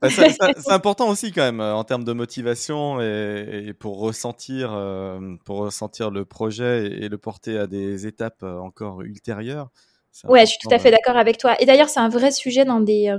Bah, 0.00 0.08
c'est 0.10 0.72
important 0.72 1.08
aussi 1.08 1.32
quand 1.32 1.42
même 1.42 1.60
en 1.60 1.84
termes 1.84 2.04
de 2.04 2.12
motivation 2.12 3.00
et, 3.00 3.74
pour 3.78 3.98
ressentir, 3.98 4.72
euh, 4.72 5.36
pour 5.44 5.58
ressentir 5.58 6.10
le 6.10 6.24
projet 6.24 6.86
et, 6.86 7.08
le 7.08 7.18
porter 7.18 7.58
à 7.58 7.66
des 7.66 8.06
étapes 8.06 8.42
encore 8.42 9.02
ultérieures. 9.02 9.68
Ouais, 10.24 10.40
je 10.40 10.50
suis 10.50 10.58
tout 10.58 10.72
à 10.72 10.78
fait 10.78 10.90
d'accord 10.90 11.16
avec 11.16 11.38
toi. 11.38 11.60
Et 11.60 11.66
d'ailleurs, 11.66 11.88
c'est 11.88 12.00
un 12.00 12.08
vrai 12.08 12.30
sujet 12.30 12.64
dans 12.64 12.80
des 12.80 13.14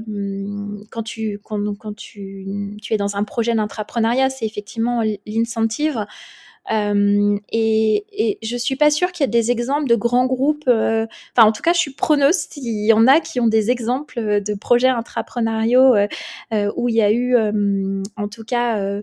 quand 0.91 1.03
tu 1.03 1.39
quand, 1.43 1.59
quand 1.77 1.95
tu, 1.95 2.47
tu 2.81 2.93
es 2.93 2.97
dans 2.97 3.15
un 3.15 3.23
projet 3.23 3.53
d'entrepreneuriat, 3.53 4.29
c'est 4.29 4.45
effectivement 4.45 5.03
l'incentive. 5.25 6.05
Euh, 6.71 7.37
et, 7.51 8.05
et 8.11 8.39
je 8.43 8.55
suis 8.55 8.75
pas 8.75 8.91
sûre 8.91 9.11
qu'il 9.11 9.23
y 9.23 9.25
ait 9.25 9.27
des 9.29 9.51
exemples 9.51 9.87
de 9.87 9.95
grands 9.95 10.25
groupes. 10.25 10.65
Euh, 10.67 11.07
enfin, 11.35 11.47
en 11.47 11.51
tout 11.51 11.61
cas, 11.61 11.73
je 11.73 11.79
suis 11.79 11.93
preneuse 11.93 12.35
s'il 12.35 12.85
y 12.85 12.93
en 12.93 13.07
a 13.07 13.19
qui 13.19 13.39
ont 13.39 13.47
des 13.47 13.71
exemples 13.71 14.41
de 14.41 14.53
projets 14.53 14.89
intrapreneuriaux 14.89 15.95
euh, 16.53 16.71
où 16.75 16.89
il 16.89 16.95
y 16.95 17.01
a 17.01 17.11
eu, 17.11 17.35
en 18.15 18.27
tout 18.27 18.43
cas, 18.43 19.01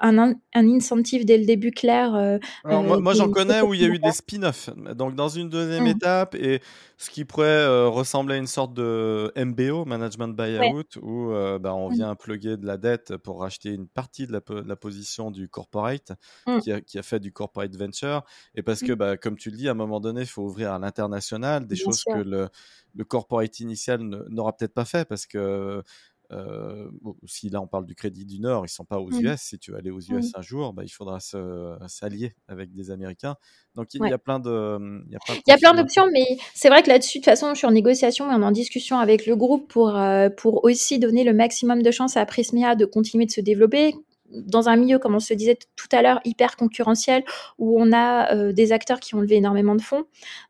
un, 0.00 0.34
un 0.54 0.68
incentive 0.68 1.24
dès 1.24 1.38
le 1.38 1.44
début 1.44 1.70
clair. 1.70 2.14
Euh, 2.14 2.38
euh, 2.66 3.00
moi, 3.00 3.14
j'en 3.14 3.30
connais 3.30 3.60
où 3.60 3.74
il 3.74 3.80
y 3.80 3.84
a 3.84 3.88
eu 3.88 3.98
des 3.98 4.12
spin-offs. 4.12 4.70
Donc, 4.94 5.14
dans 5.14 5.28
une 5.28 5.48
deuxième 5.48 5.84
mmh. 5.84 5.88
étape, 5.88 6.34
et 6.34 6.60
ce 6.96 7.10
qui 7.10 7.24
pourrait 7.24 7.46
euh, 7.46 7.88
ressembler 7.88 8.36
à 8.36 8.38
une 8.38 8.46
sorte 8.46 8.74
de 8.74 9.32
MBO, 9.36 9.84
Management 9.84 10.36
Buyout, 10.36 10.98
où 11.02 11.30
bah, 11.60 11.74
on 11.74 11.90
mmh. 11.90 11.94
vient 11.94 12.14
plugger 12.14 12.56
de 12.56 12.66
la 12.66 12.76
dette 12.76 13.16
pour 13.16 13.40
racheter 13.40 13.70
une 13.70 13.88
partie 13.88 14.26
de 14.26 14.32
la, 14.32 14.76
position 14.76 15.30
du 15.30 15.48
corporate 15.48 16.12
mmh. 16.46 16.58
qui, 16.60 16.72
a, 16.72 16.80
qui, 16.80 16.98
a, 16.98 17.02
fait 17.02 17.20
du 17.20 17.32
corporate 17.32 17.74
venture. 17.74 18.22
Et 18.54 18.62
parce 18.62 18.80
que, 18.80 18.92
bah, 18.92 19.16
comme 19.16 19.36
tu 19.36 19.50
le 19.50 19.56
dis, 19.56 19.68
à 19.68 19.72
un 19.72 19.74
moment 19.74 20.00
donné, 20.00 20.22
il 20.22 20.26
faut 20.26 20.42
ouvrir 20.42 20.72
à 20.72 20.78
l'international, 20.78 21.66
des 21.66 21.76
choses 21.76 22.04
que 22.04 22.18
le, 22.18 22.48
le 22.94 23.04
corporate 23.04 23.60
initial 23.60 24.00
n'aura 24.28 24.56
peut-être 24.56 24.74
pas 24.74 24.84
fait 24.84 25.06
parce 25.08 25.26
que 25.26 25.82
euh, 26.30 26.90
si 27.26 27.48
là 27.48 27.60
on 27.60 27.66
parle 27.66 27.86
du 27.86 27.94
Crédit 27.94 28.24
du 28.24 28.40
Nord, 28.40 28.66
ils 28.66 28.70
sont 28.70 28.84
pas 28.84 29.00
aux 29.00 29.10
US. 29.10 29.40
Si 29.40 29.58
tu 29.58 29.72
veux 29.72 29.78
aller 29.78 29.90
aux 29.90 30.00
US 30.00 30.32
un 30.34 30.42
jour, 30.42 30.72
bah, 30.72 30.82
il 30.84 30.90
faudra 30.90 31.18
s'allier 31.20 32.34
avec 32.48 32.72
des 32.72 32.90
Américains. 32.90 33.36
Donc 33.74 33.94
il 33.94 34.00
y, 34.00 34.12
a 34.12 34.18
plein 34.18 34.40
de, 34.40 34.78
il 35.08 35.42
y 35.46 35.52
a 35.52 35.56
plein 35.56 35.74
d'options, 35.74 36.06
mais 36.12 36.38
c'est 36.54 36.68
vrai 36.68 36.82
que 36.82 36.88
là-dessus, 36.88 37.18
de 37.18 37.22
toute 37.22 37.30
façon, 37.30 37.50
je 37.54 37.58
suis 37.58 37.66
en 37.66 37.70
négociation 37.70 38.30
et 38.30 38.34
on 38.34 38.42
est 38.42 38.44
en 38.44 38.50
discussion 38.50 38.98
avec 38.98 39.26
le 39.26 39.36
groupe 39.36 39.68
pour 39.70 39.96
euh, 39.96 40.28
pour 40.30 40.64
aussi 40.64 40.98
donner 40.98 41.24
le 41.24 41.32
maximum 41.32 41.82
de 41.82 41.90
chance 41.90 42.16
à 42.16 42.26
Prismia 42.26 42.74
de 42.74 42.84
continuer 42.84 43.26
de 43.26 43.30
se 43.30 43.40
développer 43.40 43.94
dans 44.30 44.68
un 44.68 44.76
milieu, 44.76 44.98
comme 44.98 45.14
on 45.14 45.20
se 45.20 45.34
disait 45.34 45.58
tout 45.76 45.88
à 45.92 46.02
l'heure, 46.02 46.20
hyper 46.24 46.56
concurrentiel, 46.56 47.24
où 47.58 47.80
on 47.80 47.92
a 47.92 48.34
euh, 48.34 48.52
des 48.52 48.72
acteurs 48.72 49.00
qui 49.00 49.14
ont 49.14 49.20
levé 49.20 49.36
énormément 49.36 49.74
de 49.74 49.82
fonds. 49.82 50.04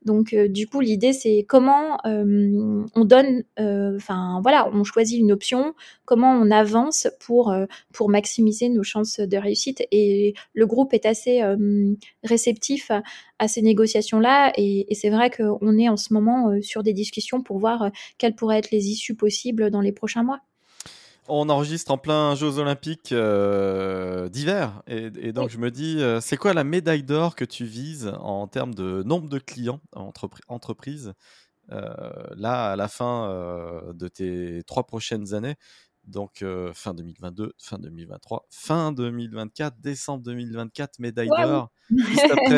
Donc, 0.05 0.33
euh, 0.33 0.49
du 0.49 0.67
coup, 0.67 0.81
l'idée, 0.81 1.13
c'est 1.13 1.45
comment 1.49 1.99
euh, 2.07 2.85
on 2.95 3.05
donne, 3.05 3.45
enfin, 3.59 4.41
voilà, 4.43 4.69
on 4.73 4.85
choisit 4.85 5.19
une 5.19 5.33
option, 5.33 5.75
comment 6.05 6.33
on 6.33 6.51
avance 6.51 7.09
pour, 7.21 7.55
pour 7.93 8.09
maximiser 8.09 8.69
nos 8.69 8.83
chances 8.83 9.21
de 9.21 9.37
réussite. 9.37 9.83
Et 9.91 10.35
le 10.55 10.67
groupe 10.67 10.95
est 10.95 11.07
assez 11.07 11.43
réceptif 12.23 12.91
à, 13.39 13.49
ces 13.49 13.63
négociations-là. 13.63 14.53
Et, 14.57 14.91
et 14.91 14.95
c'est 14.95 15.11
vrai 15.11 15.31
qu'on 15.31 15.79
est 15.79 15.89
en 15.89 15.97
ce 15.97 16.13
moment 16.13 16.53
sur 16.63 16.83
des 16.83 16.93
discussions 16.93 17.43
pour 17.43 17.59
voir 17.59 17.91
quelles 18.19 18.35
pourraient 18.35 18.59
être 18.59 18.71
les 18.71 18.89
issues 18.89 19.15
possibles 19.15 19.71
dans 19.71 19.81
les 19.81 19.93
prochains 19.93 20.23
mois. 20.23 20.41
On 21.29 21.49
enregistre 21.49 21.91
en 21.91 21.99
plein 21.99 22.35
Jeux 22.35 22.59
Olympiques 22.59 23.13
euh, 23.13 24.29
d'hiver. 24.29 24.83
Et, 24.87 25.33
donc, 25.33 25.51
je 25.51 25.59
me 25.59 25.71
dis, 25.71 26.01
euh, 26.01 26.21
c'est 26.21 26.37
quoi 26.37 26.55
la 26.55 26.65
médaille 26.65 27.03
d'or 27.03 27.37
que 27.37 27.45
tu 27.45 27.65
vises 27.65 28.13
en 28.21 28.47
termes 28.47 28.75
de 28.75 29.03
nombre 29.03 29.29
de 29.29 29.39
clients 29.39 29.81
entreprises 29.93 30.45
entreprise 30.49 31.13
euh, 31.71 31.91
là, 32.37 32.73
à 32.73 32.77
la 32.77 32.89
fin 32.89 33.29
de 33.93 34.09
tes 34.09 34.63
trois 34.67 34.87
prochaines 34.87 35.35
années? 35.35 35.57
Donc 36.05 36.43
fin 36.73 36.95
2022, 36.95 37.53
fin 37.59 37.79
2023, 37.79 38.47
fin 38.49 38.93
2024, 38.93 39.79
décembre 39.79 40.23
2024, 40.23 41.01
médaille 41.01 41.29
d'or, 41.29 41.71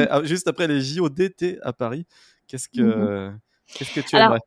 ah, 0.08 0.22
juste, 0.22 0.46
après, 0.46 0.68
les 0.68 0.80
JO 0.80 1.08
d'été 1.08 1.58
à 1.62 1.72
Paris. 1.72 2.06
Qu'est-ce 2.46 2.68
que, 2.68 2.80
mmh 2.80 3.38
qu'est-ce 3.74 3.94
que 3.94 4.00
tu 4.00 4.16
aimerais? 4.16 4.40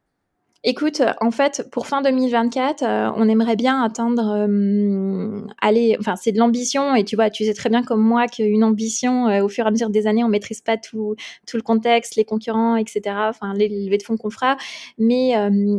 Écoute, 0.66 1.02
en 1.20 1.32
fait, 1.32 1.68
pour 1.72 1.88
fin 1.88 2.02
2024, 2.02 2.84
euh, 2.84 3.10
on 3.18 3.28
aimerait 3.28 3.58
bien 3.58 3.84
atteindre, 3.84 4.48
euh, 4.48 5.42
aller, 5.60 5.98
enfin, 6.00 6.16
c'est 6.16 6.32
de 6.32 6.38
l'ambition 6.40 6.96
et 6.96 7.04
tu 7.04 7.18
vois, 7.18 7.30
tu 7.30 7.44
sais 7.44 7.54
très 7.54 7.70
bien 7.70 7.84
comme 7.84 8.02
moi 8.02 8.28
qu'une 8.28 8.64
ambition, 8.64 9.28
euh, 9.28 9.44
au 9.44 9.50
fur 9.50 9.66
et 9.66 9.68
à 9.68 9.72
mesure 9.72 9.90
des 9.90 10.08
années, 10.08 10.24
on 10.24 10.30
maîtrise 10.30 10.62
pas 10.62 10.78
tout, 10.78 11.18
tout 11.46 11.58
le 11.58 11.64
contexte, 11.64 12.16
les 12.16 12.24
concurrents, 12.24 12.78
etc. 12.78 13.02
Enfin, 13.28 13.54
les 13.54 13.68
levées 13.68 13.98
de 13.98 14.04
fonds 14.04 14.16
qu'on 14.16 14.30
fera. 14.30 14.56
Mais 14.98 15.34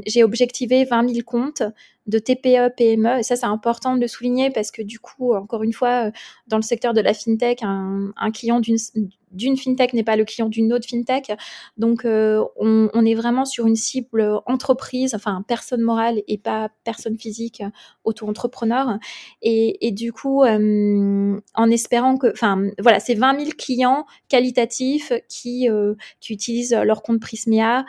j'ai 0.06 0.22
objectivé 0.22 0.84
20 0.84 1.08
000 1.08 1.20
comptes 1.24 1.62
de 2.06 2.18
TPE, 2.18 2.74
PME. 2.76 3.20
Et 3.20 3.22
ça, 3.22 3.36
c'est 3.36 3.46
important 3.46 3.96
de 3.96 4.00
le 4.00 4.08
souligner 4.08 4.50
parce 4.50 4.70
que 4.70 4.82
du 4.82 4.98
coup, 4.98 5.34
encore 5.34 5.62
une 5.62 5.72
fois, 5.72 6.10
dans 6.46 6.56
le 6.56 6.62
secteur 6.62 6.92
de 6.92 7.00
la 7.00 7.14
fintech, 7.14 7.60
un, 7.62 8.30
client 8.32 8.60
d'une 8.60 9.56
fintech 9.56 9.92
n'est 9.92 10.04
pas 10.04 10.16
le 10.16 10.24
client 10.24 10.48
d'une 10.48 10.72
autre 10.72 10.86
fintech. 10.88 11.32
Donc, 11.76 12.04
euh, 12.04 12.42
on, 12.56 13.04
est 13.04 13.14
vraiment 13.14 13.44
sur 13.44 13.66
une 13.66 13.76
cible 13.76 14.40
entreprise, 14.46 15.14
enfin 15.14 15.44
personne 15.46 15.82
morale 15.82 16.22
et 16.28 16.38
pas 16.38 16.70
personne 16.84 17.18
physique, 17.18 17.62
auto-entrepreneur. 18.04 18.98
Et, 19.42 19.86
et, 19.86 19.90
du 19.90 20.12
coup, 20.12 20.42
euh, 20.42 21.38
en 21.54 21.70
espérant 21.70 22.16
que, 22.16 22.30
enfin, 22.30 22.70
voilà, 22.78 23.00
c'est 23.00 23.14
20 23.14 23.38
000 23.40 23.50
clients 23.58 24.06
qualitatifs 24.28 25.12
qui, 25.28 25.68
euh, 25.68 25.94
qui 26.20 26.32
utilisent 26.32 26.74
leur 26.74 27.02
compte 27.02 27.20
Prismia 27.20 27.84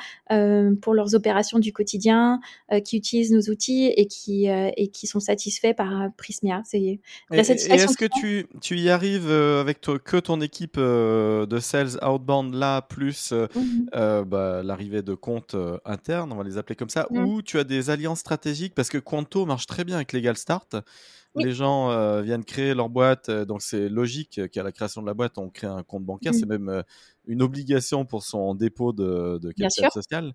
pour 0.82 0.94
leurs 0.94 1.16
opérations 1.16 1.60
du 1.60 1.72
quotidien, 1.74 2.40
qui 2.84 2.98
utilisent 2.98 3.32
nos 3.32 3.52
outils 3.52 3.88
et 3.96 4.05
qui, 4.08 4.48
et 4.48 4.88
qui 4.90 5.08
sont 5.08 5.20
satisfaits 5.20 5.74
par 5.76 6.10
Prismia. 6.18 6.62
C'est 6.66 7.00
la 7.30 7.44
satisfaction. 7.44 7.88
Et 7.88 7.92
est-ce 7.92 7.98
que 7.98 8.20
tu, 8.20 8.48
tu 8.62 8.78
y 8.78 8.90
arrives 8.90 9.32
avec 9.32 9.82
toi, 9.82 10.00
que 10.00 10.18
ton 10.18 10.42
équipe 10.42 10.78
de 10.78 11.60
sales 11.60 11.98
outbound 12.04 12.54
là, 12.54 12.82
plus 12.82 13.32
euh, 13.32 13.48
euh, 13.96 14.24
bah, 14.24 14.64
l'arrivée 14.64 15.02
de 15.02 15.14
comptes 15.14 15.56
euh, 15.56 15.78
internes, 15.86 16.32
on 16.32 16.36
va 16.36 16.44
les 16.44 16.58
appeler 16.58 16.76
comme 16.76 16.90
ça, 16.90 17.08
ou 17.12 17.42
tu 17.42 17.60
as 17.60 17.64
des 17.64 17.90
alliances 17.90 18.20
stratégiques? 18.20 18.76
Parce 18.76 18.90
que 18.90 18.98
Quanto 18.98 19.46
marche 19.46 19.66
très 19.66 19.84
bien 19.84 19.96
avec 19.96 20.14
Legal 20.14 20.38
Start. 20.38 20.76
Les 21.38 21.52
gens 21.52 22.22
viennent 22.22 22.46
créer 22.46 22.74
leur 22.74 22.88
boîte, 22.88 23.30
donc 23.30 23.62
c'est 23.62 23.90
logique 23.90 24.40
qu'à 24.52 24.64
la 24.64 24.72
création 24.72 25.02
de 25.02 25.08
la 25.08 25.14
boîte, 25.14 25.38
on 25.38 25.50
crée 25.50 25.68
un 25.68 25.84
compte 25.84 26.06
bancaire. 26.06 26.32
Mmh. 26.32 26.38
C'est 26.40 26.46
même 26.46 26.84
une 27.28 27.42
obligation 27.42 28.06
pour 28.06 28.24
son 28.24 28.56
dépôt 28.56 28.94
de, 28.94 29.38
de 29.42 29.52
capital 29.52 29.92
social. 29.92 30.34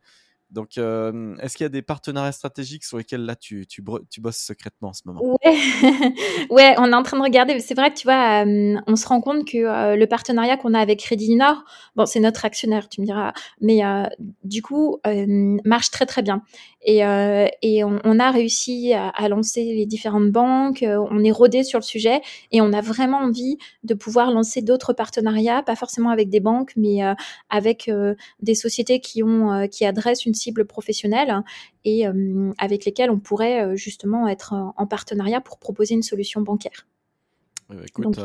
Donc, 0.50 0.78
euh, 0.78 1.36
est-ce 1.38 1.56
qu'il 1.56 1.64
y 1.64 1.66
a 1.66 1.70
des 1.70 1.82
partenariats 1.82 2.32
stratégiques 2.32 2.84
sur 2.84 2.98
lesquels 2.98 3.24
là 3.24 3.36
tu, 3.36 3.66
tu, 3.66 3.84
tu 4.10 4.20
bosses 4.20 4.38
secrètement 4.38 4.88
en 4.88 4.92
ce 4.92 5.02
moment? 5.04 5.20
Ouais. 5.22 5.56
ouais, 6.50 6.74
on 6.78 6.92
est 6.92 6.94
en 6.94 7.02
train 7.02 7.16
de 7.16 7.22
regarder. 7.22 7.58
C'est 7.60 7.74
vrai 7.74 7.92
que 7.92 7.98
tu 7.98 8.06
vois, 8.06 8.44
euh, 8.44 8.76
on 8.86 8.96
se 8.96 9.06
rend 9.06 9.20
compte 9.20 9.46
que 9.46 9.58
euh, 9.58 9.96
le 9.96 10.06
partenariat 10.06 10.56
qu'on 10.56 10.74
a 10.74 10.80
avec 10.80 11.00
Crédit 11.00 11.38
bon, 11.94 12.06
c'est 12.06 12.20
notre 12.20 12.44
actionnaire, 12.44 12.88
tu 12.88 13.00
me 13.00 13.06
diras, 13.06 13.32
mais 13.60 13.80
du 14.44 14.62
coup, 14.62 14.98
marche 15.64 15.90
très 15.90 16.06
très 16.06 16.22
bien. 16.22 16.42
Et, 16.82 17.00
et 17.62 17.84
on, 17.84 18.00
on, 18.04 18.18
a 18.18 18.30
réussi 18.30 18.94
à, 18.94 19.08
à, 19.08 19.28
lancer 19.28 19.64
les 19.64 19.84
différentes 19.84 20.30
banques, 20.30 20.82
on 20.82 21.22
est 21.22 21.30
rodé 21.30 21.62
sur 21.62 21.78
le 21.78 21.84
sujet 21.84 22.22
et 22.52 22.62
on 22.62 22.72
a 22.72 22.80
vraiment 22.80 23.18
envie 23.18 23.58
de 23.84 23.92
pouvoir 23.92 24.30
lancer 24.30 24.62
d'autres 24.62 24.94
partenariats, 24.94 25.62
pas 25.62 25.76
forcément 25.76 26.08
avec 26.08 26.30
des 26.30 26.40
banques, 26.40 26.72
mais 26.76 27.00
avec 27.50 27.90
des 28.40 28.54
sociétés 28.54 29.00
qui 29.00 29.22
ont 29.22 29.68
qui 29.68 29.84
adressent 29.84 30.24
une 30.24 30.34
cibles 30.40 30.64
professionnelles 30.64 31.42
et 31.84 32.06
euh, 32.06 32.52
avec 32.58 32.84
lesquelles 32.84 33.10
on 33.10 33.18
pourrait 33.18 33.64
euh, 33.64 33.76
justement 33.76 34.28
être 34.28 34.54
en 34.76 34.86
partenariat 34.86 35.40
pour 35.40 35.58
proposer 35.58 35.94
une 35.94 36.02
solution 36.02 36.40
bancaire. 36.40 36.86
bah, 37.68 37.76
écoute, 37.86 38.18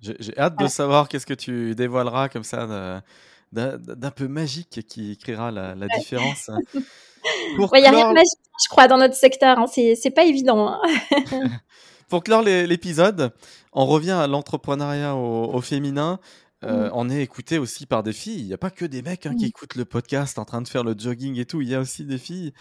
j'ai 0.00 0.38
hâte 0.38 0.58
de 0.58 0.66
savoir 0.66 1.08
qu'est-ce 1.08 1.26
que 1.26 1.34
tu 1.34 1.74
dévoileras 1.74 2.28
comme 2.28 2.44
ça 2.44 3.02
d'un 3.52 4.10
peu 4.10 4.28
magique 4.28 4.86
qui 4.86 5.16
créera 5.16 5.50
la, 5.50 5.88
différence. 5.98 6.50
Il 7.24 7.80
n'y 7.80 7.86
a 7.86 7.90
rien 7.90 8.08
de 8.08 8.14
magique, 8.14 8.38
je 8.62 8.68
crois, 8.68 8.88
dans 8.88 8.98
notre 8.98 9.14
secteur. 9.14 9.58
Hein. 9.58 9.66
C'est 9.66 10.10
pas 10.10 10.24
évident. 10.24 10.68
Hein. 10.68 10.80
Pour 12.08 12.24
clore 12.24 12.42
l'épisode, 12.42 13.32
on 13.72 13.86
revient 13.86 14.12
à 14.12 14.26
l'entrepreneuriat 14.26 15.14
au, 15.14 15.60
féminin. 15.60 16.20
Euh, 16.64 16.90
on 16.94 17.08
est 17.10 17.22
écouté 17.22 17.58
aussi 17.58 17.86
par 17.86 18.02
des 18.02 18.14
filles. 18.14 18.40
Il 18.40 18.46
n'y 18.46 18.54
a 18.54 18.58
pas 18.58 18.70
que 18.70 18.84
des 18.84 19.02
mecs 19.02 19.26
hein, 19.26 19.34
qui 19.36 19.46
écoutent 19.46 19.76
le 19.76 19.84
podcast 19.84 20.38
en 20.38 20.44
train 20.44 20.62
de 20.62 20.68
faire 20.68 20.84
le 20.84 20.94
jogging 20.96 21.38
et 21.38 21.44
tout. 21.44 21.60
Il 21.60 21.68
y 21.68 21.74
a 21.74 21.80
aussi 21.80 22.04
des 22.04 22.18
filles. 22.18 22.52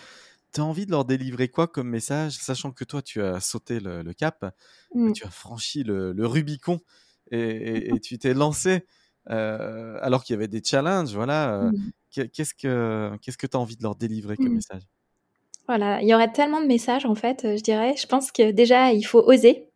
Tu 0.54 0.62
as 0.62 0.66
envie 0.66 0.86
de 0.86 0.92
leur 0.92 1.06
délivrer 1.06 1.48
quoi 1.48 1.68
comme 1.68 1.90
message, 1.90 2.34
sachant 2.34 2.72
que 2.72 2.84
toi, 2.84 3.02
tu 3.02 3.22
as 3.22 3.40
sauté 3.40 3.80
le, 3.80 4.14
cap, 4.14 4.54
mmh. 4.94 5.14
tu 5.14 5.26
as 5.26 5.30
franchi 5.30 5.84
le, 5.84 6.14
Rubicon 6.26 6.80
et, 7.32 7.92
tu 8.02 8.18
t'es 8.18 8.34
lancé 8.34 8.86
euh, 9.30 9.98
alors 10.02 10.24
qu'il 10.24 10.34
y 10.34 10.38
avait 10.38 10.48
des 10.48 10.62
challenges. 10.64 11.14
Voilà. 11.14 11.56
Euh, 11.56 11.72
mmh. 11.72 12.30
Qu'est-ce 12.34 12.54
que 12.54 13.12
qu'est-ce 13.22 13.38
que 13.38 13.48
tu 13.48 13.58
as 13.58 13.60
envie 13.60 13.76
de 13.76 13.84
leur 13.84 13.96
délivrer 13.96 14.38
comme 14.38 14.50
mmh. 14.50 14.56
message? 14.56 14.84
Voilà, 15.68 16.02
il 16.02 16.08
y 16.08 16.16
aurait 16.16 16.32
tellement 16.32 16.62
de 16.62 16.66
messages 16.66 17.06
en 17.06 17.16
fait, 17.16 17.42
je 17.44 17.62
dirais. 17.62 17.96
Je 17.98 18.08
pense 18.08 18.32
que 18.32 18.52
déjà, 18.52 18.94
il 18.94 19.04
faut 19.04 19.22
oser. 19.22 19.68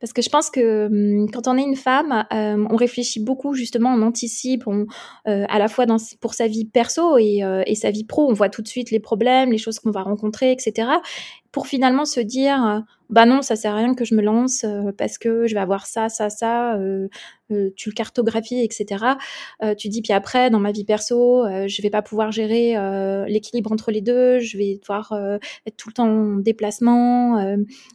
Parce 0.00 0.12
que 0.12 0.22
je 0.22 0.28
pense 0.28 0.50
que 0.50 0.86
hum, 0.86 1.30
quand 1.30 1.48
on 1.48 1.56
est 1.56 1.62
une 1.62 1.76
femme, 1.76 2.24
euh, 2.32 2.66
on 2.70 2.76
réfléchit 2.76 3.20
beaucoup 3.20 3.54
justement, 3.54 3.92
on 3.92 4.02
anticipe, 4.02 4.66
on, 4.66 4.86
euh, 5.26 5.44
à 5.48 5.58
la 5.58 5.68
fois 5.68 5.86
dans, 5.86 5.96
pour 6.20 6.34
sa 6.34 6.46
vie 6.46 6.64
perso 6.64 7.18
et, 7.18 7.42
euh, 7.42 7.62
et, 7.66 7.74
sa 7.74 7.90
vie 7.90 8.04
pro, 8.04 8.28
on 8.28 8.32
voit 8.32 8.48
tout 8.48 8.62
de 8.62 8.68
suite 8.68 8.90
les 8.90 9.00
problèmes, 9.00 9.50
les 9.50 9.58
choses 9.58 9.78
qu'on 9.78 9.90
va 9.90 10.02
rencontrer, 10.02 10.52
etc. 10.52 10.88
Pour 11.52 11.66
finalement 11.66 12.04
se 12.04 12.20
dire, 12.20 12.84
bah 13.10 13.26
non, 13.26 13.42
ça 13.42 13.56
sert 13.56 13.72
à 13.72 13.78
rien 13.78 13.94
que 13.94 14.04
je 14.04 14.14
me 14.14 14.22
lance 14.22 14.66
parce 14.98 15.18
que 15.18 15.46
je 15.46 15.54
vais 15.54 15.60
avoir 15.60 15.86
ça, 15.86 16.08
ça, 16.08 16.28
ça. 16.28 16.78
Euh, 17.50 17.70
tu 17.76 17.88
le 17.88 17.94
cartographies, 17.94 18.62
etc. 18.62 19.04
Euh, 19.62 19.74
tu 19.74 19.88
dis 19.88 20.02
puis 20.02 20.12
après 20.12 20.50
dans 20.50 20.60
ma 20.60 20.70
vie 20.70 20.84
perso, 20.84 21.46
euh, 21.46 21.66
je 21.66 21.80
vais 21.80 21.88
pas 21.88 22.02
pouvoir 22.02 22.30
gérer 22.30 22.76
l'équilibre 23.26 23.72
entre 23.72 23.90
les 23.90 24.00
deux, 24.00 24.38
je 24.38 24.58
vais 24.58 24.78
devoir 24.80 25.12
être 25.66 25.76
tout 25.76 25.88
le 25.88 25.94
temps 25.94 26.08
en 26.08 26.36
déplacement, 26.36 27.34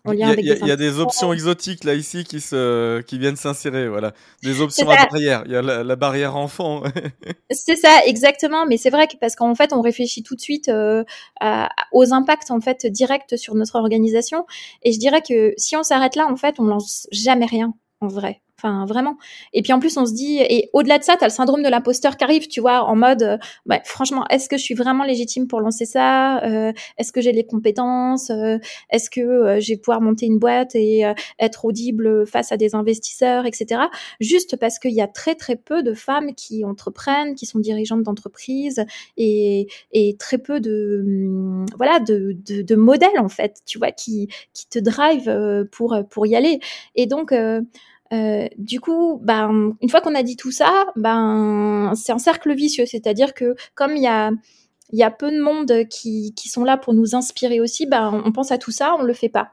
en 0.05 0.11
lien 0.11 0.29
avec. 0.29 0.45
Il 0.45 0.67
y, 0.67 0.71
a 0.71 0.75
des 0.75 0.99
options 0.99 1.33
exotiques 1.33 1.83
là 1.83 1.93
ici 1.93 2.23
qui 2.23 2.41
se 2.41 3.01
qui 3.01 3.19
viennent 3.19 3.35
s'insérer, 3.35 3.87
voilà, 3.87 4.13
des 4.41 4.61
options 4.61 4.89
à 4.89 5.05
barrière. 5.05 5.43
Il 5.45 5.51
y 5.51 5.55
a 5.55 5.61
la, 5.61 5.95
barrière 5.95 6.35
enfant. 6.35 6.83
c'est 7.51 7.75
ça 7.75 8.01
exactement, 8.05 8.65
mais 8.65 8.77
c'est 8.77 8.89
vrai 8.89 9.07
que 9.07 9.17
parce 9.19 9.35
qu'en 9.35 9.55
fait 9.55 9.73
on 9.73 9.81
réfléchit 9.81 10.23
tout 10.23 10.35
de 10.35 10.41
suite 10.41 10.71
aux 11.91 12.13
impacts 12.13 12.51
en 12.51 12.59
fait 12.59 12.87
directs 12.87 13.37
sur 13.37 13.55
notre 13.55 13.75
organisation, 13.75 14.45
et 14.81 14.91
je 14.91 14.99
dirais 14.99 15.21
que 15.21 15.53
si 15.57 15.75
on 15.75 15.83
s'arrête 15.83 16.15
là 16.15 16.27
en 16.29 16.35
fait 16.35 16.59
on 16.59 16.63
lance 16.63 17.07
jamais 17.11 17.45
rien 17.45 17.73
en 18.01 18.07
vrai. 18.07 18.42
Enfin, 18.63 18.85
vraiment. 18.85 19.17
Et 19.51 19.61
puis 19.61 19.73
en 19.73 19.79
plus, 19.79 19.97
on 19.97 20.05
se 20.05 20.13
dit, 20.13 20.37
et 20.39 20.69
au-delà 20.71 20.97
de 20.97 21.03
ça, 21.03 21.17
tu 21.17 21.23
as 21.25 21.27
le 21.27 21.33
syndrome 21.33 21.63
de 21.63 21.67
l'imposteur 21.67 22.15
qui 22.15 22.23
arrive, 22.23 22.47
tu 22.47 22.61
vois, 22.61 22.83
en 22.83 22.95
mode, 22.95 23.21
euh, 23.23 23.37
bah, 23.65 23.81
franchement, 23.83 24.25
est-ce 24.29 24.47
que 24.47 24.55
je 24.55 24.63
suis 24.63 24.73
vraiment 24.73 25.03
légitime 25.03 25.47
pour 25.47 25.59
lancer 25.59 25.83
ça 25.83 26.41
euh, 26.45 26.71
Est-ce 26.97 27.11
que 27.11 27.19
j'ai 27.19 27.33
les 27.33 27.45
compétences 27.45 28.29
euh, 28.29 28.59
Est-ce 28.89 29.09
que 29.09 29.59
je 29.59 29.67
vais 29.67 29.77
pouvoir 29.77 29.99
monter 29.99 30.27
une 30.27 30.39
boîte 30.39 30.75
et 30.75 31.03
être 31.39 31.65
audible 31.65 32.25
face 32.25 32.53
à 32.53 32.57
des 32.57 32.73
investisseurs, 32.73 33.45
etc. 33.45 33.81
Juste 34.21 34.55
parce 34.55 34.79
qu'il 34.79 34.93
y 34.93 35.01
a 35.01 35.07
très 35.07 35.35
très 35.35 35.57
peu 35.57 35.83
de 35.83 35.93
femmes 35.93 36.33
qui 36.33 36.63
entreprennent, 36.63 37.35
qui 37.35 37.45
sont 37.45 37.59
dirigeantes 37.59 38.03
d'entreprise 38.03 38.85
et, 39.17 39.67
et 39.91 40.15
très 40.17 40.37
peu 40.37 40.61
de 40.61 41.01
hum, 41.05 41.65
voilà 41.77 41.99
de, 41.99 42.37
de, 42.45 42.61
de, 42.61 42.75
modèles 42.75 43.19
en 43.19 43.29
fait, 43.29 43.61
tu 43.65 43.77
vois, 43.77 43.91
qui 43.91 44.29
qui 44.53 44.69
te 44.69 44.79
drive 44.79 45.67
pour 45.71 45.97
pour 46.09 46.25
y 46.27 46.35
aller. 46.35 46.59
Et 46.95 47.07
donc 47.07 47.33
euh, 48.13 48.47
du 48.57 48.79
coup, 48.79 49.19
ben, 49.23 49.75
une 49.81 49.89
fois 49.89 50.01
qu'on 50.01 50.15
a 50.15 50.23
dit 50.23 50.35
tout 50.35 50.51
ça, 50.51 50.85
ben, 50.95 51.93
c'est 51.95 52.11
un 52.11 52.19
cercle 52.19 52.53
vicieux. 52.53 52.85
C'est-à-dire 52.85 53.33
que 53.33 53.55
comme 53.75 53.95
il 53.95 54.03
y 54.03 54.07
a, 54.07 54.31
peu 55.11 55.31
de 55.31 55.41
monde 55.41 55.87
qui, 55.89 56.33
sont 56.45 56.63
là 56.63 56.77
pour 56.77 56.93
nous 56.93 57.15
inspirer 57.15 57.59
aussi, 57.59 57.85
ben, 57.87 58.21
on 58.25 58.31
pense 58.31 58.51
à 58.51 58.57
tout 58.57 58.71
ça, 58.71 58.95
on 58.99 59.03
le 59.03 59.13
fait 59.13 59.29
pas. 59.29 59.51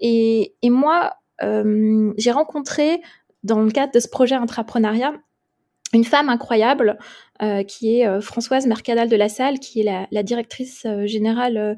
Et, 0.00 0.54
et 0.62 0.70
moi, 0.70 1.14
euh, 1.42 2.12
j'ai 2.18 2.32
rencontré 2.32 3.00
dans 3.42 3.60
le 3.60 3.70
cadre 3.70 3.92
de 3.92 4.00
ce 4.00 4.08
projet 4.08 4.34
intrapreneuriat 4.34 5.14
une 5.92 6.04
femme 6.04 6.28
incroyable 6.28 6.98
euh, 7.42 7.64
qui 7.64 7.98
est 7.98 8.06
euh, 8.06 8.20
Françoise 8.20 8.66
Mercadal 8.66 9.08
de 9.08 9.16
la 9.16 9.28
Salle, 9.28 9.58
qui 9.58 9.80
est 9.80 10.06
la, 10.10 10.22
directrice 10.22 10.84
euh, 10.86 11.06
générale, 11.06 11.76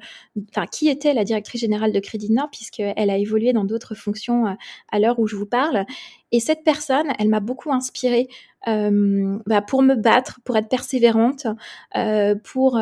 enfin 0.50 0.66
qui 0.66 0.88
était 0.88 1.14
la 1.14 1.24
directrice 1.24 1.62
générale 1.62 1.90
de 1.92 2.00
Crédit 2.00 2.32
Nord, 2.32 2.50
puisqu'elle 2.50 3.10
a 3.10 3.16
évolué 3.16 3.52
dans 3.52 3.64
d'autres 3.64 3.94
fonctions 3.94 4.56
à 4.92 4.98
l'heure 4.98 5.18
où 5.18 5.26
je 5.26 5.36
vous 5.36 5.46
parle. 5.46 5.84
Et 6.32 6.40
cette 6.40 6.64
personne, 6.64 7.06
elle 7.18 7.28
m'a 7.28 7.40
beaucoup 7.40 7.72
inspirée 7.72 8.28
bah, 8.66 9.62
pour 9.62 9.82
me 9.82 9.94
battre, 9.94 10.40
pour 10.44 10.56
être 10.56 10.68
persévérante, 10.68 11.46
pour 12.44 12.78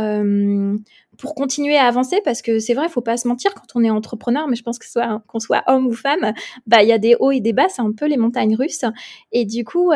pour 1.22 1.36
continuer 1.36 1.76
à 1.76 1.86
avancer 1.86 2.20
parce 2.24 2.42
que 2.42 2.58
c'est 2.58 2.74
vrai, 2.74 2.86
il 2.86 2.90
faut 2.90 3.00
pas 3.00 3.16
se 3.16 3.28
mentir 3.28 3.54
quand 3.54 3.76
on 3.76 3.84
est 3.84 3.90
entrepreneur, 3.90 4.48
mais 4.48 4.56
je 4.56 4.64
pense 4.64 4.80
que 4.80 4.88
soit 4.88 5.22
qu'on 5.28 5.38
soit 5.38 5.62
homme 5.68 5.86
ou 5.86 5.92
femme, 5.92 6.32
bah 6.66 6.82
il 6.82 6.88
y 6.88 6.92
a 6.92 6.98
des 6.98 7.14
hauts 7.20 7.30
et 7.30 7.38
des 7.38 7.52
bas, 7.52 7.68
c'est 7.68 7.80
un 7.80 7.92
peu 7.92 8.06
les 8.06 8.16
montagnes 8.16 8.56
russes. 8.56 8.84
Et 9.30 9.44
du 9.44 9.64
coup, 9.64 9.92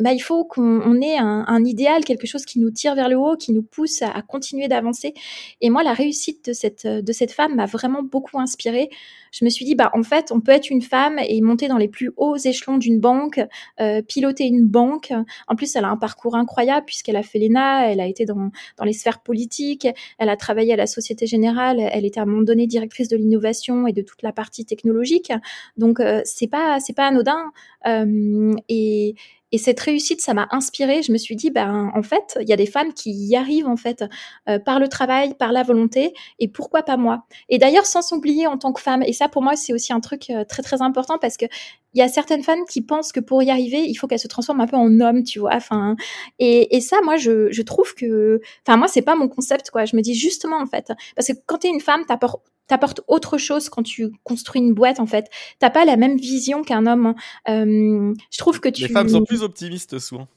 bah 0.00 0.12
il 0.12 0.18
faut 0.18 0.44
qu'on 0.44 1.00
ait 1.00 1.16
un, 1.16 1.64
idéal, 1.64 2.04
quelque 2.04 2.26
chose 2.26 2.44
qui 2.44 2.58
nous 2.58 2.72
tire 2.72 2.96
vers 2.96 3.08
le 3.08 3.16
haut, 3.16 3.36
qui 3.36 3.52
nous 3.52 3.62
pousse 3.62 4.02
à, 4.02 4.10
à 4.10 4.20
continuer 4.22 4.66
d'avancer. 4.66 5.14
Et 5.60 5.70
moi, 5.70 5.84
la 5.84 5.92
réussite 5.92 6.46
de 6.46 6.52
cette 6.52 6.88
de 6.88 7.12
cette 7.12 7.30
femme 7.30 7.54
m'a 7.54 7.66
vraiment 7.66 8.02
beaucoup 8.02 8.40
inspirée 8.40 8.90
je 9.32 9.44
me 9.44 9.50
suis 9.50 9.64
dit, 9.64 9.74
bah, 9.74 9.90
en 9.94 10.02
fait, 10.02 10.30
on 10.30 10.40
peut 10.40 10.52
être 10.52 10.70
une 10.70 10.82
femme 10.82 11.18
et 11.18 11.40
monter 11.40 11.66
dans 11.66 11.78
les 11.78 11.88
plus 11.88 12.12
hauts 12.16 12.36
échelons 12.36 12.76
d'une 12.76 13.00
banque, 13.00 13.40
euh, 13.80 14.02
piloter 14.02 14.44
une 14.44 14.66
banque. 14.66 15.12
En 15.48 15.56
plus, 15.56 15.74
elle 15.74 15.84
a 15.84 15.88
un 15.88 15.96
parcours 15.96 16.36
incroyable 16.36 16.84
puisqu'elle 16.84 17.16
a 17.16 17.22
fait 17.22 17.38
l'ENA, 17.38 17.90
elle 17.90 18.00
a 18.00 18.06
été 18.06 18.26
dans, 18.26 18.50
dans 18.76 18.84
les 18.84 18.92
sphères 18.92 19.22
politiques, 19.22 19.88
elle 20.18 20.28
a 20.28 20.31
travaillé 20.36 20.72
à 20.72 20.76
la 20.76 20.86
Société 20.86 21.26
Générale, 21.26 21.80
elle 21.92 22.04
était 22.04 22.20
à 22.20 22.24
un 22.24 22.26
moment 22.26 22.42
donné 22.42 22.66
directrice 22.66 23.08
de 23.08 23.16
l'innovation 23.16 23.86
et 23.86 23.92
de 23.92 24.02
toute 24.02 24.22
la 24.22 24.32
partie 24.32 24.64
technologique. 24.64 25.32
Donc, 25.76 26.00
euh, 26.00 26.20
c'est 26.24 26.46
pas, 26.46 26.80
c'est 26.80 26.92
pas 26.92 27.06
anodin. 27.06 27.52
Euh, 27.86 28.54
et, 28.68 29.14
et 29.50 29.58
cette 29.58 29.80
réussite, 29.80 30.20
ça 30.20 30.34
m'a 30.34 30.48
inspirée. 30.50 31.02
Je 31.02 31.12
me 31.12 31.18
suis 31.18 31.36
dit, 31.36 31.50
ben 31.50 31.90
en 31.94 32.02
fait, 32.02 32.38
il 32.40 32.48
y 32.48 32.52
a 32.52 32.56
des 32.56 32.66
femmes 32.66 32.92
qui 32.94 33.10
y 33.10 33.36
arrivent 33.36 33.68
en 33.68 33.76
fait 33.76 34.04
euh, 34.48 34.58
par 34.58 34.78
le 34.78 34.88
travail, 34.88 35.34
par 35.34 35.52
la 35.52 35.62
volonté, 35.62 36.14
et 36.38 36.48
pourquoi 36.48 36.82
pas 36.82 36.96
moi? 36.96 37.24
Et 37.48 37.58
d'ailleurs, 37.58 37.86
sans 37.86 38.02
s'oublier 38.02 38.46
en 38.46 38.56
tant 38.56 38.72
que 38.72 38.80
femme. 38.80 39.02
Et 39.02 39.12
ça, 39.12 39.28
pour 39.28 39.42
moi, 39.42 39.56
c'est 39.56 39.72
aussi 39.72 39.92
un 39.92 40.00
truc 40.00 40.32
très 40.48 40.62
très 40.62 40.80
important 40.80 41.18
parce 41.18 41.36
que 41.36 41.46
il 41.94 41.98
y 41.98 42.02
a 42.02 42.08
certaines 42.08 42.42
femmes 42.42 42.64
qui 42.68 42.82
pensent 42.82 43.12
que 43.12 43.20
pour 43.20 43.42
y 43.42 43.50
arriver, 43.50 43.84
il 43.86 43.94
faut 43.94 44.06
qu'elles 44.06 44.18
se 44.18 44.28
transforment 44.28 44.62
un 44.62 44.66
peu 44.66 44.76
en 44.76 45.00
homme, 45.00 45.24
tu 45.24 45.38
vois. 45.38 45.54
Enfin, 45.54 45.96
et, 46.38 46.76
et 46.76 46.80
ça, 46.80 46.98
moi, 47.02 47.16
je, 47.16 47.50
je 47.50 47.62
trouve 47.62 47.94
que, 47.94 48.40
enfin, 48.66 48.76
moi, 48.76 48.88
c'est 48.88 49.02
pas 49.02 49.14
mon 49.14 49.28
concept, 49.28 49.70
quoi. 49.70 49.84
Je 49.84 49.96
me 49.96 50.02
dis 50.02 50.14
justement, 50.14 50.60
en 50.60 50.66
fait, 50.66 50.92
parce 51.16 51.28
que 51.28 51.32
quand 51.46 51.58
tu 51.58 51.66
es 51.66 51.70
une 51.70 51.80
femme, 51.80 52.04
t'apportes 52.06 52.42
t'apportes 52.68 53.02
autre 53.08 53.38
chose 53.38 53.68
quand 53.68 53.82
tu 53.82 54.12
construis 54.24 54.60
une 54.60 54.72
boîte 54.72 55.00
en 55.00 55.06
fait. 55.06 55.28
T'as 55.58 55.68
pas 55.68 55.84
la 55.84 55.96
même 55.96 56.16
vision 56.16 56.62
qu'un 56.62 56.86
homme. 56.86 57.06
Hein. 57.06 57.14
Euh, 57.48 58.14
je 58.30 58.38
trouve 58.38 58.60
que 58.60 58.68
tu. 58.68 58.82
Les 58.82 58.88
femmes 58.88 59.08
sont 59.08 59.24
plus 59.24 59.42
optimistes 59.42 59.98
souvent. 59.98 60.28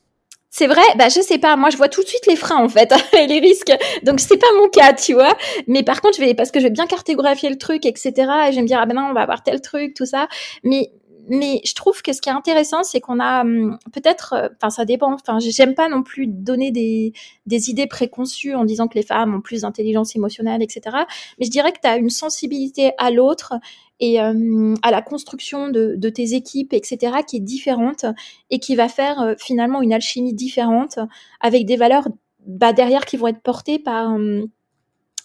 C'est 0.57 0.67
vrai, 0.67 0.81
bah 0.97 1.09
je 1.09 1.19
sais 1.19 1.37
pas, 1.37 1.57
moi 1.57 1.69
je 1.69 1.75
vois 1.75 1.89
tout 1.89 2.01
de 2.01 2.07
suite 2.07 2.27
les 2.27 2.37
freins 2.37 2.63
en 2.63 2.69
fait 2.69 2.93
et 3.17 3.27
les 3.27 3.39
risques, 3.39 3.73
donc 4.03 4.21
c'est 4.21 4.37
pas 4.37 4.47
mon 4.57 4.69
cas, 4.69 4.93
tu 4.93 5.13
vois. 5.13 5.35
Mais 5.67 5.83
par 5.83 5.99
contre, 5.99 6.15
je 6.15 6.21
vais 6.23 6.33
parce 6.33 6.49
que 6.49 6.61
je 6.61 6.67
vais 6.67 6.71
bien 6.71 6.87
cartographier 6.87 7.49
le 7.49 7.57
truc, 7.57 7.85
etc. 7.85 8.13
Et 8.15 8.51
je 8.51 8.55
vais 8.55 8.61
me 8.61 8.67
dire 8.67 8.79
ah 8.81 8.85
ben 8.85 8.95
non, 8.95 9.07
on 9.09 9.13
va 9.13 9.19
avoir 9.19 9.43
tel 9.43 9.59
truc, 9.59 9.93
tout 9.95 10.05
ça. 10.05 10.29
Mais 10.63 10.93
mais 11.27 11.61
je 11.65 11.73
trouve 11.73 12.01
que 12.01 12.13
ce 12.13 12.21
qui 12.21 12.29
est 12.29 12.33
intéressant, 12.33 12.83
c'est 12.83 12.99
qu'on 12.99 13.19
a 13.19 13.41
hum, 13.41 13.77
peut-être, 13.93 14.33
euh, 14.33 14.49
enfin 14.55 14.69
ça 14.69 14.85
dépend, 14.85 15.13
enfin 15.13 15.39
j'aime 15.39 15.75
pas 15.75 15.89
non 15.89 16.03
plus 16.03 16.27
donner 16.27 16.71
des, 16.71 17.13
des 17.45 17.69
idées 17.69 17.87
préconçues 17.87 18.53
en 18.53 18.65
disant 18.65 18.87
que 18.87 18.95
les 18.95 19.03
femmes 19.03 19.35
ont 19.35 19.41
plus 19.41 19.61
d'intelligence 19.61 20.15
émotionnelle, 20.15 20.61
etc. 20.61 20.97
Mais 21.39 21.45
je 21.45 21.51
dirais 21.51 21.71
que 21.71 21.79
tu 21.81 21.87
as 21.87 21.97
une 21.97 22.09
sensibilité 22.09 22.91
à 22.97 23.11
l'autre 23.11 23.53
et 23.99 24.21
hum, 24.21 24.75
à 24.83 24.91
la 24.91 25.01
construction 25.01 25.69
de, 25.69 25.95
de, 25.97 26.09
tes 26.09 26.33
équipes, 26.33 26.73
etc., 26.73 27.17
qui 27.27 27.37
est 27.37 27.41
différente 27.41 28.05
et 28.49 28.59
qui 28.59 28.75
va 28.75 28.89
faire 28.89 29.21
euh, 29.21 29.33
finalement 29.37 29.81
une 29.81 29.93
alchimie 29.93 30.33
différente 30.33 30.99
avec 31.39 31.65
des 31.65 31.77
valeurs 31.77 32.07
bah, 32.45 32.73
derrière 32.73 33.05
qui 33.05 33.17
vont 33.17 33.27
être 33.27 33.41
portées 33.41 33.79
par, 33.79 34.13
hum, 34.13 34.47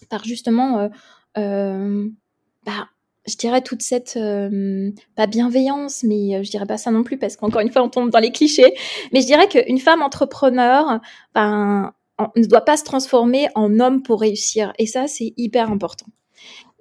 par 0.09 0.23
justement 0.23 0.79
euh, 0.79 0.89
euh 1.37 2.09
bah, 2.65 2.89
je 3.27 3.35
dirais 3.35 3.61
toute 3.61 3.81
cette 3.81 4.17
euh, 4.17 4.91
pas 5.15 5.27
bienveillance, 5.27 6.03
mais 6.03 6.35
euh, 6.35 6.43
je 6.43 6.49
dirais 6.49 6.65
pas 6.65 6.77
ça 6.77 6.91
non 6.91 7.03
plus 7.03 7.17
parce 7.17 7.35
qu'encore 7.35 7.61
une 7.61 7.71
fois 7.71 7.83
on 7.83 7.89
tombe 7.89 8.09
dans 8.09 8.19
les 8.19 8.31
clichés. 8.31 8.73
Mais 9.13 9.21
je 9.21 9.27
dirais 9.27 9.47
qu'une 9.47 9.79
femme 9.79 10.01
entrepreneur, 10.01 10.99
ben, 11.35 11.93
ne 12.35 12.45
doit 12.45 12.65
pas 12.65 12.77
se 12.77 12.83
transformer 12.83 13.47
en 13.55 13.79
homme 13.79 14.03
pour 14.03 14.21
réussir, 14.21 14.73
et 14.77 14.85
ça 14.85 15.07
c'est 15.07 15.33
hyper 15.37 15.71
important. 15.71 16.07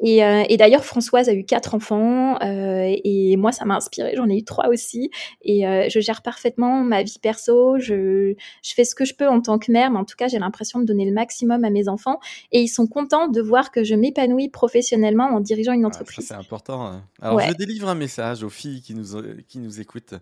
Et, 0.02 0.24
euh, 0.24 0.44
et 0.48 0.56
d'ailleurs, 0.56 0.84
Françoise 0.84 1.28
a 1.28 1.34
eu 1.34 1.44
quatre 1.44 1.74
enfants 1.74 2.38
euh, 2.42 2.96
et 3.04 3.36
moi, 3.36 3.52
ça 3.52 3.64
m'a 3.64 3.76
inspiré. 3.76 4.14
J'en 4.16 4.28
ai 4.28 4.38
eu 4.38 4.44
trois 4.44 4.68
aussi. 4.68 5.10
Et 5.42 5.66
euh, 5.66 5.88
je 5.90 6.00
gère 6.00 6.22
parfaitement 6.22 6.82
ma 6.82 7.02
vie 7.02 7.18
perso. 7.20 7.78
Je, 7.78 8.34
je 8.62 8.74
fais 8.74 8.84
ce 8.84 8.94
que 8.94 9.04
je 9.04 9.14
peux 9.14 9.28
en 9.28 9.40
tant 9.40 9.58
que 9.58 9.70
mère, 9.70 9.90
mais 9.90 9.98
en 9.98 10.04
tout 10.04 10.16
cas, 10.16 10.28
j'ai 10.28 10.38
l'impression 10.38 10.80
de 10.80 10.84
donner 10.84 11.04
le 11.04 11.12
maximum 11.12 11.64
à 11.64 11.70
mes 11.70 11.88
enfants. 11.88 12.18
Et 12.52 12.60
ils 12.62 12.68
sont 12.68 12.86
contents 12.86 13.28
de 13.28 13.40
voir 13.42 13.70
que 13.70 13.84
je 13.84 13.94
m'épanouis 13.94 14.48
professionnellement 14.48 15.26
en 15.26 15.40
dirigeant 15.40 15.72
une 15.72 15.84
entreprise. 15.84 16.26
c'est 16.28 16.34
important. 16.34 16.86
Hein. 16.86 17.02
Alors, 17.20 17.40
je 17.40 17.52
délivre 17.52 17.88
un 17.88 17.94
message 17.94 18.42
aux 18.42 18.50
filles 18.50 18.80
qui 18.80 18.94
nous, 18.94 19.22
qui 19.48 19.58
nous 19.58 19.80
écoutent. 19.80 20.14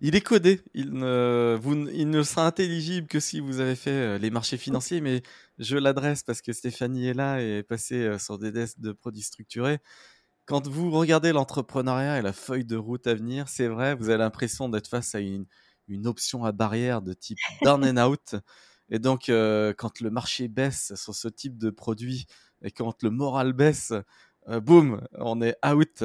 Il 0.00 0.14
est 0.14 0.20
codé. 0.20 0.60
Il 0.74 0.92
ne, 0.92 1.58
vous, 1.60 1.88
il 1.88 2.08
ne 2.08 2.22
sera 2.22 2.46
intelligible 2.46 3.08
que 3.08 3.18
si 3.18 3.40
vous 3.40 3.58
avez 3.58 3.74
fait 3.74 4.18
les 4.18 4.30
marchés 4.30 4.56
financiers, 4.56 5.00
mais 5.00 5.22
je 5.58 5.76
l'adresse 5.76 6.22
parce 6.22 6.42
que 6.42 6.52
Stéphanie 6.52 7.08
est 7.08 7.14
là 7.14 7.40
et 7.40 7.58
est 7.58 7.62
passée 7.62 8.02
euh, 8.04 8.18
sur 8.18 8.38
des 8.38 8.52
desks 8.52 8.80
de 8.80 8.92
produits 8.92 9.22
structurés. 9.22 9.78
Quand 10.46 10.68
vous 10.68 10.90
regardez 10.90 11.32
l'entrepreneuriat 11.32 12.18
et 12.18 12.22
la 12.22 12.32
feuille 12.32 12.64
de 12.64 12.76
route 12.76 13.06
à 13.06 13.14
venir, 13.14 13.48
c'est 13.48 13.68
vrai, 13.68 13.94
vous 13.94 14.10
avez 14.10 14.18
l'impression 14.18 14.68
d'être 14.68 14.88
face 14.88 15.14
à 15.14 15.20
une, 15.20 15.46
une 15.88 16.06
option 16.06 16.44
à 16.44 16.52
barrière 16.52 17.02
de 17.02 17.14
type 17.14 17.38
down 17.62 17.84
and 17.84 18.04
out. 18.04 18.36
Et 18.90 18.98
donc, 18.98 19.28
euh, 19.28 19.72
quand 19.76 20.00
le 20.00 20.10
marché 20.10 20.48
baisse 20.48 20.94
sur 20.96 21.14
ce 21.14 21.28
type 21.28 21.58
de 21.58 21.70
produit 21.70 22.26
et 22.62 22.70
quand 22.70 23.02
le 23.02 23.10
moral 23.10 23.52
baisse, 23.54 23.92
euh, 24.48 24.60
boum, 24.60 25.06
on 25.14 25.40
est 25.40 25.56
out, 25.66 26.04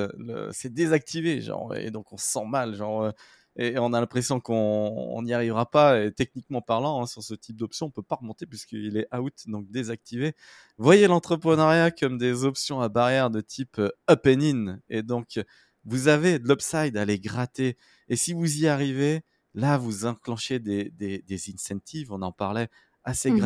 c'est 0.52 0.74
désactivé, 0.74 1.41
genre, 1.41 1.76
et 1.76 1.91
donc 1.91 2.14
on 2.14 2.18
se 2.18 2.26
sent 2.26 2.45
mal, 2.47 2.76
genre, 2.76 3.12
et 3.62 3.78
on 3.78 3.91
a 3.91 3.99
l'impression 3.99 4.39
qu'on 4.39 5.22
n'y 5.22 5.34
arrivera 5.34 5.70
pas. 5.70 6.01
Et 6.01 6.14
techniquement 6.14 6.62
parlant, 6.62 7.01
hein, 7.01 7.05
sur 7.05 7.22
ce 7.22 7.34
type 7.34 7.57
d'option, 7.57 7.88
on 7.88 7.91
peut 7.91 8.01
pas 8.01 8.16
remonter 8.16 8.45
puisqu'il 8.45 8.95
est 8.95 9.14
out, 9.14 9.34
donc 9.47 9.70
désactivé. 9.70 10.34
Voyez 10.78 11.07
l'entrepreneuriat 11.07 11.91
comme 11.91 12.18
des 12.18 12.45
options 12.45 12.80
à 12.80 12.88
barrière 12.88 13.30
de 13.30 13.41
type 13.41 13.78
euh, 13.80 13.91
up 14.10 14.26
and 14.26 14.41
in. 14.41 14.80
Et 14.89 15.03
donc, 15.03 15.41
vous 15.84 16.07
avez 16.07 16.39
de 16.39 16.47
l'upside 16.47 16.95
à 16.95 17.03
les 17.03 17.20
gratter. 17.20 17.76
Et 18.07 18.16
si 18.16 18.32
vous 18.32 18.60
y 18.60 18.68
arrivez, 18.68 19.24
là, 19.53 19.78
vous 19.78 20.05
enclenchez 20.05 20.60
des, 20.60 20.89
des, 20.91 21.22
des 21.24 21.53
incentives, 21.53 22.14
on 22.14 22.22
en 22.22 22.32
parlait, 22.32 22.70
assez 23.03 23.30
mmh. 23.30 23.39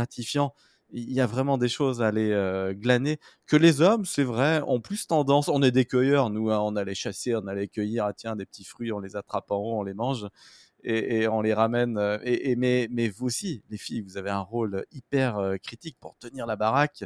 Il 0.94 1.12
y 1.12 1.22
a 1.22 1.26
vraiment 1.26 1.58
des 1.58 1.70
choses 1.70 2.02
à 2.02 2.08
aller 2.08 2.32
euh, 2.32 2.74
glaner 2.74 3.20
que 3.48 3.56
les 3.56 3.82
hommes, 3.82 4.06
c'est 4.06 4.24
vrai, 4.24 4.62
ont 4.68 4.80
plus 4.80 5.08
tendance. 5.08 5.50
On 5.50 5.64
est 5.64 5.72
des 5.72 5.86
cueilleurs, 5.86 6.30
nous, 6.30 6.52
hein, 6.52 6.60
on 6.60 6.76
allait 6.76 6.94
chasser, 6.94 7.36
on 7.36 7.48
allait 7.48 7.68
cueillir, 7.68 8.06
ah, 8.06 8.14
tiens, 8.14 8.36
des 8.36 8.46
petits 8.46 8.64
fruits, 8.64 8.92
on 8.92 9.00
les 9.00 9.16
attrape 9.16 9.50
en 9.50 9.58
haut, 9.58 9.80
on 9.80 9.84
les 9.84 9.96
mange 9.96 10.28
et, 10.84 11.28
on 11.28 11.42
les 11.42 11.54
ramène. 11.54 11.98
Euh, 11.98 12.20
et, 12.24 12.56
mais, 12.56 12.88
mais 12.92 13.10
vous 13.10 13.26
aussi, 13.26 13.64
les 13.70 13.78
filles, 13.78 14.02
vous 14.02 14.18
avez 14.18 14.30
un 14.30 14.42
rôle 14.42 14.86
hyper 14.92 15.38
euh, 15.40 15.58
critique 15.58 15.98
pour 16.00 16.16
tenir 16.20 16.46
la 16.46 16.56
baraque. 16.56 17.04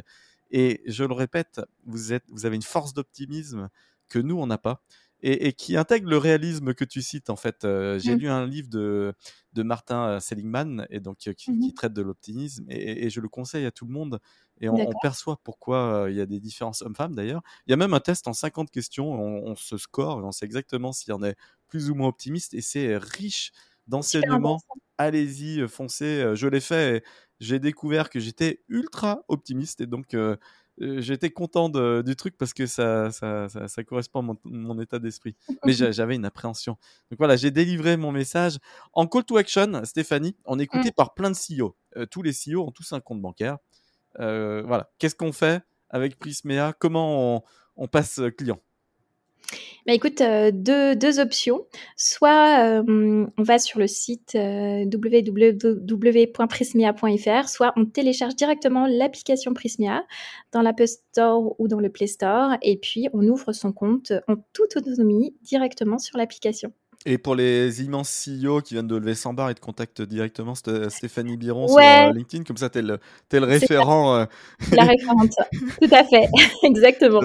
Et 0.50 0.82
je 0.86 1.04
le 1.04 1.14
répète, 1.14 1.60
vous 1.86 2.12
êtes, 2.12 2.24
vous 2.28 2.44
avez 2.44 2.56
une 2.56 2.62
force 2.62 2.92
d'optimisme 2.92 3.68
que 4.08 4.18
nous 4.18 4.38
on 4.38 4.46
n'a 4.46 4.58
pas 4.58 4.82
et, 5.20 5.52
qui 5.52 5.76
intègre 5.76 6.08
le 6.08 6.16
réalisme 6.16 6.74
que 6.74 6.84
tu 6.84 7.02
cites 7.02 7.30
en 7.30 7.36
fait. 7.36 7.64
Euh, 7.64 7.98
j'ai 7.98 8.14
mmh. 8.14 8.18
lu 8.18 8.28
un 8.28 8.46
livre 8.46 8.68
de, 8.68 9.14
de 9.52 9.62
Martin 9.62 10.08
euh, 10.08 10.20
Seligman 10.20 10.86
et 10.90 11.00
donc 11.00 11.26
euh, 11.26 11.32
qui, 11.32 11.50
mmh 11.50 11.72
traite 11.74 11.92
de 11.92 12.02
l'optimisme 12.02 12.64
et, 12.68 13.10
je 13.10 13.20
le 13.20 13.28
conseille 13.28 13.66
à 13.66 13.70
tout 13.70 13.84
le 13.84 13.92
monde 13.92 14.20
et 14.60 14.68
on, 14.68 14.90
perçoit 15.02 15.40
pourquoi 15.44 16.06
il 16.08 16.16
y 16.16 16.20
a 16.20 16.26
des 16.26 16.40
différences 16.40 16.82
hommes-femmes 16.82 17.14
d'ailleurs. 17.14 17.42
Il 17.66 17.70
y 17.70 17.72
a 17.74 17.76
même 17.76 17.94
un 17.94 18.00
test 18.00 18.26
en 18.26 18.32
50 18.32 18.70
questions, 18.70 19.12
on, 19.12 19.54
se 19.54 19.76
score, 19.76 20.18
on 20.18 20.32
sait 20.32 20.46
exactement 20.46 20.92
s'il 20.92 21.10
y 21.10 21.12
en 21.12 21.22
est 21.22 21.36
plus 21.68 21.90
ou 21.90 21.94
moins 21.94 22.08
optimiste 22.08 22.54
et 22.54 22.60
c'est 22.60 22.96
riche 22.96 23.52
d'enseignements. 23.86 24.60
Allez-y, 24.98 25.66
foncez. 25.68 26.32
Je 26.34 26.48
l'ai 26.48 26.60
fait. 26.60 27.04
J'ai 27.40 27.60
découvert 27.60 28.10
que 28.10 28.18
j'étais 28.18 28.62
ultra 28.68 29.24
optimiste 29.28 29.80
et 29.80 29.86
donc 29.86 30.14
euh, 30.14 30.36
j'étais 30.80 31.30
content 31.30 31.68
du 31.68 32.16
truc 32.16 32.36
parce 32.36 32.52
que 32.52 32.66
ça, 32.66 33.10
ça, 33.10 33.48
ça, 33.48 33.84
correspond 33.84 34.20
à 34.20 34.34
mon, 34.44 34.80
état 34.80 34.98
d'esprit. 34.98 35.36
Mais 35.64 35.72
j'avais 35.72 36.16
une 36.16 36.24
appréhension. 36.24 36.78
Donc 37.10 37.18
voilà, 37.18 37.36
j'ai 37.36 37.50
délivré 37.50 37.96
mon 37.96 38.12
message. 38.12 38.58
En 38.92 39.06
call 39.06 39.24
to 39.24 39.36
action, 39.36 39.84
Stéphanie, 39.84 40.36
on 40.44 40.58
est 40.58 40.64
écouté 40.64 40.90
mm. 40.90 40.92
par 40.92 41.14
plein 41.14 41.30
de 41.30 41.36
CEO. 41.36 41.76
Euh, 41.96 42.06
tous 42.06 42.22
les 42.22 42.32
CEO 42.32 42.66
ont 42.66 42.70
tous 42.70 42.92
un 42.92 43.00
compte 43.00 43.20
bancaire. 43.20 43.58
Euh, 44.20 44.62
voilà, 44.66 44.90
qu'est-ce 44.98 45.14
qu'on 45.14 45.32
fait 45.32 45.62
avec 45.90 46.18
Prismea? 46.18 46.72
Comment 46.78 47.36
on, 47.36 47.42
on 47.76 47.88
passe 47.88 48.20
client? 48.36 48.60
Bah, 49.88 49.94
écoute, 49.94 50.20
euh, 50.20 50.52
deux, 50.52 51.18
options. 51.18 51.66
Soit 51.96 52.62
euh, 52.62 53.26
on 53.38 53.42
va 53.42 53.58
sur 53.58 53.78
le 53.78 53.86
site 53.86 54.34
euh, 54.34 54.84
www.prismia.fr, 54.84 57.48
soit 57.48 57.72
on 57.76 57.86
télécharge 57.86 58.36
directement 58.36 58.86
l'application 58.86 59.54
Prismia 59.54 60.04
dans 60.52 60.60
l'App 60.60 60.82
Store 60.84 61.58
ou 61.58 61.68
dans 61.68 61.80
le 61.80 61.88
Play 61.88 62.06
Store, 62.06 62.58
et 62.60 62.76
puis 62.76 63.08
on 63.14 63.26
ouvre 63.26 63.52
son 63.52 63.72
compte 63.72 64.12
en 64.28 64.34
toute 64.52 64.76
autonomie 64.76 65.34
directement 65.40 65.98
sur 65.98 66.18
l'application. 66.18 66.70
Et 67.06 67.16
pour 67.16 67.36
les 67.36 67.82
immenses 67.82 68.26
CEO 68.26 68.60
qui 68.60 68.74
viennent 68.74 68.88
de 68.88 68.96
lever 68.96 69.14
100 69.14 69.32
barres, 69.32 69.50
et 69.50 69.54
de 69.54 69.60
contactent 69.60 70.02
directement 70.02 70.54
Stéphanie 70.56 71.36
Biron 71.36 71.68
sur 71.68 71.78
euh, 71.78 72.12
LinkedIn, 72.12 72.42
comme 72.42 72.56
ça, 72.56 72.70
t'es 72.70 72.82
le, 72.82 72.98
es 73.32 73.38
le 73.38 73.46
référent. 73.46 74.16
Euh. 74.16 74.24
La 74.72 74.82
référente, 74.82 75.30
tout 75.80 75.88
à 75.92 76.02
fait, 76.04 76.28
exactement. 76.64 77.20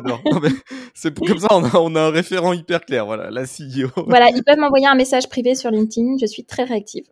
C'est 0.94 1.18
comme 1.18 1.40
ça, 1.40 1.48
on 1.52 1.64
a, 1.64 1.76
on 1.78 1.96
a, 1.96 2.02
un 2.02 2.10
référent 2.12 2.54
hyper 2.54 2.86
clair, 2.86 3.06
voilà, 3.06 3.32
la 3.32 3.44
CEO. 3.44 3.90
Voilà, 4.08 4.30
ils 4.30 4.44
peuvent 4.44 4.60
m'envoyer 4.60 4.86
un 4.86 4.96
message 4.96 5.28
privé 5.28 5.56
sur 5.56 5.72
LinkedIn, 5.72 6.18
je 6.22 6.28
suis 6.28 6.44
très 6.44 6.64
réactive. 6.64 7.06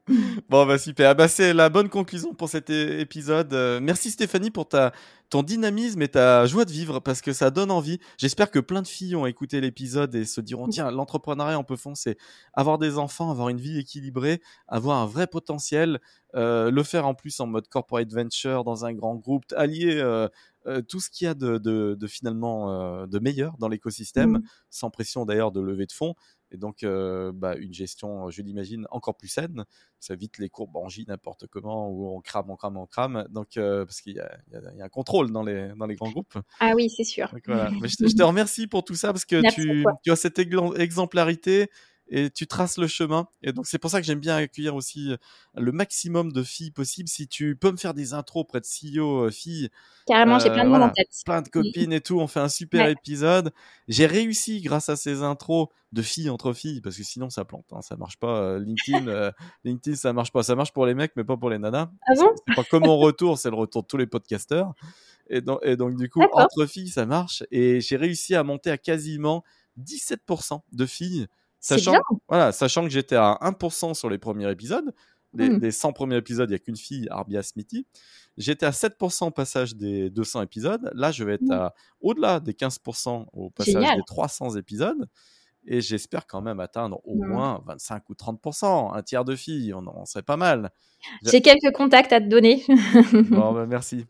Bon, 0.48 0.66
bah 0.68 0.78
super, 0.78 1.10
ah, 1.10 1.14
bah, 1.16 1.28
c'est 1.28 1.54
la 1.54 1.70
bonne 1.70 1.90
conclusion 1.90 2.34
pour 2.36 2.48
cet 2.48 2.70
épisode. 2.70 3.54
Euh, 3.54 3.80
merci 3.82 4.12
Stéphanie 4.12 4.52
pour 4.52 4.68
ta 4.68 4.92
ton 5.32 5.44
dynamisme 5.44 6.02
et 6.02 6.10
ta 6.10 6.46
joie 6.46 6.66
de 6.66 6.72
vivre 6.72 7.00
parce 7.00 7.22
que 7.22 7.32
ça 7.32 7.50
donne 7.50 7.72
envie. 7.72 8.00
J'espère 8.18 8.52
que 8.52 8.60
plein 8.60 8.82
de 8.82 8.88
filles 8.88 9.16
ont 9.16 9.26
écouté 9.26 9.62
l'épisode 9.62 10.14
et 10.14 10.26
se 10.26 10.42
diront 10.42 10.68
tiens, 10.68 10.92
l'entrepreneuriat, 10.92 11.58
on 11.58 11.64
peut 11.64 11.78
foncer. 11.78 12.18
Avoir 12.54 12.78
des 12.78 12.98
enfants, 12.98 13.32
avoir 13.32 13.48
une 13.48 13.60
vie 13.60 13.80
équilibrée, 13.80 14.42
avoir 14.68 14.98
un 14.98 15.06
vrai 15.06 15.28
potentiel, 15.28 16.02
euh, 16.36 16.72
le 16.72 16.84
faire 16.84 17.06
en 17.06 17.14
plus 17.14 17.40
en 17.40 17.48
mode 17.48 17.68
corporate 17.68 18.12
venture 18.12 18.64
dans 18.64 18.86
un 18.86 18.94
grand 18.94 19.16
groupe, 19.16 19.46
allier 19.56 19.98
euh, 19.98 20.30
euh, 20.66 20.82
tout 20.82 21.00
ce 21.00 21.10
qu'il 21.10 21.26
y 21.26 21.28
a 21.28 21.34
de, 21.34 21.58
de, 21.58 22.08
finalement 22.08 23.06
de 23.06 23.20
meilleur 23.20 23.58
dans 23.58 23.68
l'écosystème, 23.68 24.38
mmh. 24.38 24.44
sans 24.70 24.90
pression 24.90 25.26
d'ailleurs 25.26 25.52
de 25.52 25.62
lever 25.62 25.86
de 25.86 25.92
fonds. 25.92 26.16
Et 26.54 26.58
donc, 26.58 26.84
bah, 26.84 27.56
une 27.56 27.74
gestion, 27.74 28.30
je 28.30 28.42
l'imagine, 28.42 28.86
encore 28.92 29.16
plus 29.16 29.30
saine. 29.30 29.64
Ça 30.02 30.16
évite 30.16 30.38
les 30.38 30.50
courbes 30.50 30.76
en 30.76 30.90
J 30.90 31.06
n'importe 31.08 31.48
comment, 31.48 31.90
où 31.90 32.10
on 32.10 32.20
crame, 32.20 32.50
on 32.50 32.58
crame, 32.58 32.76
on 32.76 32.86
crame. 32.86 33.26
Donc, 33.30 33.52
parce 33.56 34.02
qu'il 34.02 34.14
y, 34.14 34.54
y, 34.54 34.82
a 34.82 34.84
un 34.84 34.90
contrôle 34.90 35.32
dans 35.32 35.44
les, 35.44 35.70
dans 35.78 35.86
les 35.86 35.96
grands 35.96 36.12
groupes. 36.12 36.38
Ah 36.60 36.74
oui, 36.76 36.90
c'est 36.90 37.06
sûr. 37.06 37.32
je, 37.34 38.16
te, 38.16 38.24
remercie 38.24 38.68
pour 38.68 38.84
tout 38.84 38.96
ça, 38.96 39.14
parce 39.14 39.24
que 39.24 39.42
tu, 39.54 39.86
tu, 40.04 40.12
as 40.12 40.16
cette 40.18 40.40
exemplarité 40.40 41.70
et 42.12 42.30
tu 42.30 42.46
traces 42.46 42.78
le 42.78 42.88
chemin. 42.88 43.28
Et 43.42 43.54
donc, 43.54 43.66
c'est 43.66 43.80
pour 43.80 43.90
ça 43.90 44.02
que 44.02 44.06
j'aime 44.06 44.20
bien 44.20 44.36
accueillir 44.36 44.76
aussi 44.76 45.16
le 45.56 45.72
maximum 45.72 46.34
de 46.34 46.44
filles 46.44 46.72
possible. 46.72 47.08
Si 47.08 47.28
tu 47.28 47.56
peux 47.56 47.72
me 47.72 47.78
faire 47.78 47.94
des 47.94 48.14
intros 48.14 48.46
près 48.46 48.60
de 48.60 48.66
CEO 48.66 49.24
euh, 49.24 49.32
filles. 49.32 49.70
Carrément, 50.06 50.38
j'ai 50.38 50.50
plein 50.50 50.66
de 50.66 50.70
monde 50.70 50.84
en 50.84 50.90
tête. 50.90 51.08
Plein 51.26 51.42
de 51.42 51.48
copines 51.48 51.94
et 51.94 52.02
tout. 52.02 52.20
On 52.20 52.28
fait 52.28 52.42
un 52.42 52.50
super 52.50 52.90
épisode. 52.90 53.54
J'ai 53.88 54.06
réussi 54.06 54.62
grâce 54.62 54.90
à 54.90 54.98
ces 54.98 55.24
intros 55.24 55.70
de 55.94 56.02
filles 56.02 56.30
entre 56.30 56.54
filles, 56.54 56.80
parce 56.80 56.96
que 56.96 57.04
sinon 57.04 57.30
ça 57.30 57.44
plante, 57.44 57.66
hein, 57.74 57.82
ça 57.82 57.98
marche 57.98 58.18
pas. 58.18 58.42
Euh, 58.42 58.60
LinkedIn, 58.60 59.08
euh, 59.08 59.32
LinkedIn, 59.66 59.96
ça 59.96 60.14
marche 60.14 60.32
pas. 60.32 60.44
Ça 60.44 60.56
marche 60.56 60.72
pour 60.72 60.86
les 60.86 60.94
mecs, 60.94 61.14
mais 61.16 61.24
pas 61.24 61.38
pour 61.38 61.50
les 61.50 61.60
nanas. 61.60 61.90
Ah 62.08 62.14
bon? 62.16 62.32
C'est 62.48 62.56
pas 62.56 62.64
comme 62.66 62.84
mon 62.84 62.98
retour, 62.98 63.38
c'est 63.38 63.50
le 63.50 63.56
retour 63.56 63.84
de 63.84 63.88
tous 63.88 63.98
les 63.98 64.08
podcasteurs. 64.08 64.74
Et 65.30 65.40
donc, 65.40 65.60
et 65.64 65.78
donc 65.78 65.96
du 65.96 66.10
coup, 66.10 66.22
entre 66.34 66.66
filles, 66.66 66.90
ça 66.90 67.06
marche. 67.06 67.44
Et 67.52 67.80
j'ai 67.80 67.96
réussi 67.96 68.36
à 68.36 68.44
monter 68.44 68.70
à 68.70 68.78
quasiment 68.78 69.44
17% 69.80 70.62
de 70.74 70.86
filles 70.86 71.28
Sachant, 71.62 71.94
voilà, 72.28 72.52
sachant 72.52 72.84
que 72.84 72.90
j'étais 72.90 73.16
à 73.16 73.38
1% 73.42 73.94
sur 73.94 74.10
les 74.10 74.18
premiers 74.18 74.50
épisodes, 74.50 74.94
les, 75.34 75.72
100 75.72 75.90
mmh. 75.90 75.94
premiers 75.94 76.18
épisodes, 76.18 76.50
il 76.50 76.54
n'y 76.54 76.56
a 76.56 76.60
qu'une 76.60 76.76
fille, 76.76 77.08
Arbia 77.10 77.42
Smithy. 77.44 77.86
J'étais 78.38 78.66
à 78.66 78.72
7% 78.72 79.28
au 79.28 79.32
passage 79.32 79.76
des 79.76 80.10
200 80.10 80.42
épisodes. 80.42 80.92
Là, 80.94 81.12
je 81.12 81.24
vais 81.24 81.36
être 81.36 81.44
mmh. 81.44 81.52
à 81.52 81.74
au-delà 82.02 82.40
des 82.40 82.54
15% 82.54 83.28
au 83.32 83.50
passage 83.50 83.96
des 83.96 84.04
300 84.06 84.56
épisodes. 84.56 85.08
Et 85.68 85.80
j'espère 85.80 86.26
quand 86.26 86.42
même 86.42 86.60
atteindre 86.60 87.00
au 87.04 87.16
mmh. 87.16 87.28
moins 87.28 87.64
25 87.68 88.10
ou 88.10 88.14
30%, 88.14 88.98
un 88.98 89.02
tiers 89.04 89.24
de 89.24 89.36
filles, 89.36 89.74
on 89.76 89.86
en 89.86 90.06
serait 90.06 90.24
pas 90.24 90.38
mal. 90.38 90.72
J'ai 91.24 91.42
quelques 91.42 91.72
contacts 91.76 92.12
à 92.12 92.20
te 92.20 92.28
donner. 92.28 92.66
bon, 93.30 93.52
bah, 93.54 93.66
merci. 93.68 94.06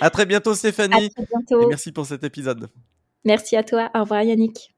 À 0.00 0.10
très 0.10 0.26
bientôt, 0.26 0.54
Stéphanie. 0.54 1.06
À 1.06 1.08
très 1.08 1.26
bientôt. 1.26 1.62
Et 1.62 1.66
merci 1.66 1.92
pour 1.92 2.04
cet 2.04 2.24
épisode. 2.24 2.68
Merci 3.24 3.56
à 3.56 3.64
toi. 3.64 3.90
Au 3.94 4.00
revoir, 4.00 4.22
Yannick. 4.22 4.74